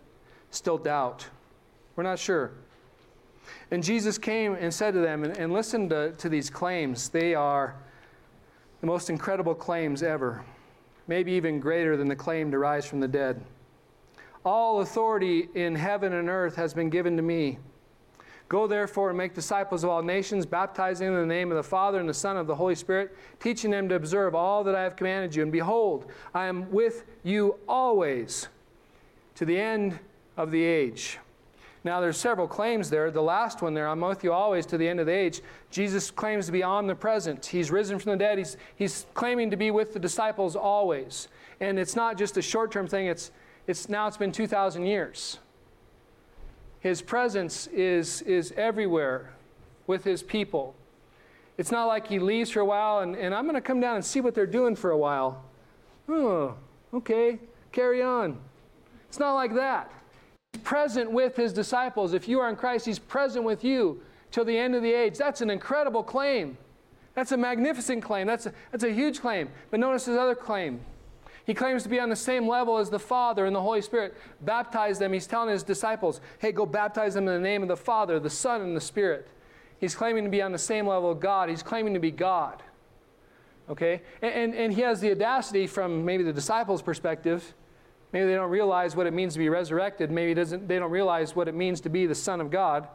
still 0.51 0.77
doubt. 0.77 1.27
We're 1.95 2.03
not 2.03 2.19
sure. 2.19 2.51
And 3.71 3.83
Jesus 3.83 4.17
came 4.17 4.55
and 4.55 4.73
said 4.73 4.93
to 4.93 4.99
them, 4.99 5.23
and, 5.23 5.37
and 5.37 5.53
listen 5.53 5.89
to, 5.89 6.11
to 6.13 6.29
these 6.29 6.49
claims. 6.49 7.09
They 7.09 7.35
are 7.35 7.75
the 8.81 8.87
most 8.87 9.09
incredible 9.09 9.53
claims 9.53 10.01
ever, 10.01 10.43
maybe 11.09 11.31
even 11.31 11.59
greater 11.59 11.97
than 11.97 12.07
the 12.07 12.15
claim 12.15 12.51
to 12.51 12.59
rise 12.59 12.85
from 12.85 12.99
the 12.99 13.07
dead. 13.07 13.43
All 14.45 14.81
authority 14.81 15.49
in 15.55 15.75
heaven 15.75 16.13
and 16.13 16.29
earth 16.29 16.55
has 16.55 16.73
been 16.73 16.89
given 16.89 17.17
to 17.17 17.23
me. 17.23 17.57
Go 18.47 18.67
therefore 18.67 19.09
and 19.09 19.17
make 19.17 19.33
disciples 19.33 19.83
of 19.83 19.89
all 19.89 20.03
nations, 20.03 20.45
baptizing 20.45 21.07
them 21.07 21.15
in 21.15 21.27
the 21.27 21.33
name 21.33 21.51
of 21.51 21.57
the 21.57 21.63
Father 21.63 21.99
and 21.99 22.07
the 22.07 22.13
Son 22.13 22.31
and 22.31 22.41
of 22.41 22.47
the 22.47 22.55
Holy 22.55 22.75
Spirit, 22.75 23.15
teaching 23.39 23.71
them 23.71 23.89
to 23.89 23.95
observe 23.95 24.35
all 24.35 24.63
that 24.63 24.75
I 24.75 24.83
have 24.83 24.95
commanded 24.95 25.35
you. 25.35 25.43
And 25.43 25.51
behold, 25.51 26.11
I 26.33 26.45
am 26.45 26.71
with 26.71 27.05
you 27.23 27.57
always 27.67 28.47
to 29.35 29.45
the 29.45 29.59
end 29.59 29.99
of 30.37 30.51
the 30.51 30.63
age. 30.63 31.17
Now, 31.83 32.01
there's 32.01 32.17
several 32.17 32.47
claims 32.47 32.89
there. 32.89 33.09
The 33.09 33.21
last 33.21 33.61
one 33.61 33.73
there, 33.73 33.87
I'm 33.87 34.01
with 34.01 34.23
you 34.23 34.33
always 34.33 34.65
to 34.67 34.77
the 34.77 34.87
end 34.87 34.99
of 34.99 35.05
the 35.05 35.13
age. 35.13 35.41
Jesus 35.71 36.11
claims 36.11 36.45
to 36.47 36.51
be 36.51 36.61
omnipresent. 36.61 37.45
He's 37.45 37.71
risen 37.71 37.99
from 37.99 38.11
the 38.11 38.17
dead. 38.17 38.37
He's, 38.37 38.57
he's 38.75 39.05
claiming 39.13 39.49
to 39.51 39.57
be 39.57 39.71
with 39.71 39.93
the 39.93 39.99
disciples 39.99 40.57
always. 40.57 41.29
And 41.61 41.79
it's 41.79 41.95
not 41.95 42.17
just 42.17 42.37
a 42.37 42.41
short 42.41 42.71
term 42.71 42.87
thing, 42.87 43.07
it's, 43.07 43.31
it's 43.65 43.87
now 43.87 44.07
it's 44.07 44.17
been 44.17 44.31
2,000 44.31 44.85
years. 44.85 45.39
His 46.81 47.01
presence 47.01 47.67
is, 47.67 48.21
is 48.23 48.53
everywhere 48.57 49.31
with 49.87 50.03
his 50.03 50.21
people. 50.23 50.75
It's 51.57 51.71
not 51.71 51.85
like 51.85 52.07
he 52.07 52.19
leaves 52.19 52.51
for 52.51 52.61
a 52.61 52.65
while 52.65 52.99
and, 52.99 53.15
and 53.15 53.33
I'm 53.33 53.43
going 53.43 53.55
to 53.55 53.61
come 53.61 53.79
down 53.79 53.95
and 53.95 54.03
see 54.03 54.21
what 54.21 54.33
they're 54.33 54.45
doing 54.45 54.75
for 54.75 54.91
a 54.91 54.97
while. 54.97 55.43
Oh, 56.07 56.55
okay, 56.93 57.39
carry 57.71 58.01
on. 58.01 58.37
It's 59.09 59.19
not 59.19 59.33
like 59.33 59.53
that. 59.55 59.91
Present 60.63 61.11
with 61.11 61.35
his 61.35 61.51
disciples. 61.51 62.13
If 62.13 62.27
you 62.27 62.39
are 62.39 62.49
in 62.49 62.55
Christ, 62.55 62.85
he's 62.85 62.99
present 62.99 63.43
with 63.43 63.63
you 63.63 64.01
till 64.31 64.45
the 64.45 64.57
end 64.57 64.75
of 64.75 64.83
the 64.83 64.93
age. 64.93 65.17
That's 65.17 65.41
an 65.41 65.49
incredible 65.49 66.03
claim. 66.03 66.57
That's 67.15 67.31
a 67.31 67.37
magnificent 67.37 68.03
claim. 68.03 68.27
That's 68.27 68.45
a, 68.45 68.53
that's 68.71 68.83
a 68.83 68.91
huge 68.91 69.19
claim. 69.19 69.49
But 69.71 69.79
notice 69.79 70.05
his 70.05 70.15
other 70.15 70.35
claim. 70.35 70.79
He 71.45 71.55
claims 71.55 71.81
to 71.83 71.89
be 71.89 71.99
on 71.99 72.09
the 72.09 72.15
same 72.15 72.47
level 72.47 72.77
as 72.77 72.91
the 72.91 72.99
Father 72.99 73.47
and 73.47 73.55
the 73.55 73.61
Holy 73.61 73.81
Spirit. 73.81 74.15
Baptize 74.41 74.99
them. 74.99 75.11
He's 75.11 75.25
telling 75.25 75.49
his 75.49 75.63
disciples, 75.63 76.21
hey, 76.37 76.51
go 76.51 76.65
baptize 76.67 77.15
them 77.15 77.27
in 77.27 77.33
the 77.33 77.39
name 77.39 77.63
of 77.63 77.67
the 77.67 77.75
Father, 77.75 78.19
the 78.19 78.29
Son, 78.29 78.61
and 78.61 78.77
the 78.77 78.81
Spirit. 78.81 79.27
He's 79.79 79.95
claiming 79.95 80.23
to 80.23 80.29
be 80.29 80.41
on 80.41 80.51
the 80.51 80.59
same 80.59 80.85
level 80.85 81.09
of 81.09 81.19
God. 81.19 81.49
He's 81.49 81.63
claiming 81.63 81.95
to 81.95 81.99
be 81.99 82.11
God. 82.11 82.61
Okay? 83.69 84.01
And, 84.21 84.33
and, 84.33 84.53
and 84.53 84.73
he 84.73 84.81
has 84.81 85.01
the 85.01 85.11
audacity 85.11 85.65
from 85.65 86.05
maybe 86.05 86.23
the 86.23 86.33
disciples' 86.33 86.83
perspective. 86.83 87.55
Maybe 88.11 88.25
they 88.25 88.35
don't 88.35 88.49
realize 88.49 88.95
what 88.95 89.05
it 89.07 89.13
means 89.13 89.33
to 89.33 89.39
be 89.39 89.49
resurrected. 89.49 90.09
Maybe 90.09 90.33
doesn't, 90.33 90.67
they 90.67 90.79
don't 90.79 90.91
realize 90.91 91.35
what 91.35 91.47
it 91.47 91.55
means 91.55 91.79
to 91.81 91.89
be 91.89 92.05
the 92.05 92.15
Son 92.15 92.41
of 92.41 92.49
God. 92.49 92.87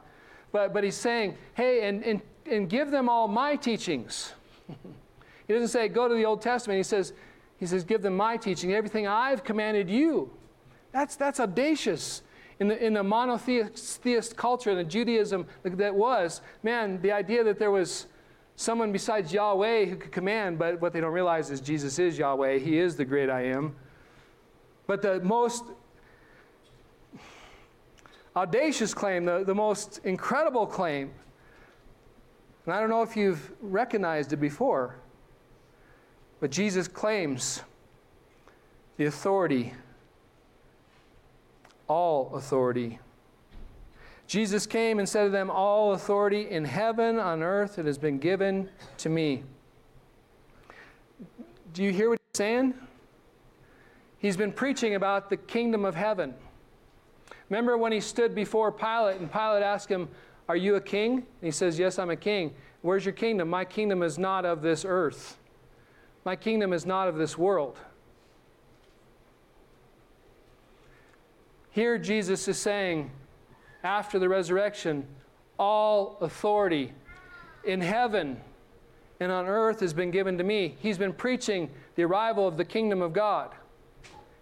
But, 0.53 0.73
but 0.73 0.85
he's 0.85 0.97
saying, 0.97 1.37
hey, 1.55 1.89
and, 1.89 2.03
and, 2.05 2.21
and 2.51 2.69
give 2.69 2.91
them 2.91 3.09
all 3.09 3.29
my 3.29 3.57
teachings. 3.57 4.33
he 5.47 5.53
doesn't 5.53 5.69
say, 5.69 5.89
go 5.89 6.09
to 6.09 6.15
the 6.15 6.25
Old 6.25 6.43
Testament. 6.43 6.79
He 6.79 6.83
says, 6.83 7.13
he 7.59 7.67
says, 7.67 7.85
Give 7.85 8.03
them 8.03 8.17
my 8.17 8.37
teaching, 8.37 8.75
everything 8.75 9.07
I've 9.07 9.45
commanded 9.45 9.89
you. 9.89 10.31
That's, 10.93 11.17
that's 11.17 11.41
audacious. 11.41 12.23
In 12.61 12.69
the, 12.69 12.85
in 12.85 12.93
the 12.93 13.03
monotheist 13.03 14.37
culture, 14.37 14.71
in 14.71 14.77
the 14.77 14.85
Judaism 14.85 15.47
that 15.65 15.95
was, 15.95 16.41
man, 16.63 17.01
the 17.03 17.11
idea 17.11 17.43
that 17.43 17.59
there 17.59 17.73
was 17.73 18.07
someone 18.55 18.93
besides 18.93 19.33
Yahweh 19.33 19.87
who 19.87 19.97
could 19.97 20.13
command, 20.13 20.59
but 20.59 20.81
what 20.81 20.93
they 20.93 21.01
don't 21.01 21.13
realize 21.13 21.51
is 21.51 21.61
Jesus 21.61 21.99
is 21.99 22.17
Yahweh. 22.17 22.59
He 22.59 22.79
is 22.79 22.95
the 22.95 23.05
great 23.05 23.29
I 23.29 23.47
am. 23.47 23.75
But 24.87 25.03
the 25.03 25.21
most 25.21 25.65
audacious 28.37 28.93
claim, 28.93 29.25
the, 29.25 29.45
the 29.45 29.55
most 29.55 30.01
incredible 30.05 30.67
claim, 30.67 31.11
and 32.67 32.75
I 32.75 32.81
don't 32.81 32.91
know 32.91 33.03
if 33.03 33.17
you've 33.17 33.53
recognized 33.61 34.33
it 34.33 34.39
before, 34.39 34.97
but 36.41 36.51
Jesus 36.51 36.89
claims 36.89 37.63
the 38.97 39.07
authority, 39.07 39.75
all 41.89 42.35
authority. 42.35 42.99
Jesus 44.27 44.67
came 44.67 44.99
and 44.99 45.09
said 45.09 45.25
to 45.25 45.31
them, 45.31 45.51
All 45.51 45.93
authority 45.93 46.51
in 46.51 46.65
heaven, 46.65 47.19
on 47.19 47.43
earth, 47.43 47.79
it 47.79 47.85
has 47.85 47.99
been 47.99 48.19
given 48.19 48.71
to 48.99 49.09
me. 49.09 49.43
Do 51.75 51.83
you 51.83 51.93
hear 51.93 52.09
what 52.09 52.19
he's 52.33 52.39
saying? 52.39 52.75
He's 54.25 54.39
been 54.39 54.53
preaching 54.53 54.95
about 54.95 55.29
the 55.29 55.37
kingdom 55.37 55.85
of 55.85 55.95
heaven. 55.95 56.33
Remember 57.51 57.77
when 57.77 57.93
he 57.93 58.01
stood 58.01 58.35
before 58.35 58.73
Pilate 58.73 59.21
and 59.21 59.31
Pilate 59.31 59.63
asked 59.63 59.91
him, 59.91 60.09
Are 60.49 60.57
you 60.57 60.77
a 60.77 60.81
king? 60.81 61.17
And 61.17 61.25
he 61.43 61.51
says, 61.51 61.79
Yes, 61.79 61.99
I'm 61.99 62.09
a 62.09 62.17
king. 62.17 62.55
Where's 62.81 63.05
your 63.05 63.13
kingdom? 63.13 63.51
My 63.51 63.67
kingdom 63.67 64.03
is 64.03 64.19
not 64.19 64.47
of 64.47 64.63
this 64.63 64.87
earth. 64.89 65.37
My 66.25 66.37
kingdom 66.37 66.73
is 66.73 66.87
not 66.87 67.07
of 67.07 67.17
this 67.17 67.37
world. 67.37 67.77
Here, 71.73 71.99
Jesus 71.99 72.49
is 72.49 72.57
saying, 72.57 73.11
after 73.83 74.19
the 74.19 74.31
resurrection, 74.31 75.07
all 75.59 76.17
authority 76.23 76.95
in 77.63 77.83
heaven 77.83 78.41
and 79.21 79.31
on 79.31 79.47
earth 79.47 79.81
has 79.81 79.93
been 79.93 80.11
given 80.11 80.39
to 80.39 80.45
me. 80.45 80.77
He's 80.81 80.97
been 80.97 81.13
preaching 81.13 81.69
the 81.95 82.05
arrival 82.05 82.49
of 82.49 82.57
the 82.57 82.65
kingdom 82.65 83.03
of 83.03 83.13
God. 83.13 83.55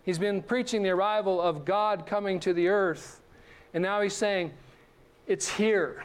He's 0.04 0.18
been 0.18 0.42
preaching 0.42 0.82
the 0.82 0.90
arrival 0.90 1.40
of 1.40 1.64
God 1.64 2.06
coming 2.06 2.40
to 2.40 2.52
the 2.52 2.68
earth. 2.68 3.20
And 3.72 3.82
now 3.82 4.00
he's 4.00 4.14
saying, 4.14 4.52
it's 5.26 5.48
here. 5.48 6.04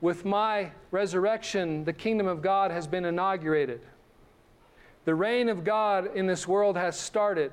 With 0.00 0.24
my 0.24 0.70
resurrection, 0.90 1.84
the 1.84 1.92
kingdom 1.92 2.28
of 2.28 2.40
God 2.40 2.70
has 2.70 2.86
been 2.86 3.04
inaugurated. 3.04 3.80
The 5.04 5.14
reign 5.14 5.48
of 5.48 5.64
God 5.64 6.14
in 6.14 6.26
this 6.26 6.46
world 6.46 6.76
has 6.76 6.98
started. 6.98 7.50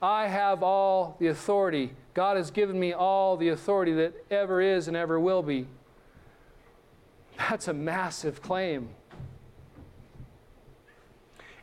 I 0.00 0.28
have 0.28 0.62
all 0.62 1.16
the 1.18 1.26
authority. 1.28 1.92
God 2.14 2.36
has 2.36 2.50
given 2.50 2.78
me 2.78 2.92
all 2.92 3.36
the 3.36 3.50
authority 3.50 3.92
that 3.94 4.14
ever 4.30 4.60
is 4.60 4.88
and 4.88 4.96
ever 4.96 5.20
will 5.20 5.42
be. 5.42 5.66
That's 7.36 7.68
a 7.68 7.74
massive 7.74 8.40
claim. 8.40 8.90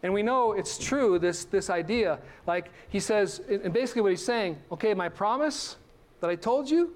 And 0.03 0.13
we 0.13 0.23
know 0.23 0.53
it's 0.53 0.77
true, 0.77 1.19
this, 1.19 1.45
this 1.45 1.69
idea. 1.69 2.19
Like 2.47 2.71
he 2.89 2.99
says, 2.99 3.41
and 3.47 3.73
basically 3.73 4.01
what 4.01 4.11
he's 4.11 4.25
saying, 4.25 4.57
okay, 4.71 4.93
my 4.93 5.09
promise 5.09 5.77
that 6.21 6.29
I 6.29 6.35
told 6.35 6.69
you, 6.69 6.95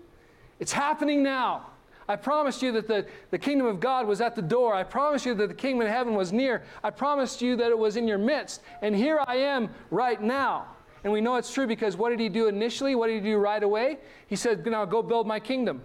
it's 0.60 0.72
happening 0.72 1.22
now. 1.22 1.68
I 2.08 2.16
promised 2.16 2.62
you 2.62 2.72
that 2.74 2.88
the, 2.88 3.06
the 3.32 3.38
kingdom 3.38 3.66
of 3.66 3.80
God 3.80 4.08
was 4.08 4.22
at 4.22 4.36
the 4.36 4.42
door. 4.42 4.76
I 4.76 4.84
promised 4.84 5.26
you 5.26 5.34
that 5.36 5.48
the 5.48 5.56
kingdom 5.56 5.88
of 5.88 5.92
heaven 5.92 6.14
was 6.14 6.32
near. 6.32 6.64
I 6.84 6.92
promised 6.92 7.42
you 7.42 7.56
that 7.56 7.72
it 7.72 7.78
was 7.78 7.98
in 7.98 8.08
your 8.08 8.20
midst. 8.20 8.62
And 8.82 8.96
here 8.96 9.20
I 9.26 9.38
am 9.38 9.70
right 9.90 10.22
now. 10.22 10.68
And 11.04 11.12
we 11.12 11.22
know 11.22 11.36
it's 11.36 11.54
true 11.54 11.68
because 11.68 11.98
what 11.98 12.10
did 12.10 12.20
he 12.20 12.30
do 12.30 12.48
initially? 12.48 12.96
What 12.96 13.08
did 13.08 13.24
he 13.24 13.30
do 13.30 13.38
right 13.38 13.62
away? 13.62 13.98
He 14.28 14.36
said, 14.36 14.66
Now 14.66 14.86
go 14.86 15.02
build 15.02 15.28
my 15.28 15.40
kingdom. 15.40 15.82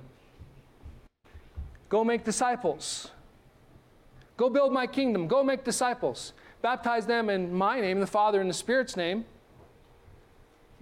Go 1.88 2.04
make 2.04 2.24
disciples. 2.24 3.10
Go 4.36 4.48
build 4.48 4.72
my 4.72 4.86
kingdom. 4.86 5.26
Go 5.26 5.42
make 5.42 5.64
disciples. 5.64 6.32
Baptize 6.62 7.06
them 7.06 7.30
in 7.30 7.52
my 7.52 7.80
name, 7.80 8.00
the 8.00 8.06
Father, 8.06 8.40
and 8.40 8.50
the 8.50 8.54
Spirit's 8.54 8.96
name. 8.96 9.24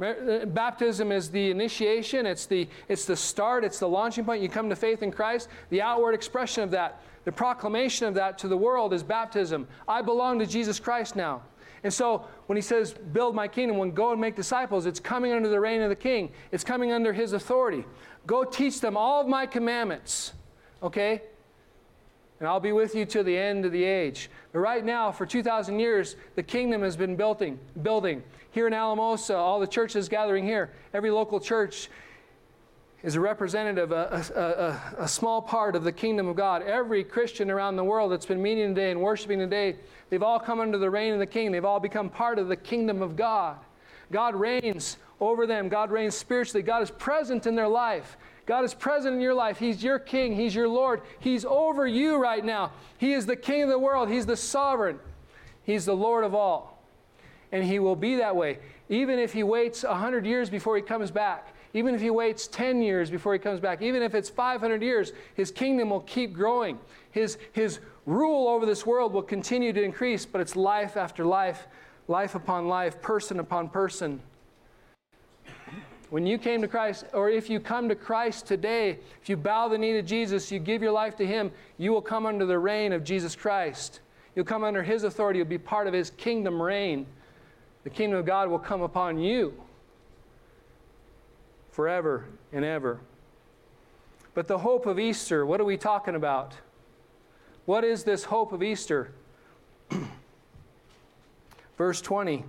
Uh, 0.01 0.45
baptism 0.47 1.11
is 1.11 1.29
the 1.29 1.51
initiation, 1.51 2.25
it's 2.25 2.47
the, 2.47 2.69
it's 2.89 3.05
the 3.05 3.17
start, 3.17 3.65
it's 3.65 3.81
the 3.81 3.89
launching 3.89 4.25
point. 4.25 4.41
You 4.41 4.49
come 4.49 4.69
to 4.69 4.77
faith 4.77 5.03
in 5.03 5.11
Christ. 5.11 5.49
The 5.71 5.83
outward 5.83 6.15
expression 6.15 6.63
of 6.63 6.71
that, 6.71 7.01
the 7.25 7.33
proclamation 7.33 8.07
of 8.07 8.15
that 8.15 8.39
to 8.39 8.49
the 8.49 8.57
world 8.57 8.93
is 8.93 9.03
baptism. 9.03 9.67
I 9.89 10.03
belong 10.03 10.39
to 10.39 10.47
Jesus 10.47 10.79
Christ 10.79 11.17
now. 11.17 11.43
And 11.83 11.93
so 11.93 12.27
when 12.47 12.57
he 12.57 12.63
says, 12.63 12.93
build 12.93 13.35
my 13.35 13.49
kingdom, 13.49 13.77
when 13.77 13.91
go 13.93 14.13
and 14.13 14.21
make 14.21 14.37
disciples, 14.37 14.87
it's 14.87 15.01
coming 15.01 15.33
under 15.33 15.49
the 15.49 15.61
reign 15.61 15.81
of 15.81 15.89
the 15.89 15.97
king. 15.97 16.31
It's 16.53 16.65
coming 16.65 16.93
under 16.93 17.13
his 17.13 17.33
authority. 17.33 17.85
Go 18.27 18.45
teach 18.45 18.81
them 18.81 18.97
all 18.97 19.21
of 19.21 19.29
my 19.29 19.47
commandments. 19.47 20.33
Okay? 20.83 21.23
And 22.39 22.49
I'll 22.49 22.61
be 22.61 22.73
with 22.73 22.95
you 22.95 23.05
to 23.07 23.23
the 23.23 23.37
end 23.37 23.65
of 23.65 23.73
the 23.73 23.83
age. 23.83 24.31
But 24.53 24.61
right 24.61 24.85
now, 24.85 25.11
for 25.11 25.27
2,000 25.27 25.79
years, 25.79 26.17
the 26.37 26.43
kingdom 26.43 26.83
has 26.83 26.97
been 26.97 27.17
building. 27.17 27.59
building. 27.83 28.23
Here 28.53 28.67
in 28.67 28.73
Alamosa, 28.73 29.37
all 29.37 29.59
the 29.59 29.67
churches 29.67 30.09
gathering 30.09 30.45
here, 30.45 30.71
every 30.95 31.11
local 31.11 31.41
church 31.41 31.91
is 33.03 33.15
a 33.15 33.21
representative, 33.21 33.93
a, 33.93 34.25
a, 34.35 34.41
a, 34.41 35.05
a, 35.05 35.09
small 35.09 35.41
part 35.41 35.77
of 35.77 35.85
the 35.85 35.93
kingdom 35.93 36.27
of 36.27 36.35
God. 36.35 36.63
Every 36.63 37.05
Christian 37.05 37.51
around 37.51 37.77
the 37.77 37.85
world 37.85 38.11
that's 38.11 38.27
been 38.27 38.43
meeting 38.43 38.75
today 38.75 38.91
and 38.91 39.01
worshiping 39.01 39.39
today, 39.39 39.77
they've 40.11 40.23
all 40.23 40.41
come 40.41 40.59
under 40.59 40.79
the 40.79 40.91
reign 40.91 41.13
of 41.13 41.21
the 41.21 41.27
king. 41.27 41.53
They've 41.53 41.65
all 41.65 41.79
become 41.79 42.09
part 42.09 42.41
of 42.41 42.49
the 42.49 42.57
kingdom 42.57 43.01
of 43.01 43.15
God. 43.15 43.57
God 44.11 44.35
reigns 44.35 44.97
over 45.21 45.47
them, 45.47 45.69
God 45.69 45.91
reigns 45.91 46.15
spiritually. 46.15 46.63
God 46.63 46.83
is 46.83 46.91
present 46.91 47.47
in 47.47 47.55
their 47.55 47.69
life. 47.69 48.17
God 48.49 48.65
is 48.65 48.73
present 48.73 49.15
in 49.15 49.21
your 49.21 49.35
life. 49.35 49.59
He's 49.59 49.85
your 49.85 49.99
king, 49.99 50.35
He's 50.35 50.55
your 50.55 50.69
Lord. 50.69 51.03
He's 51.21 51.45
over 51.45 51.87
you 51.87 52.17
right 52.17 52.43
now. 52.43 52.73
He 52.97 53.13
is 53.13 53.27
the 53.27 53.37
king 53.37 53.65
of 53.65 53.69
the 53.69 53.79
world, 53.79 54.09
He's 54.09 54.25
the 54.25 54.39
sovereign, 54.39 54.99
He's 55.65 55.85
the 55.85 55.95
Lord 55.95 56.25
of 56.25 56.35
all. 56.35 56.83
And 57.53 57.63
He 57.63 57.79
will 57.79 57.95
be 57.95 58.17
that 58.17 58.35
way, 58.35 58.59
even 58.89 59.19
if 59.19 59.35
He 59.35 59.43
waits 59.43 59.85
100 59.85 60.25
years 60.25 60.49
before 60.49 60.77
He 60.77 60.83
comes 60.83 61.11
back. 61.11 61.55
Even 61.75 61.95
if 61.95 62.01
he 62.01 62.09
waits 62.09 62.47
10 62.47 62.81
years 62.81 63.11
before 63.11 63.35
he 63.35 63.39
comes 63.39 63.61
back, 63.61 63.83
even 63.83 64.03
if 64.03 64.15
it's 64.15 64.31
500 64.31 64.83
years, 64.83 65.13
his 65.35 65.51
kingdom 65.51 65.91
will 65.91 66.01
keep 66.01 66.33
growing. 66.33 66.79
His, 67.11 67.37
his 67.53 67.81
rule 68.07 68.49
over 68.49 68.65
this 68.65 68.87
world 68.87 69.13
will 69.13 69.23
continue 69.23 69.75
to 69.75 69.83
increase, 69.83 70.25
but 70.25 70.41
it's 70.41 70.57
life 70.57 70.97
after 70.97 71.27
life, 71.27 71.67
life 72.09 72.35
upon 72.35 72.69
life, 72.69 73.03
person 73.03 73.39
upon 73.39 73.69
person. 73.69 74.23
When 76.11 76.27
you 76.27 76.39
came 76.39 76.63
to 76.63 76.69
Christ, 76.69 77.05
or 77.13 77.29
if 77.29 77.51
you 77.51 77.61
come 77.61 77.89
to 77.89 77.95
Christ 77.95 78.47
today, 78.47 78.99
if 79.21 79.29
you 79.29 79.37
bow 79.37 79.69
the 79.69 79.77
knee 79.77 79.93
to 79.93 80.03
Jesus, 80.03 80.51
you 80.51 80.59
give 80.59 80.83
your 80.83 80.93
life 80.93 81.17
to 81.17 81.27
Him, 81.27 81.51
you 81.77 81.93
will 81.93 82.03
come 82.03 82.25
under 82.25 82.47
the 82.47 82.59
reign 82.59 82.93
of 82.93 83.05
Jesus 83.05 83.37
Christ. 83.37 84.01
You'll 84.35 84.47
come 84.47 84.65
under 84.65 84.83
His 84.83 85.05
authority. 85.05 85.39
You'll 85.39 85.49
be 85.49 85.59
part 85.59 85.87
of 85.87 85.93
His 85.93 86.11
kingdom 86.11 86.61
reign. 86.63 87.07
The 87.85 87.91
kingdom 87.91 88.19
of 88.19 88.27
God 88.27 88.49
will 88.49 88.59
come 88.59 88.81
upon 88.81 89.19
you 89.19 89.55
forever 91.71 92.25
and 92.53 92.65
ever. 92.65 93.01
But 94.35 94.49
the 94.49 94.59
hope 94.59 94.87
of 94.87 94.99
Easter, 94.99 95.45
what 95.45 95.61
are 95.61 95.65
we 95.65 95.77
talking 95.77 96.15
about? 96.15 96.55
What 97.67 97.85
is 97.85 98.05
this 98.05 98.25
hope 98.25 98.53
of 98.53 98.63
Easter? 98.63 99.13
Verse 101.77 102.01
20 102.01 102.45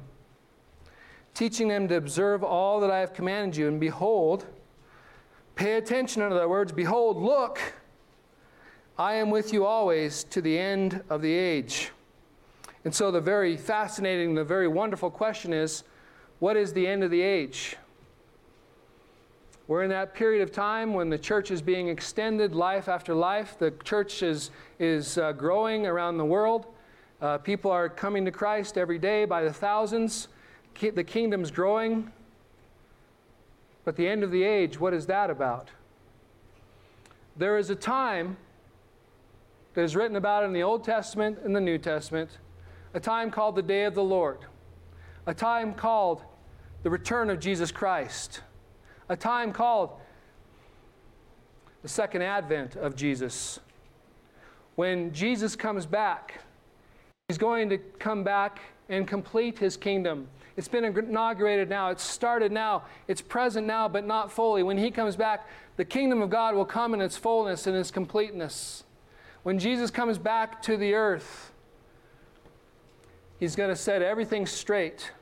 teaching 1.34 1.68
them 1.68 1.88
to 1.88 1.96
observe 1.96 2.44
all 2.44 2.80
that 2.82 2.92
I 2.92 3.00
have 3.00 3.14
commanded 3.14 3.58
you, 3.58 3.68
and 3.68 3.80
behold, 3.80 4.46
pay 5.56 5.74
attention, 5.74 6.22
in 6.22 6.32
other 6.32 6.48
words, 6.48 6.72
behold, 6.72 7.18
look, 7.22 7.60
I 8.98 9.14
am 9.14 9.30
with 9.30 9.54
you 9.54 9.66
always 9.66 10.24
to 10.26 10.42
the 10.42 10.58
end 10.58 11.04
of 11.10 11.22
the 11.22 11.34
age. 11.34 11.92
And 12.84 12.94
so, 12.94 13.12
the 13.12 13.22
very 13.22 13.58
fascinating, 13.58 14.36
the 14.36 14.44
very 14.44 14.68
wonderful 14.68 15.10
question 15.10 15.54
is 15.54 15.84
what 16.40 16.56
is 16.56 16.74
the 16.74 16.88
end 16.88 17.04
of 17.04 17.12
the 17.12 17.22
age? 17.22 17.78
We're 19.70 19.84
in 19.84 19.90
that 19.92 20.16
period 20.16 20.42
of 20.42 20.52
time 20.52 20.96
when 20.96 21.10
the 21.10 21.18
church 21.18 21.52
is 21.52 21.62
being 21.62 21.90
extended 21.90 22.56
life 22.56 22.90
after 22.90 23.14
life. 23.14 23.56
The 23.60 23.72
church 23.84 24.24
is, 24.24 24.50
is 24.80 25.20
uh, 25.20 25.34
growing 25.34 25.86
around 25.86 26.18
the 26.18 26.26
world. 26.26 26.66
Uh, 27.22 27.38
people 27.38 27.70
are 27.70 27.88
coming 27.88 28.26
to 28.26 28.32
Christ 28.32 28.78
every 28.78 28.98
day 28.98 29.26
by 29.26 29.44
the 29.44 29.54
thousands. 29.54 30.30
The 30.80 31.04
kingdom's 31.04 31.52
growing. 31.52 32.12
But 33.86 33.96
the 33.96 34.08
end 34.08 34.24
of 34.24 34.32
the 34.32 34.44
age, 34.44 34.80
what 34.80 34.94
is 34.94 35.06
that 35.08 35.30
about? 35.30 35.70
There 37.38 37.58
is 37.58 37.70
a 37.70 37.76
time 37.76 38.38
that 39.74 39.82
is 39.82 39.96
written 39.96 40.18
about 40.18 40.44
in 40.44 40.54
the 40.54 40.64
Old 40.64 40.84
Testament 40.84 41.40
and 41.44 41.56
the 41.56 41.62
New 41.62 41.78
Testament, 41.78 42.38
a 42.94 43.00
time 43.00 43.32
called 43.32 43.56
the 43.56 43.62
day 43.62 43.86
of 43.86 43.96
the 43.96 44.04
Lord, 44.04 44.40
a 45.26 45.34
time 45.34 45.74
called 45.74 46.22
the 46.84 46.90
return 46.90 47.30
of 47.30 47.40
Jesus 47.40 47.72
Christ 47.72 48.42
a 49.10 49.18
time 49.18 49.52
called 49.52 49.90
the 51.82 51.88
second 51.88 52.22
advent 52.22 52.76
of 52.76 52.96
Jesus. 52.96 53.60
When 54.76 55.12
Jesus 55.12 55.56
comes 55.56 55.86
back, 55.86 56.42
he's 57.28 57.38
going 57.38 57.70
to 57.70 57.78
come 57.78 58.24
back 58.24 58.60
and 58.88 59.08
complete 59.08 59.58
his 59.58 59.76
kingdom. 59.76 60.28
It's 60.60 60.68
been 60.68 60.84
inaugurated 60.84 61.70
now, 61.70 61.89
it's 61.89 62.03
started 62.03 62.51
now, 62.51 62.84
it's 63.07 63.22
present 63.22 63.66
now, 63.66 63.88
but 63.88 64.05
not 64.05 64.30
fully. 64.30 64.62
When 64.62 64.78
he 64.78 64.91
comes 64.91 65.16
back, 65.16 65.47
the 65.78 65.86
kingdom 65.86 66.22
of 66.22 66.30
God 66.30 66.53
will 66.53 66.66
come 66.66 66.93
in 66.93 66.99
its 66.99 67.16
fullness 67.16 67.66
and 67.66 67.78
its 67.78 67.91
completeness. 67.91 68.84
When 69.43 69.57
Jesus 69.57 69.89
comes 69.89 70.18
back 70.18 70.62
to 70.64 70.76
the 70.76 70.95
earth, 70.95 71.53
he's 73.39 73.55
going 73.55 73.70
to 73.70 73.76
set 73.78 74.01
everything 74.01 74.45
straight. 74.45 75.14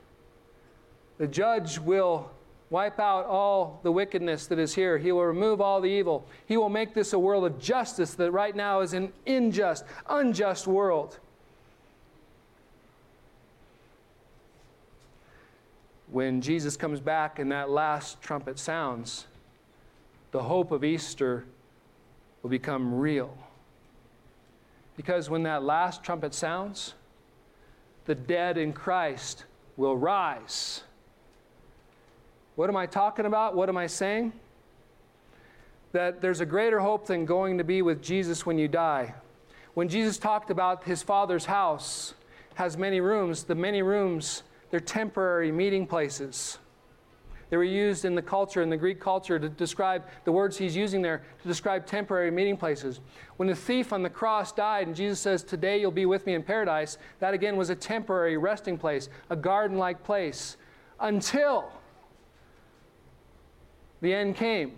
The 1.18 1.28
judge 1.28 1.78
will 1.78 2.32
wipe 2.68 2.98
out 2.98 3.24
all 3.26 3.78
the 3.84 3.92
wickedness 3.92 4.48
that 4.48 4.58
is 4.58 4.74
here. 4.74 4.98
He 4.98 5.12
will 5.12 5.24
remove 5.24 5.60
all 5.60 5.80
the 5.80 5.88
evil. 5.88 6.26
He 6.46 6.56
will 6.56 6.68
make 6.68 6.94
this 6.94 7.12
a 7.12 7.18
world 7.18 7.44
of 7.44 7.60
justice 7.60 8.14
that 8.14 8.32
right 8.32 8.56
now 8.56 8.80
is 8.80 8.92
an 8.92 9.12
unjust, 9.24 9.84
unjust 10.08 10.66
world. 10.66 11.20
When 16.10 16.40
Jesus 16.40 16.76
comes 16.76 17.00
back 17.00 17.38
and 17.38 17.52
that 17.52 17.70
last 17.70 18.20
trumpet 18.20 18.58
sounds, 18.58 19.26
the 20.30 20.42
hope 20.42 20.72
of 20.72 20.84
Easter 20.84 21.44
will 22.42 22.50
become 22.50 22.94
real. 22.94 23.36
Because 24.96 25.28
when 25.30 25.42
that 25.44 25.62
last 25.62 26.02
trumpet 26.02 26.34
sounds, 26.34 26.94
the 28.06 28.14
dead 28.14 28.58
in 28.58 28.72
Christ 28.72 29.44
will 29.76 29.96
rise 29.96 30.82
what 32.58 32.68
am 32.68 32.76
I 32.76 32.86
talking 32.86 33.24
about? 33.24 33.54
What 33.54 33.68
am 33.68 33.76
I 33.76 33.86
saying? 33.86 34.32
That 35.92 36.20
there's 36.20 36.40
a 36.40 36.44
greater 36.44 36.80
hope 36.80 37.06
than 37.06 37.24
going 37.24 37.58
to 37.58 37.62
be 37.62 37.82
with 37.82 38.02
Jesus 38.02 38.44
when 38.44 38.58
you 38.58 38.66
die. 38.66 39.14
When 39.74 39.88
Jesus 39.88 40.18
talked 40.18 40.50
about 40.50 40.82
his 40.82 41.00
Father's 41.00 41.44
house 41.44 42.14
has 42.56 42.76
many 42.76 43.00
rooms, 43.00 43.44
the 43.44 43.54
many 43.54 43.80
rooms, 43.80 44.42
they're 44.70 44.80
temporary 44.80 45.50
meeting 45.50 45.86
places. 45.86 46.58
They 47.50 47.56
were 47.56 47.64
used 47.64 48.04
in 48.04 48.14
the 48.14 48.22
culture, 48.22 48.62
in 48.62 48.68
the 48.68 48.76
Greek 48.76 49.00
culture, 49.00 49.38
to 49.38 49.48
describe 49.48 50.04
the 50.24 50.32
words 50.32 50.58
he's 50.58 50.76
using 50.76 51.00
there 51.00 51.22
to 51.40 51.48
describe 51.48 51.86
temporary 51.86 52.30
meeting 52.30 52.58
places. 52.58 53.00
When 53.38 53.48
the 53.48 53.54
thief 53.54 53.92
on 53.92 54.02
the 54.02 54.10
cross 54.10 54.52
died 54.52 54.86
and 54.86 54.94
Jesus 54.94 55.18
says, 55.18 55.42
Today 55.42 55.80
you'll 55.80 55.90
be 55.90 56.04
with 56.04 56.26
me 56.26 56.34
in 56.34 56.42
paradise, 56.42 56.98
that 57.20 57.32
again 57.32 57.56
was 57.56 57.70
a 57.70 57.74
temporary 57.74 58.36
resting 58.36 58.76
place, 58.76 59.08
a 59.30 59.36
garden 59.36 59.78
like 59.78 60.04
place, 60.04 60.58
until 61.00 61.72
the 64.02 64.12
end 64.12 64.36
came. 64.36 64.72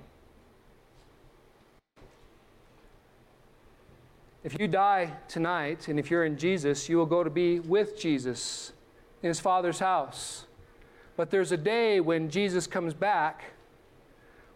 If 4.43 4.59
you 4.59 4.69
die 4.69 5.13
tonight, 5.29 5.89
and 5.89 5.99
if 5.99 6.11
you're 6.11 6.25
in 6.25 6.39
Jesus, 6.39 6.89
you 6.89 6.97
will 6.97 7.05
go 7.05 7.23
to 7.23 7.29
be 7.29 7.61
with 7.61 7.99
Jesus 7.99 8.73
in 9.23 9.29
his 9.29 9.41
Father's 9.41 9.79
house. 9.79 10.47
But 11.17 11.31
there's 11.31 11.53
a 11.53 11.57
day 11.57 12.01
when 12.01 12.31
Jesus 12.31 12.67
comes 12.67 12.95
back, 12.95 13.45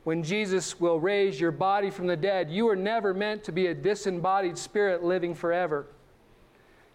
when 0.04 0.22
Jesus 0.22 0.80
will 0.80 1.00
raise 1.00 1.40
your 1.40 1.50
body 1.50 1.90
from 1.90 2.06
the 2.06 2.16
dead. 2.16 2.50
You 2.50 2.66
were 2.66 2.76
never 2.76 3.12
meant 3.12 3.44
to 3.44 3.52
be 3.52 3.66
a 3.66 3.74
disembodied 3.74 4.56
spirit 4.56 5.02
living 5.02 5.34
forever. 5.34 5.86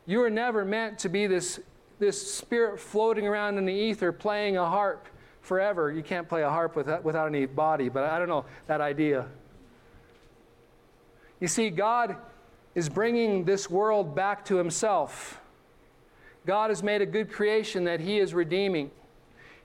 You 0.05 0.19
were 0.19 0.29
never 0.29 0.65
meant 0.65 0.99
to 0.99 1.09
be 1.09 1.27
this, 1.27 1.59
this 1.99 2.33
spirit 2.33 2.79
floating 2.79 3.27
around 3.27 3.57
in 3.57 3.65
the 3.65 3.73
ether 3.73 4.11
playing 4.11 4.57
a 4.57 4.67
harp 4.67 5.07
forever. 5.41 5.91
You 5.91 6.03
can't 6.03 6.27
play 6.27 6.43
a 6.43 6.49
harp 6.49 6.75
without, 6.75 7.03
without 7.03 7.27
any 7.27 7.45
body, 7.45 7.89
but 7.89 8.03
I 8.03 8.17
don't 8.19 8.27
know 8.27 8.45
that 8.67 8.81
idea. 8.81 9.27
You 11.39 11.47
see, 11.47 11.69
God 11.69 12.15
is 12.75 12.89
bringing 12.89 13.45
this 13.45 13.69
world 13.69 14.15
back 14.15 14.45
to 14.45 14.57
Himself. 14.57 15.39
God 16.49 16.71
has 16.71 16.81
made 16.81 16.99
a 16.99 17.05
good 17.05 17.31
creation 17.31 17.83
that 17.83 17.99
He 17.99 18.17
is 18.17 18.33
redeeming. 18.33 18.89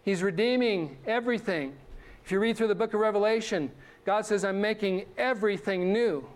He's 0.03 0.23
redeeming 0.23 0.99
everything. 1.07 1.73
If 2.23 2.31
you 2.31 2.39
read 2.39 2.59
through 2.59 2.69
the 2.69 2.75
book 2.75 2.93
of 2.93 3.01
Revelation, 3.01 3.71
God 4.05 4.27
says, 4.27 4.45
I'm 4.45 4.61
making 4.61 5.07
everything 5.17 5.95
new. 5.95 6.27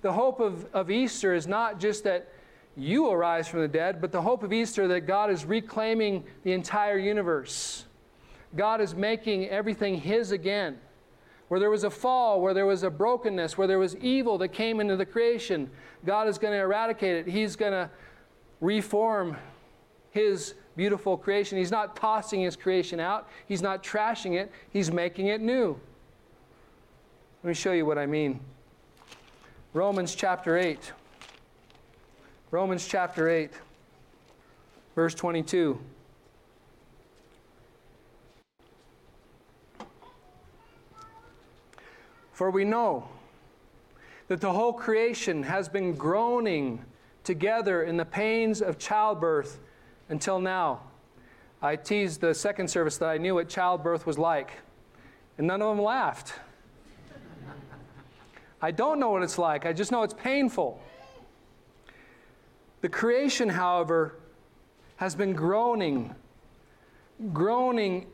The 0.00 0.12
hope 0.12 0.40
of, 0.40 0.66
of 0.74 0.90
Easter 0.90 1.34
is 1.34 1.46
not 1.46 1.78
just 1.78 2.02
that 2.02 2.32
you 2.76 3.04
will 3.04 3.16
rise 3.16 3.46
from 3.46 3.60
the 3.60 3.68
dead, 3.68 4.00
but 4.00 4.10
the 4.10 4.20
hope 4.20 4.42
of 4.42 4.52
Easter 4.52 4.88
that 4.88 5.02
God 5.02 5.30
is 5.30 5.44
reclaiming 5.44 6.24
the 6.42 6.50
entire 6.50 6.98
universe. 6.98 7.84
God 8.56 8.80
is 8.80 8.96
making 8.96 9.50
everything 9.50 9.94
His 9.94 10.32
again. 10.32 10.80
Where 11.46 11.60
there 11.60 11.70
was 11.70 11.84
a 11.84 11.90
fall, 11.90 12.40
where 12.40 12.54
there 12.54 12.66
was 12.66 12.82
a 12.82 12.90
brokenness, 12.90 13.56
where 13.56 13.68
there 13.68 13.78
was 13.78 13.94
evil 13.98 14.36
that 14.38 14.48
came 14.48 14.80
into 14.80 14.96
the 14.96 15.06
creation, 15.06 15.70
God 16.04 16.26
is 16.26 16.38
going 16.38 16.54
to 16.54 16.58
eradicate 16.58 17.14
it. 17.18 17.28
He's 17.28 17.54
going 17.54 17.70
to 17.70 17.88
reform 18.60 19.36
His 20.12 20.54
beautiful 20.76 21.16
creation. 21.16 21.58
He's 21.58 21.70
not 21.70 21.96
tossing 21.96 22.40
his 22.40 22.56
creation 22.56 23.00
out, 23.00 23.28
he's 23.46 23.62
not 23.62 23.82
trashing 23.82 24.38
it, 24.40 24.50
he's 24.70 24.90
making 24.90 25.26
it 25.26 25.40
new. 25.40 25.78
Let 27.42 27.48
me 27.48 27.54
show 27.54 27.72
you 27.72 27.84
what 27.84 27.98
I 27.98 28.06
mean. 28.06 28.40
Romans 29.74 30.14
chapter 30.14 30.56
8. 30.56 30.92
Romans 32.50 32.86
chapter 32.86 33.30
8, 33.30 33.50
verse 34.94 35.14
22. 35.14 35.80
For 42.32 42.50
we 42.50 42.64
know 42.64 43.08
that 44.28 44.40
the 44.40 44.52
whole 44.52 44.72
creation 44.72 45.42
has 45.44 45.68
been 45.68 45.94
groaning 45.94 46.84
together 47.24 47.82
in 47.84 47.96
the 47.96 48.04
pains 48.04 48.60
of 48.60 48.78
childbirth 48.78 49.58
until 50.12 50.38
now. 50.38 50.80
I 51.60 51.74
teased 51.74 52.20
the 52.20 52.34
second 52.34 52.68
service 52.68 52.98
that 52.98 53.08
I 53.08 53.18
knew 53.18 53.34
what 53.34 53.48
childbirth 53.48 54.06
was 54.06 54.18
like, 54.18 54.52
and 55.38 55.46
none 55.46 55.62
of 55.62 55.76
them 55.76 55.84
laughed. 55.84 56.34
I 58.60 58.70
don't 58.70 59.00
know 59.00 59.10
what 59.10 59.22
it's 59.22 59.38
like, 59.38 59.66
I 59.66 59.72
just 59.72 59.90
know 59.90 60.02
it's 60.02 60.14
painful. 60.14 60.80
The 62.82 62.88
creation, 62.88 63.48
however, 63.48 64.16
has 64.96 65.14
been 65.14 65.32
groaning, 65.32 66.14
groaning 67.32 68.06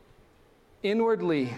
inwardly 0.82 1.52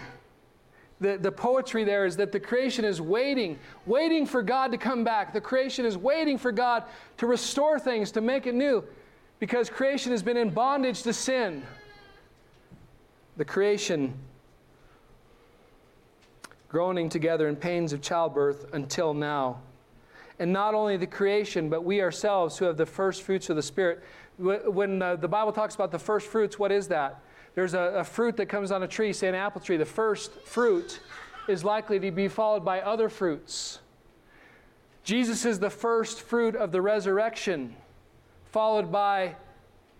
the, 1.01 1.17
the 1.17 1.31
poetry 1.31 1.83
there 1.83 2.05
is 2.05 2.15
that 2.17 2.31
the 2.31 2.39
creation 2.39 2.85
is 2.85 3.01
waiting, 3.01 3.57
waiting 3.87 4.27
for 4.27 4.43
God 4.43 4.71
to 4.71 4.77
come 4.77 5.03
back. 5.03 5.33
The 5.33 5.41
creation 5.41 5.83
is 5.83 5.97
waiting 5.97 6.37
for 6.37 6.51
God 6.51 6.83
to 7.17 7.25
restore 7.25 7.79
things, 7.79 8.11
to 8.11 8.21
make 8.21 8.45
it 8.45 8.53
new, 8.53 8.83
because 9.41 9.71
creation 9.71 10.11
has 10.11 10.21
been 10.21 10.37
in 10.37 10.51
bondage 10.51 11.01
to 11.01 11.11
sin. 11.11 11.63
The 13.37 13.43
creation 13.43 14.13
groaning 16.69 17.09
together 17.09 17.47
in 17.49 17.55
pains 17.55 17.91
of 17.91 18.03
childbirth 18.03 18.71
until 18.71 19.15
now. 19.15 19.59
And 20.37 20.53
not 20.53 20.75
only 20.75 20.95
the 20.95 21.07
creation, 21.07 21.69
but 21.69 21.83
we 21.83 22.03
ourselves 22.03 22.59
who 22.59 22.65
have 22.65 22.77
the 22.77 22.85
first 22.85 23.23
fruits 23.23 23.49
of 23.49 23.55
the 23.55 23.63
Spirit. 23.63 24.03
When 24.37 25.01
uh, 25.01 25.15
the 25.15 25.27
Bible 25.27 25.51
talks 25.51 25.73
about 25.73 25.91
the 25.91 25.99
first 25.99 26.27
fruits, 26.27 26.59
what 26.59 26.71
is 26.71 26.87
that? 26.89 27.19
There's 27.55 27.73
a, 27.73 27.95
a 27.95 28.03
fruit 28.03 28.37
that 28.37 28.45
comes 28.45 28.71
on 28.71 28.83
a 28.83 28.87
tree, 28.87 29.11
say 29.11 29.27
an 29.27 29.35
apple 29.35 29.59
tree. 29.59 29.77
The 29.77 29.85
first 29.85 30.33
fruit 30.45 30.99
is 31.47 31.63
likely 31.63 31.99
to 31.99 32.11
be 32.11 32.27
followed 32.27 32.63
by 32.63 32.81
other 32.81 33.09
fruits. 33.09 33.79
Jesus 35.03 35.45
is 35.45 35.57
the 35.57 35.71
first 35.71 36.21
fruit 36.21 36.55
of 36.55 36.71
the 36.71 36.81
resurrection, 36.81 37.75
followed 38.51 38.91
by 38.91 39.35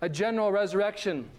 a 0.01 0.09
general 0.09 0.51
resurrection. 0.51 1.29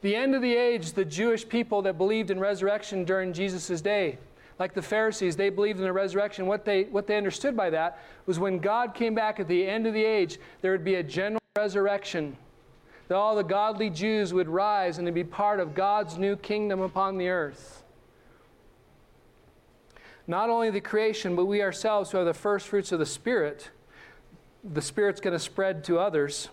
The 0.00 0.14
end 0.14 0.34
of 0.34 0.42
the 0.42 0.54
age, 0.54 0.92
the 0.92 1.04
Jewish 1.04 1.48
people 1.48 1.82
that 1.82 1.98
believed 1.98 2.30
in 2.30 2.38
resurrection 2.38 3.04
during 3.04 3.32
Jesus' 3.32 3.80
day, 3.80 4.18
like 4.58 4.74
the 4.74 4.82
Pharisees, 4.82 5.36
they 5.36 5.50
believed 5.50 5.78
in 5.78 5.84
the 5.84 5.92
resurrection. 5.92 6.46
What 6.46 6.64
they, 6.64 6.84
what 6.84 7.06
they 7.06 7.16
understood 7.16 7.56
by 7.56 7.70
that 7.70 8.00
was 8.26 8.38
when 8.38 8.58
God 8.58 8.94
came 8.94 9.14
back 9.14 9.38
at 9.38 9.46
the 9.46 9.66
end 9.66 9.86
of 9.86 9.94
the 9.94 10.04
age, 10.04 10.38
there 10.60 10.72
would 10.72 10.84
be 10.84 10.96
a 10.96 11.02
general 11.02 11.40
resurrection 11.56 12.36
that 13.06 13.16
all 13.16 13.34
the 13.34 13.44
godly 13.44 13.88
Jews 13.88 14.34
would 14.34 14.48
rise 14.48 14.98
and 14.98 15.06
to 15.06 15.12
be 15.12 15.24
part 15.24 15.60
of 15.60 15.74
God's 15.74 16.18
new 16.18 16.36
kingdom 16.36 16.80
upon 16.80 17.18
the 17.18 17.28
earth. 17.28 17.82
Not 20.26 20.50
only 20.50 20.70
the 20.70 20.80
creation, 20.80 21.34
but 21.34 21.46
we 21.46 21.62
ourselves 21.62 22.10
who 22.10 22.18
are 22.18 22.24
the 22.24 22.34
first 22.34 22.68
fruits 22.68 22.92
of 22.92 22.98
the 22.98 23.06
Spirit, 23.06 23.70
the 24.64 24.82
Spirit's 24.82 25.20
going 25.20 25.32
to 25.32 25.38
spread 25.38 25.84
to 25.84 25.98
others. 25.98 26.48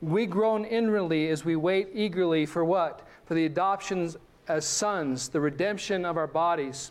We 0.00 0.26
groan 0.26 0.64
inwardly 0.64 1.28
as 1.28 1.44
we 1.44 1.56
wait 1.56 1.88
eagerly 1.94 2.46
for 2.46 2.64
what? 2.64 3.06
For 3.26 3.34
the 3.34 3.44
adoptions 3.44 4.16
as 4.48 4.64
sons, 4.64 5.28
the 5.28 5.40
redemption 5.40 6.04
of 6.04 6.16
our 6.16 6.26
bodies. 6.26 6.90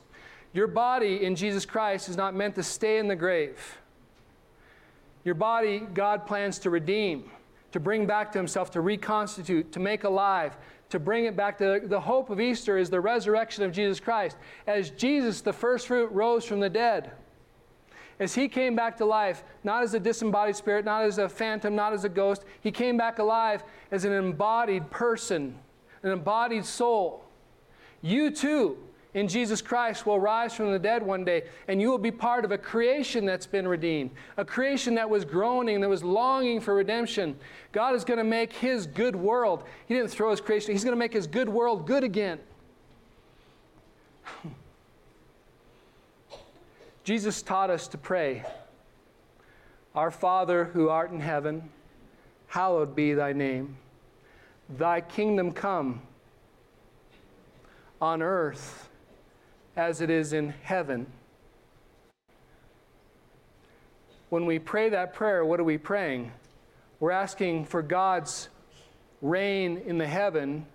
Your 0.53 0.67
body 0.67 1.24
in 1.24 1.36
Jesus 1.36 1.65
Christ 1.65 2.09
is 2.09 2.17
not 2.17 2.36
meant 2.36 2.55
to 2.55 2.63
stay 2.63 2.99
in 2.99 3.07
the 3.07 3.15
grave. 3.15 3.78
Your 5.24 5.36
body, 5.36 5.80
God 5.80 6.26
plans 6.26 6.59
to 6.59 6.70
redeem 6.70 7.30
to 7.72 7.80
bring 7.80 8.05
back 8.05 8.32
to 8.32 8.39
himself, 8.39 8.72
to 8.72 8.82
reconstitute, 8.82 9.72
to 9.72 9.80
make 9.80 10.03
alive, 10.03 10.57
to 10.89 10.99
bring 10.99 11.26
it 11.26 11.36
back 11.36 11.57
to 11.59 11.82
the 11.86 11.99
hope 11.99 12.30
of 12.30 12.41
Easter 12.41 12.78
is 12.78 12.89
the 12.89 12.99
resurrection 12.99 13.63
of 13.63 13.72
Jesus 13.72 13.99
Christ. 13.99 14.38
As 14.65 14.89
Jesus, 14.91 15.41
the 15.41 15.53
first 15.53 15.88
fruit, 15.88 16.11
rose 16.11 16.45
from 16.45 16.59
the 16.59 16.70
dead, 16.70 17.11
as 18.20 18.36
he 18.36 18.47
came 18.47 18.76
back 18.76 18.97
to 18.97 19.05
life, 19.05 19.43
not 19.63 19.84
as 19.84 19.93
a 19.93 19.99
disembodied 19.99 20.55
spirit, 20.55 20.86
not 20.86 21.03
as 21.03 21.17
a 21.17 21.30
phantom, 21.30 21.76
not 21.76 21.93
as 21.93 22.03
a 22.03 22.09
ghost, 22.09 22.43
he 22.61 22.72
came 22.72 22.97
back 22.97 23.20
alive 23.20 23.63
as 23.91 24.05
an 24.05 24.11
embodied 24.11 24.89
person, 24.91 25.57
an 26.03 26.11
embodied 26.11 26.65
soul. 26.65 27.24
You 28.01 28.32
too 28.32 28.78
in 29.13 29.28
Jesus 29.28 29.61
Christ 29.61 30.05
will 30.05 30.20
rise 30.20 30.53
from 30.53 30.72
the 30.72 30.78
dead 30.78 31.01
one 31.01 31.26
day, 31.26 31.43
and 31.67 31.82
you 31.82 31.89
will 31.89 31.97
be 31.97 32.11
part 32.11 32.45
of 32.45 32.51
a 32.51 32.57
creation 32.57 33.26
that's 33.26 33.47
been 33.47 33.67
redeemed, 33.67 34.11
a 34.38 34.45
creation 34.45 34.93
that 34.95 35.09
was 35.09 35.26
groaning, 35.26 35.82
that 35.82 35.89
was 35.89 36.03
longing 36.03 36.61
for 36.61 36.76
redemption. 36.76 37.36
God 37.72 37.95
is 37.95 38.03
going 38.03 38.20
to 38.20 38.24
make 38.24 38.53
His 38.53 38.86
good 38.86 39.15
world. 39.15 39.63
He 39.88 39.95
didn't 39.95 40.11
throw 40.11 40.30
His 40.30 40.41
creation, 40.41 40.74
He's 40.74 40.84
going 40.84 40.95
to 40.95 40.99
make 40.99 41.13
His 41.13 41.26
good 41.26 41.49
world 41.49 41.88
good 41.88 42.03
again. 42.03 42.39
Jesus 47.10 47.41
taught 47.41 47.72
us 47.72 47.88
to 47.88 47.97
pray 47.97 48.43
Our 49.95 50.12
Father 50.12 50.66
who 50.66 50.89
art 50.89 51.10
in 51.10 51.20
heaven, 51.20 51.72
hallowed 52.45 52.95
be 52.95 53.16
thy 53.16 53.34
name. 53.34 53.78
Thy 54.70 55.01
kingdom 55.01 55.51
come 55.51 56.03
on 57.99 58.22
earth 58.22 58.89
as 59.76 60.01
it 60.01 60.12
is 60.12 60.34
in 60.34 60.53
heaven. 60.62 61.07
When 64.30 64.45
we 64.45 64.60
pray 64.60 64.89
that 64.89 65.16
prayer, 65.16 65.43
what 65.43 65.60
are 65.60 65.64
we 65.64 65.80
praying? 65.80 66.32
We're 66.99 67.10
asking 67.10 67.66
for 67.66 67.82
God's 67.82 68.49
reign 69.24 69.82
in 69.84 69.97
the 69.97 70.05
heaven 70.05 70.68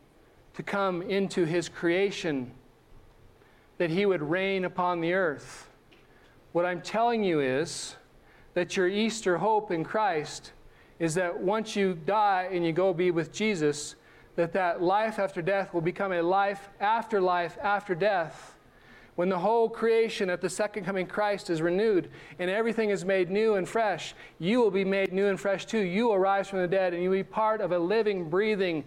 to 0.54 0.64
come 0.64 1.00
into 1.00 1.44
his 1.44 1.68
creation, 1.68 2.50
that 3.78 3.90
he 3.90 4.04
would 4.04 4.20
reign 4.20 4.64
upon 4.64 5.00
the 5.00 5.12
earth. 5.12 5.68
What 6.54 6.64
I'm 6.64 6.82
telling 6.82 7.24
you 7.24 7.40
is 7.40 7.96
that 8.54 8.76
your 8.76 8.86
Easter 8.86 9.38
hope 9.38 9.72
in 9.72 9.82
Christ 9.82 10.52
is 11.00 11.12
that 11.16 11.36
once 11.36 11.74
you 11.74 11.98
die 12.06 12.48
and 12.52 12.64
you 12.64 12.70
go 12.70 12.94
be 12.94 13.10
with 13.10 13.32
Jesus, 13.32 13.96
that 14.36 14.52
that 14.52 14.80
life 14.80 15.18
after 15.18 15.42
death 15.42 15.74
will 15.74 15.80
become 15.80 16.12
a 16.12 16.22
life 16.22 16.68
after 16.78 17.20
life 17.20 17.58
after 17.60 17.96
death 17.96 18.54
when 19.16 19.28
the 19.28 19.38
whole 19.40 19.68
creation 19.68 20.30
at 20.30 20.40
the 20.40 20.48
second 20.48 20.84
coming 20.84 21.06
Christ 21.08 21.50
is 21.50 21.60
renewed 21.60 22.08
and 22.38 22.48
everything 22.48 22.90
is 22.90 23.04
made 23.04 23.30
new 23.30 23.56
and 23.56 23.68
fresh, 23.68 24.14
you 24.38 24.60
will 24.60 24.70
be 24.70 24.84
made 24.84 25.12
new 25.12 25.26
and 25.26 25.40
fresh 25.40 25.66
too. 25.66 25.80
You 25.80 26.06
will 26.06 26.20
rise 26.20 26.46
from 26.46 26.60
the 26.60 26.68
dead 26.68 26.94
and 26.94 27.02
you 27.02 27.10
will 27.10 27.18
be 27.18 27.24
part 27.24 27.62
of 27.62 27.72
a 27.72 27.78
living, 27.80 28.30
breathing 28.30 28.84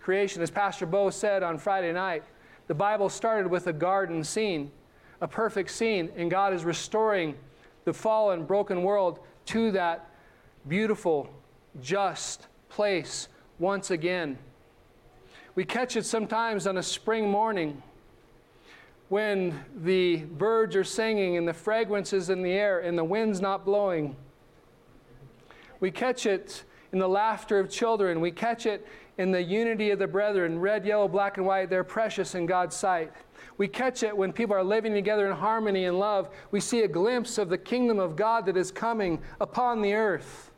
creation. 0.00 0.40
As 0.40 0.50
Pastor 0.50 0.86
Bo 0.86 1.10
said 1.10 1.42
on 1.42 1.58
Friday 1.58 1.92
night, 1.92 2.24
the 2.68 2.74
Bible 2.74 3.10
started 3.10 3.50
with 3.50 3.66
a 3.66 3.72
garden 3.74 4.24
scene, 4.24 4.70
a 5.20 5.28
perfect 5.28 5.70
scene, 5.70 6.10
and 6.16 6.30
God 6.30 6.52
is 6.52 6.64
restoring 6.64 7.34
the 7.84 7.92
fallen, 7.92 8.44
broken 8.44 8.82
world 8.82 9.20
to 9.46 9.70
that 9.72 10.10
beautiful, 10.68 11.30
just 11.80 12.46
place 12.68 13.28
once 13.58 13.90
again. 13.90 14.38
We 15.54 15.64
catch 15.64 15.96
it 15.96 16.04
sometimes 16.04 16.66
on 16.66 16.78
a 16.78 16.82
spring 16.82 17.30
morning 17.30 17.82
when 19.08 19.58
the 19.82 20.16
birds 20.16 20.76
are 20.76 20.84
singing 20.84 21.36
and 21.36 21.48
the 21.48 21.54
fragrance 21.54 22.12
is 22.12 22.30
in 22.30 22.42
the 22.42 22.52
air 22.52 22.80
and 22.80 22.96
the 22.96 23.04
wind's 23.04 23.40
not 23.40 23.64
blowing. 23.64 24.14
We 25.80 25.90
catch 25.90 26.26
it 26.26 26.64
in 26.92 26.98
the 26.98 27.08
laughter 27.08 27.58
of 27.58 27.70
children. 27.70 28.20
We 28.20 28.30
catch 28.30 28.66
it 28.66 28.86
in 29.16 29.30
the 29.30 29.42
unity 29.42 29.90
of 29.90 29.98
the 29.98 30.06
brethren. 30.06 30.58
Red, 30.58 30.86
yellow, 30.86 31.08
black, 31.08 31.38
and 31.38 31.46
white, 31.46 31.70
they're 31.70 31.84
precious 31.84 32.34
in 32.34 32.46
God's 32.46 32.76
sight. 32.76 33.12
We 33.58 33.68
catch 33.68 34.04
it 34.04 34.16
when 34.16 34.32
people 34.32 34.54
are 34.56 34.64
living 34.64 34.94
together 34.94 35.26
in 35.26 35.36
harmony 35.36 35.84
and 35.84 35.98
love. 35.98 36.30
We 36.52 36.60
see 36.60 36.82
a 36.82 36.88
glimpse 36.88 37.38
of 37.38 37.48
the 37.48 37.58
kingdom 37.58 37.98
of 37.98 38.16
God 38.16 38.46
that 38.46 38.56
is 38.56 38.70
coming 38.70 39.20
upon 39.40 39.82
the 39.82 39.94
earth. 39.94 40.52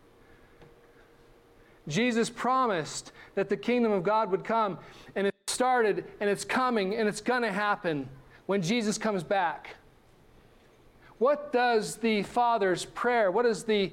Jesus 1.88 2.28
promised 2.30 3.12
that 3.34 3.48
the 3.48 3.56
kingdom 3.56 3.90
of 3.90 4.02
God 4.02 4.30
would 4.30 4.44
come, 4.44 4.78
and 5.16 5.26
it 5.26 5.34
started, 5.46 6.04
and 6.20 6.28
it's 6.28 6.44
coming, 6.44 6.94
and 6.94 7.08
it's 7.08 7.22
going 7.22 7.42
to 7.42 7.50
happen 7.50 8.08
when 8.46 8.60
Jesus 8.60 8.98
comes 8.98 9.22
back. 9.22 9.76
What 11.18 11.52
does 11.52 11.96
the 11.96 12.22
Father's 12.22 12.84
prayer, 12.84 13.30
what 13.30 13.46
is 13.46 13.64
the 13.64 13.92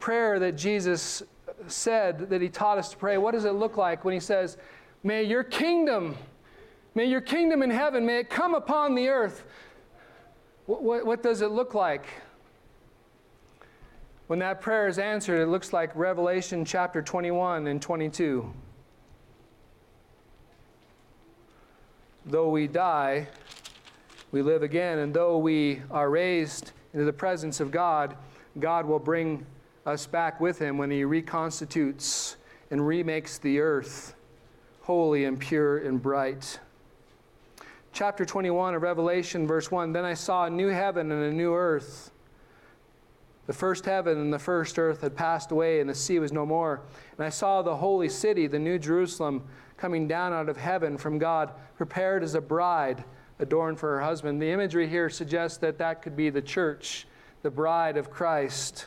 prayer 0.00 0.38
that 0.38 0.56
Jesus 0.56 1.22
said 1.66 2.30
that 2.30 2.40
he 2.40 2.48
taught 2.48 2.78
us 2.78 2.90
to 2.90 2.96
pray? 2.96 3.18
What 3.18 3.32
does 3.32 3.44
it 3.44 3.52
look 3.52 3.76
like 3.76 4.04
when 4.04 4.14
he 4.14 4.20
says, 4.20 4.56
May 5.02 5.24
your 5.24 5.42
kingdom, 5.42 6.16
May 6.94 7.04
your 7.06 7.20
kingdom 7.20 7.62
in 7.62 7.70
heaven, 7.70 8.04
may 8.06 8.18
it 8.18 8.30
come 8.30 8.54
upon 8.54 8.94
the 8.94 9.08
earth. 9.08 9.44
What, 10.66 10.82
what, 10.82 11.06
what 11.06 11.22
does 11.22 11.42
it 11.42 11.50
look 11.50 11.74
like? 11.74 12.06
When 14.26 14.38
that 14.40 14.60
prayer 14.60 14.88
is 14.88 14.98
answered, 14.98 15.40
it 15.40 15.46
looks 15.46 15.72
like 15.72 15.94
Revelation 15.94 16.64
chapter 16.64 17.00
21 17.00 17.66
and 17.66 17.80
22. 17.80 18.52
Though 22.26 22.50
we 22.50 22.66
die, 22.66 23.28
we 24.32 24.42
live 24.42 24.62
again, 24.62 24.98
and 24.98 25.14
though 25.14 25.38
we 25.38 25.80
are 25.90 26.10
raised 26.10 26.72
into 26.92 27.06
the 27.06 27.12
presence 27.12 27.60
of 27.60 27.70
God, 27.70 28.16
God 28.60 28.84
will 28.84 28.98
bring 28.98 29.46
us 29.86 30.06
back 30.06 30.40
with 30.40 30.58
Him 30.58 30.76
when 30.76 30.90
He 30.90 31.04
reconstitutes 31.04 32.36
and 32.70 32.86
remakes 32.86 33.38
the 33.38 33.60
earth 33.60 34.14
holy 34.82 35.24
and 35.24 35.38
pure 35.38 35.78
and 35.78 36.02
bright. 36.02 36.60
Chapter 37.92 38.24
21 38.24 38.74
of 38.74 38.82
Revelation, 38.82 39.46
verse 39.46 39.70
1 39.70 39.92
Then 39.92 40.04
I 40.04 40.14
saw 40.14 40.44
a 40.44 40.50
new 40.50 40.68
heaven 40.68 41.10
and 41.10 41.24
a 41.24 41.32
new 41.32 41.54
earth. 41.54 42.10
The 43.46 43.52
first 43.54 43.86
heaven 43.86 44.18
and 44.18 44.32
the 44.32 44.38
first 44.38 44.78
earth 44.78 45.00
had 45.00 45.16
passed 45.16 45.50
away, 45.50 45.80
and 45.80 45.88
the 45.88 45.94
sea 45.94 46.18
was 46.18 46.32
no 46.32 46.44
more. 46.44 46.82
And 47.16 47.24
I 47.24 47.30
saw 47.30 47.62
the 47.62 47.76
holy 47.76 48.10
city, 48.10 48.46
the 48.46 48.58
new 48.58 48.78
Jerusalem, 48.78 49.42
coming 49.78 50.06
down 50.06 50.34
out 50.34 50.50
of 50.50 50.58
heaven 50.58 50.98
from 50.98 51.18
God, 51.18 51.52
prepared 51.76 52.22
as 52.22 52.34
a 52.34 52.40
bride 52.40 53.04
adorned 53.38 53.78
for 53.78 53.96
her 53.96 54.02
husband. 54.02 54.42
The 54.42 54.50
imagery 54.50 54.88
here 54.88 55.08
suggests 55.08 55.58
that 55.58 55.78
that 55.78 56.02
could 56.02 56.16
be 56.16 56.30
the 56.30 56.42
church, 56.42 57.06
the 57.42 57.50
bride 57.50 57.96
of 57.96 58.10
Christ, 58.10 58.86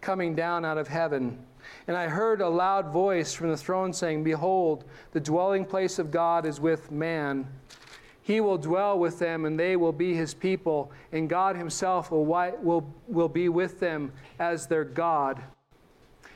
coming 0.00 0.34
down 0.34 0.64
out 0.64 0.78
of 0.78 0.88
heaven. 0.88 1.38
And 1.86 1.96
I 1.96 2.08
heard 2.08 2.40
a 2.40 2.48
loud 2.48 2.92
voice 2.92 3.34
from 3.34 3.50
the 3.50 3.56
throne 3.56 3.92
saying, 3.92 4.24
Behold, 4.24 4.84
the 5.12 5.20
dwelling 5.20 5.64
place 5.64 5.98
of 5.98 6.10
God 6.10 6.46
is 6.46 6.60
with 6.60 6.90
man. 6.90 7.46
He 8.28 8.42
will 8.42 8.58
dwell 8.58 8.98
with 8.98 9.18
them, 9.18 9.46
and 9.46 9.58
they 9.58 9.74
will 9.74 9.90
be 9.90 10.12
his 10.12 10.34
people, 10.34 10.92
and 11.12 11.30
God 11.30 11.56
himself 11.56 12.10
will, 12.10 12.26
wi- 12.26 12.52
will, 12.60 12.86
will 13.06 13.30
be 13.30 13.48
with 13.48 13.80
them 13.80 14.12
as 14.38 14.66
their 14.66 14.84
God. 14.84 15.42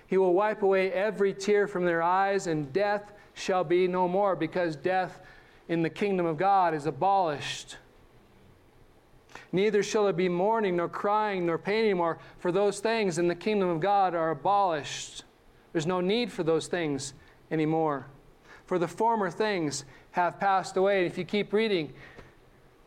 He 0.07 0.16
will 0.16 0.32
wipe 0.32 0.62
away 0.62 0.90
every 0.90 1.34
tear 1.34 1.68
from 1.68 1.84
their 1.84 2.03
eyes, 2.03 2.47
and 2.47 2.72
death 2.72 3.12
shall 3.34 3.62
be 3.62 3.86
no 3.86 4.09
more, 4.09 4.34
because 4.34 4.74
death 4.74 5.20
in 5.68 5.82
the 5.82 5.90
kingdom 5.90 6.24
of 6.24 6.38
God 6.38 6.72
is 6.72 6.86
abolished. 6.86 7.76
Neither 9.53 9.82
shall 9.82 10.05
there 10.05 10.14
be 10.14 10.30
mourning, 10.30 10.76
nor 10.76 10.88
crying, 10.88 11.45
nor 11.45 11.59
pain 11.59 11.84
anymore, 11.84 12.20
for 12.38 12.51
those 12.51 12.80
things 12.80 13.18
in 13.18 13.28
the 13.28 13.34
kingdom 13.34 13.68
of 13.68 13.80
God 13.80 14.14
are 14.14 14.30
abolished. 14.30 15.24
There's 15.72 15.86
no 15.86 16.01
need 16.01 16.32
for 16.32 16.43
those 16.43 16.68
things 16.68 17.12
anymore. 17.51 18.07
For 18.64 18.78
the 18.78 18.88
former 18.88 19.30
things 19.30 19.84
have 20.12 20.38
passed 20.38 20.76
away. 20.76 20.98
And 20.98 21.06
if 21.06 21.18
you 21.18 21.24
keep 21.24 21.52
reading, 21.52 21.92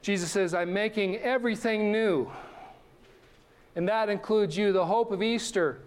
Jesus 0.02 0.32
says, 0.32 0.54
I'm 0.54 0.74
making 0.74 1.18
everything 1.18 1.92
new. 1.92 2.32
And 3.76 3.88
that 3.90 4.10
includes 4.10 4.58
you. 4.58 4.72
The 4.72 4.86
hope 4.86 5.12
of 5.12 5.22
Easter 5.22 5.80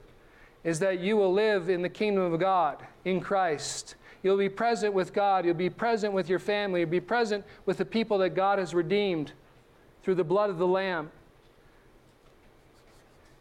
is 0.65 0.79
that 0.81 1.01
you 1.01 1.17
will 1.17 1.33
live 1.33 1.71
in 1.71 1.83
the 1.83 1.89
kingdom 1.89 2.33
of 2.33 2.39
God 2.39 2.85
in 3.05 3.21
Christ. 3.21 3.95
You'll 4.23 4.37
be 4.37 4.49
present 4.49 4.93
with 4.93 5.13
God. 5.13 5.47
You'll 5.47 5.55
be 5.55 5.71
present 5.71 6.13
with 6.13 6.29
your 6.29 6.41
family. 6.41 6.81
You'll 6.81 6.91
be 6.91 7.01
present 7.01 7.45
with 7.65 7.79
the 7.79 7.85
people 7.85 8.19
that 8.19 8.31
God 8.31 8.59
has 8.59 8.75
redeemed 8.75 9.33
through 10.03 10.17
the 10.17 10.25
blood 10.25 10.51
of 10.51 10.59
the 10.59 10.67
Lamb. 10.67 11.11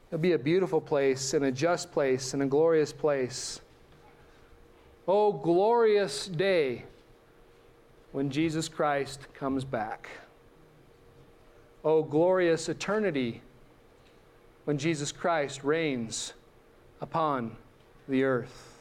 It'll 0.09 0.21
be 0.21 0.33
a 0.33 0.39
beautiful 0.39 0.79
place 0.79 1.33
and 1.33 1.43
a 1.43 1.51
just 1.51 1.91
place 1.91 2.33
and 2.33 2.43
a 2.43 2.45
glorious 2.45 2.93
place. 2.93 3.59
Oh, 5.07 5.33
glorious 5.33 6.27
day 6.27 6.83
when 8.12 8.30
Jesus 8.30 8.70
Christ 8.70 9.28
comes 9.34 9.64
back. 9.64 10.10
Oh, 11.84 12.03
glorious 12.03 12.70
eternity 12.70 13.41
when 14.66 14.78
Jesus 14.78 15.12
Christ 15.12 15.64
reigns 15.64 16.34
upon 17.01 17.55
the 18.08 18.24
earth. 18.24 18.74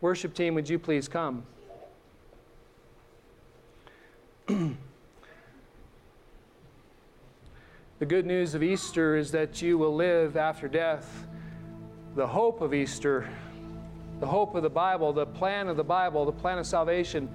Worship 0.00 0.34
team, 0.34 0.54
would 0.54 0.68
you 0.68 0.78
please 0.78 1.08
come? 1.08 1.44
the 4.48 4.74
good 8.06 8.26
news 8.26 8.54
of 8.54 8.62
Easter 8.62 9.16
is 9.16 9.30
that 9.30 9.62
you 9.62 9.78
will 9.78 9.94
live 9.94 10.36
after 10.36 10.66
death. 10.68 11.26
The 12.16 12.26
hope 12.26 12.60
of 12.60 12.74
Easter, 12.74 13.28
the 14.22 14.28
hope 14.28 14.54
of 14.54 14.62
the 14.62 14.70
Bible, 14.70 15.12
the 15.12 15.26
plan 15.26 15.66
of 15.66 15.76
the 15.76 15.82
Bible, 15.82 16.24
the 16.24 16.30
plan 16.30 16.56
of 16.56 16.64
salvation 16.64 17.28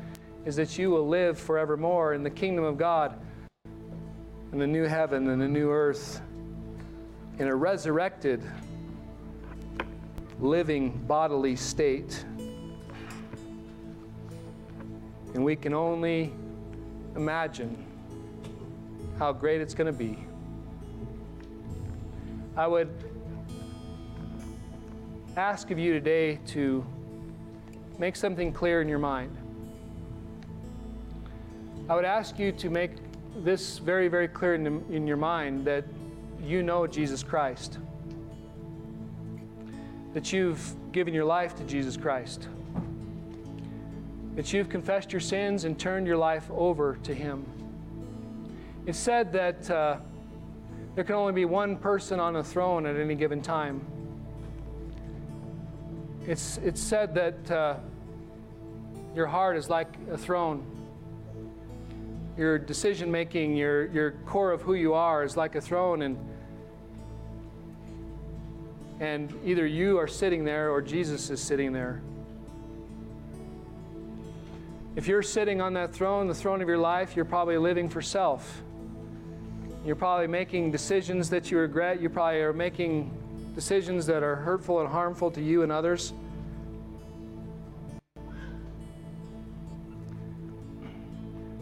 is 0.46 0.56
that 0.56 0.78
you 0.78 0.90
will 0.90 1.06
live 1.06 1.38
forevermore 1.38 2.14
in 2.14 2.24
the 2.24 2.30
kingdom 2.30 2.64
of 2.64 2.78
God, 2.78 3.20
in 4.54 4.58
the 4.58 4.66
new 4.66 4.86
heaven 4.86 5.30
and 5.30 5.42
the 5.42 5.48
new 5.50 5.70
earth, 5.70 6.22
in 7.40 7.50
a 7.50 7.54
resurrected, 7.54 8.42
living 10.40 10.92
bodily 11.06 11.58
state. 11.58 12.24
And 15.34 15.44
we 15.44 15.58
can 15.58 15.74
only 15.74 16.32
imagine 17.18 17.86
how 19.20 19.34
great 19.34 19.60
it's 19.60 19.74
going 19.74 19.92
to 19.92 20.00
be. 20.00 20.18
I 22.56 22.66
would 22.66 23.17
ask 25.38 25.70
of 25.70 25.78
you 25.78 25.94
today 25.94 26.40
to 26.48 26.84
make 28.00 28.16
something 28.16 28.52
clear 28.52 28.82
in 28.82 28.90
your 28.90 28.98
mind. 28.98 29.38
I 31.88 31.94
would 31.94 32.06
ask 32.06 32.40
you 32.40 32.52
to 32.54 32.72
make 32.72 32.94
this 33.44 33.78
very, 33.78 34.08
very 34.08 34.28
clear 34.28 34.56
in, 34.56 34.66
in 34.92 35.06
your 35.06 35.16
mind 35.16 35.64
that 35.66 35.86
you 36.42 36.64
know 36.64 36.88
Jesus 36.88 37.22
Christ, 37.22 37.78
that 40.16 40.34
you've 40.34 40.74
given 40.92 41.14
your 41.14 41.26
life 41.26 41.56
to 41.58 41.64
Jesus 41.66 41.96
Christ, 41.96 42.48
that 44.36 44.52
you've 44.52 44.70
confessed 44.70 45.14
your 45.14 45.22
sins 45.22 45.66
and 45.66 45.78
turned 45.78 46.08
your 46.08 46.18
life 46.18 46.50
over 46.50 46.96
to 47.04 47.14
Him. 47.14 47.46
It's 48.88 48.98
said 48.98 49.32
that 49.34 49.70
uh, 49.70 49.98
there 50.96 51.04
can 51.04 51.14
only 51.14 51.34
be 51.34 51.46
one 51.46 51.78
person 51.78 52.20
on 52.20 52.38
a 52.38 52.44
throne 52.44 52.88
at 52.88 52.96
any 52.96 53.14
given 53.14 53.44
time. 53.44 53.86
It's, 56.28 56.58
it's 56.58 56.82
said 56.82 57.16
that 57.16 57.52
uh, 57.52 57.76
your 59.16 59.28
heart 59.28 59.56
is 59.56 59.70
like 59.70 59.88
a 60.12 60.18
throne. 60.18 60.66
Your 62.38 62.60
decision 62.60 63.10
making, 63.10 63.56
your, 63.56 63.88
your 63.88 64.12
core 64.26 64.52
of 64.52 64.62
who 64.62 64.74
you 64.74 64.94
are 64.94 65.24
is 65.24 65.38
like 65.38 65.56
a 65.56 65.62
throne, 65.62 66.02
and, 66.02 66.18
and 69.00 69.34
either 69.46 69.66
you 69.66 69.98
are 69.98 70.08
sitting 70.08 70.44
there 70.44 70.70
or 70.70 70.82
Jesus 70.82 71.30
is 71.30 71.42
sitting 71.42 71.72
there. 71.72 72.02
If 74.98 75.08
you're 75.08 75.24
sitting 75.24 75.62
on 75.62 75.76
that 75.76 75.94
throne, 75.94 76.28
the 76.28 76.36
throne 76.36 76.62
of 76.62 76.68
your 76.68 76.78
life, 76.78 77.16
you're 77.16 77.24
probably 77.24 77.58
living 77.58 77.88
for 77.88 78.02
self. 78.02 78.64
You're 79.86 79.96
probably 79.96 80.28
making 80.28 80.72
decisions 80.72 81.30
that 81.30 81.52
you 81.52 81.60
regret. 81.60 82.02
You 82.02 82.10
probably 82.10 82.42
are 82.42 82.52
making 82.52 83.18
decisions 83.58 84.06
that 84.06 84.22
are 84.22 84.36
hurtful 84.36 84.82
and 84.82 84.88
harmful 84.88 85.32
to 85.32 85.42
you 85.42 85.64
and 85.64 85.72
others. 85.72 86.14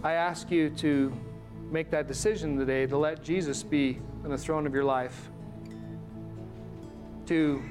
I 0.03 0.11
ask 0.11 0.51
you 0.51 0.71
to 0.71 1.13
make 1.71 1.89
that 1.91 2.05
decision 2.05 2.57
today 2.57 2.85
to 2.85 2.97
let 2.97 3.23
Jesus 3.23 3.63
be 3.63 4.01
on 4.25 4.29
the 4.29 4.37
throne 4.37 4.67
of 4.67 4.73
your 4.73 4.83
life. 4.83 5.29
To 7.27 7.63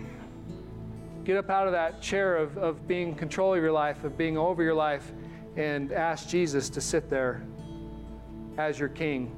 get 1.24 1.36
up 1.36 1.50
out 1.50 1.66
of 1.66 1.74
that 1.74 2.00
chair 2.00 2.38
of, 2.38 2.56
of 2.56 2.88
being 2.88 3.14
control 3.14 3.52
of 3.52 3.60
your 3.60 3.72
life, 3.72 4.04
of 4.04 4.16
being 4.16 4.38
over 4.38 4.62
your 4.62 4.72
life, 4.72 5.12
and 5.58 5.92
ask 5.92 6.30
Jesus 6.30 6.70
to 6.70 6.80
sit 6.80 7.10
there 7.10 7.42
as 8.56 8.78
your 8.78 8.88
king. 8.88 9.36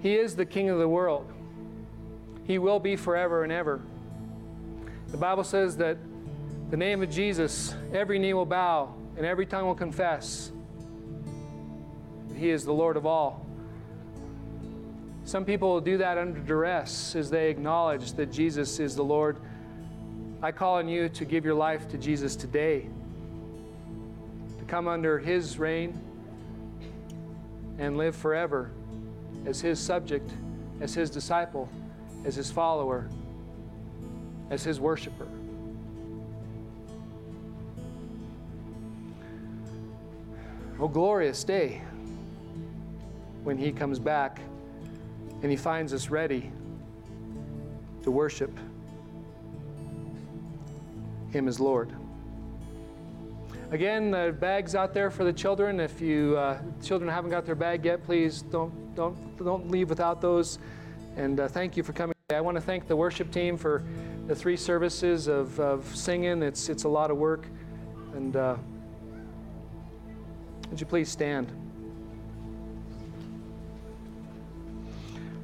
He 0.00 0.16
is 0.16 0.34
the 0.34 0.44
king 0.44 0.70
of 0.70 0.80
the 0.80 0.88
world. 0.88 1.32
He 2.44 2.58
will 2.58 2.80
be 2.80 2.96
forever 2.96 3.44
and 3.44 3.52
ever. 3.52 3.80
The 5.08 5.16
Bible 5.16 5.44
says 5.44 5.76
that 5.76 5.98
the 6.70 6.76
name 6.76 7.02
of 7.02 7.10
Jesus, 7.10 7.74
every 7.92 8.18
knee 8.18 8.34
will 8.34 8.46
bow 8.46 8.94
and 9.16 9.26
every 9.26 9.46
tongue 9.46 9.66
will 9.66 9.74
confess 9.74 10.50
that 12.28 12.36
He 12.36 12.50
is 12.50 12.64
the 12.64 12.72
Lord 12.72 12.96
of 12.96 13.04
all. 13.04 13.46
Some 15.24 15.44
people 15.44 15.68
will 15.68 15.80
do 15.80 15.98
that 15.98 16.18
under 16.18 16.40
duress 16.40 17.14
as 17.14 17.30
they 17.30 17.50
acknowledge 17.50 18.12
that 18.14 18.32
Jesus 18.32 18.80
is 18.80 18.96
the 18.96 19.04
Lord. 19.04 19.36
I 20.42 20.50
call 20.50 20.76
on 20.76 20.88
you 20.88 21.08
to 21.10 21.24
give 21.24 21.44
your 21.44 21.54
life 21.54 21.88
to 21.90 21.98
Jesus 21.98 22.34
today, 22.34 22.88
to 24.58 24.64
come 24.64 24.88
under 24.88 25.18
His 25.18 25.58
reign 25.58 26.00
and 27.78 27.96
live 27.96 28.16
forever 28.16 28.72
as 29.46 29.60
His 29.60 29.78
subject, 29.78 30.30
as 30.80 30.94
His 30.94 31.10
disciple, 31.10 31.68
as 32.24 32.34
His 32.34 32.50
follower, 32.50 33.08
as 34.50 34.62
His 34.64 34.80
worshiper. 34.80 35.26
Oh, 40.80 40.88
glorious 40.88 41.44
day 41.44 41.82
when 43.44 43.56
He 43.56 43.72
comes 43.72 43.98
back 43.98 44.40
and 45.42 45.50
He 45.50 45.56
finds 45.56 45.92
us 45.92 46.08
ready 46.08 46.50
to 48.02 48.10
worship 48.10 48.56
Him 51.30 51.48
as 51.48 51.60
Lord. 51.60 51.92
Again, 53.70 54.10
the 54.10 54.36
bags 54.38 54.74
out 54.74 54.92
there 54.92 55.10
for 55.10 55.24
the 55.24 55.32
children. 55.32 55.80
If 55.80 55.98
you 55.98 56.36
uh, 56.36 56.58
children 56.82 57.10
haven't 57.10 57.30
got 57.30 57.46
their 57.46 57.54
bag 57.54 57.86
yet, 57.86 58.04
please 58.04 58.42
don't 58.42 58.94
don't 58.94 59.16
don't 59.42 59.70
leave 59.70 59.88
without 59.88 60.20
those. 60.20 60.58
And 61.16 61.40
uh, 61.40 61.48
thank 61.48 61.76
you 61.76 61.82
for 61.82 61.94
coming. 61.94 62.11
I 62.34 62.40
want 62.40 62.56
to 62.56 62.60
thank 62.60 62.86
the 62.86 62.96
worship 62.96 63.30
team 63.30 63.56
for 63.56 63.82
the 64.26 64.34
three 64.34 64.56
services 64.56 65.28
of, 65.28 65.58
of 65.60 65.84
singing. 65.96 66.42
It's 66.42 66.68
it's 66.68 66.84
a 66.84 66.88
lot 66.88 67.10
of 67.10 67.16
work. 67.16 67.46
And 68.14 68.36
uh, 68.36 68.56
would 70.70 70.80
you 70.80 70.86
please 70.86 71.08
stand? 71.08 71.50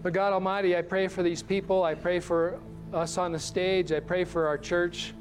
But 0.02 0.12
God 0.12 0.32
Almighty, 0.32 0.77
I 0.77 0.82
pray 0.82 1.09
for 1.09 1.23
these 1.23 1.43
people. 1.43 1.82
I 1.82 1.94
pray 1.94 2.20
for 2.20 2.60
us 2.93 3.19
on 3.19 3.32
the 3.32 3.39
stage. 3.39 3.93
I 3.93 4.01
pray 4.01 4.24
for 4.24 4.47
our 4.47 4.56
church. 4.56 5.12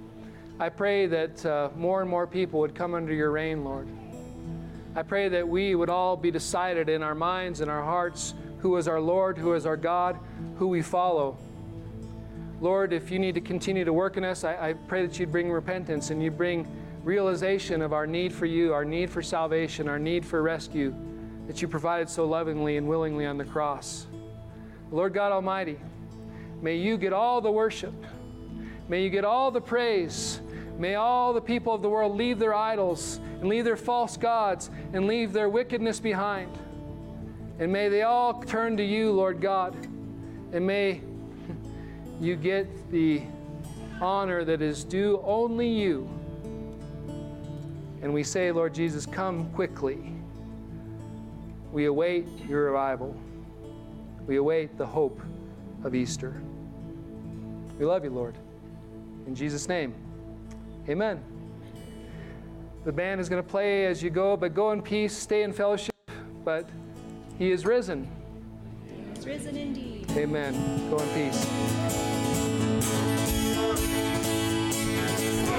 I 0.59 0.69
pray 0.69 1.07
that 1.07 1.45
uh, 1.45 1.69
more 1.75 2.01
and 2.01 2.09
more 2.09 2.27
people 2.27 2.59
would 2.61 2.75
come 2.75 2.93
under 2.93 3.13
your 3.13 3.31
reign, 3.31 3.63
Lord. 3.63 3.87
I 4.95 5.03
pray 5.03 5.29
that 5.29 5.47
we 5.47 5.75
would 5.75 5.89
all 5.89 6.15
be 6.15 6.31
decided 6.31 6.89
in 6.89 7.03
our 7.03 7.13
minds 7.15 7.61
and 7.61 7.69
our 7.69 7.83
hearts 7.83 8.33
who 8.59 8.75
is 8.77 8.87
our 8.87 8.99
Lord, 8.99 9.37
who 9.37 9.53
is 9.53 9.65
our 9.65 9.77
God, 9.77 10.17
who 10.57 10.67
we 10.67 10.81
follow. 10.81 11.37
Lord, 12.59 12.91
if 12.91 13.11
you 13.11 13.19
need 13.19 13.35
to 13.35 13.41
continue 13.41 13.85
to 13.85 13.93
work 13.93 14.17
in 14.17 14.23
us, 14.23 14.43
I, 14.43 14.69
I 14.69 14.73
pray 14.73 15.05
that 15.05 15.19
you'd 15.19 15.31
bring 15.31 15.51
repentance 15.51 16.09
and 16.09 16.23
you 16.23 16.31
bring 16.31 16.67
realization 17.03 17.81
of 17.81 17.93
our 17.93 18.07
need 18.07 18.33
for 18.33 18.45
you, 18.45 18.73
our 18.73 18.83
need 18.83 19.09
for 19.09 19.21
salvation, 19.21 19.87
our 19.87 19.99
need 19.99 20.25
for 20.25 20.41
rescue 20.41 20.93
that 21.45 21.61
you 21.61 21.67
provided 21.67 22.09
so 22.09 22.25
lovingly 22.25 22.77
and 22.77 22.87
willingly 22.87 23.25
on 23.25 23.37
the 23.37 23.45
cross. 23.45 24.07
Lord 24.91 25.13
God 25.13 25.31
Almighty, 25.31 25.77
may 26.61 26.75
you 26.75 26.97
get 26.97 27.13
all 27.13 27.41
the 27.41 27.51
worship. 27.51 27.93
May 28.89 29.03
you 29.03 29.09
get 29.09 29.23
all 29.23 29.51
the 29.51 29.61
praise. 29.61 30.41
May 30.77 30.95
all 30.95 31.33
the 31.33 31.41
people 31.41 31.73
of 31.73 31.81
the 31.81 31.89
world 31.89 32.15
leave 32.15 32.39
their 32.39 32.55
idols 32.55 33.19
and 33.39 33.49
leave 33.49 33.65
their 33.65 33.77
false 33.77 34.17
gods 34.17 34.69
and 34.93 35.07
leave 35.07 35.31
their 35.31 35.49
wickedness 35.49 35.99
behind. 35.99 36.51
And 37.59 37.71
may 37.71 37.89
they 37.89 38.03
all 38.03 38.41
turn 38.43 38.77
to 38.77 38.83
you, 38.83 39.11
Lord 39.11 39.41
God. 39.41 39.75
And 40.53 40.65
may 40.65 41.01
you 42.19 42.35
get 42.35 42.91
the 42.91 43.21
honor 44.01 44.43
that 44.43 44.61
is 44.61 44.83
due 44.83 45.21
only 45.23 45.67
you. 45.67 46.09
And 48.01 48.13
we 48.13 48.23
say, 48.23 48.51
Lord 48.51 48.73
Jesus, 48.73 49.05
come 49.05 49.49
quickly. 49.51 50.13
We 51.71 51.85
await 51.85 52.27
your 52.47 52.71
arrival. 52.71 53.15
We 54.25 54.37
await 54.37 54.77
the 54.77 54.85
hope 54.85 55.19
of 55.83 55.95
Easter. 55.95 56.41
We 57.79 57.85
love 57.85 58.03
you, 58.03 58.09
Lord. 58.09 58.35
In 59.25 59.35
Jesus' 59.35 59.67
name, 59.67 59.93
amen. 60.87 61.23
The 62.85 62.91
band 62.91 63.19
is 63.19 63.29
going 63.29 63.43
to 63.43 63.47
play 63.47 63.85
as 63.85 64.01
you 64.01 64.09
go, 64.09 64.37
but 64.37 64.53
go 64.53 64.71
in 64.71 64.81
peace, 64.81 65.15
stay 65.15 65.43
in 65.43 65.51
fellowship. 65.51 65.93
But 66.45 66.69
he 67.37 67.51
is 67.51 67.65
risen. 67.65 68.09
He 68.87 69.19
is 69.19 69.27
risen 69.27 69.57
indeed. 69.57 70.09
Amen. 70.11 70.89
Go 70.89 70.97
in 70.97 71.09
peace. 71.09 72.06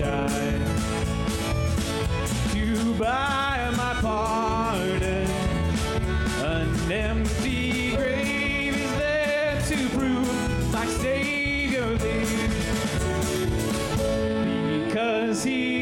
died 0.00 0.60
to 2.52 2.94
buy 2.94 3.70
my 3.76 3.94
pardon. 4.00 5.28
An 6.42 6.90
empty 6.90 7.94
grave 7.94 8.76
is 8.76 8.90
there 8.96 9.60
to 9.68 9.88
prove 9.90 10.72
my 10.72 10.86
Savior 10.86 11.86
lives. 11.86 12.54
Because 14.86 15.44
He 15.44 15.79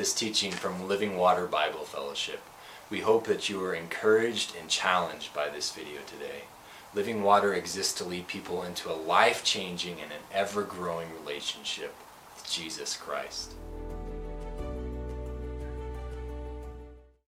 this 0.00 0.14
teaching 0.14 0.50
from 0.50 0.88
Living 0.88 1.18
Water 1.18 1.44
Bible 1.44 1.84
Fellowship. 1.84 2.40
We 2.88 3.00
hope 3.00 3.26
that 3.26 3.50
you 3.50 3.62
are 3.62 3.74
encouraged 3.74 4.56
and 4.58 4.66
challenged 4.66 5.34
by 5.34 5.50
this 5.50 5.72
video 5.72 6.00
today. 6.06 6.44
Living 6.94 7.22
Water 7.22 7.52
exists 7.52 7.92
to 7.98 8.04
lead 8.04 8.26
people 8.26 8.62
into 8.62 8.90
a 8.90 8.96
life 8.96 9.44
changing 9.44 10.00
and 10.00 10.10
an 10.10 10.22
ever 10.32 10.62
growing 10.62 11.08
relationship 11.22 11.94
with 12.34 12.50
Jesus 12.50 12.96
Christ. 12.96 13.52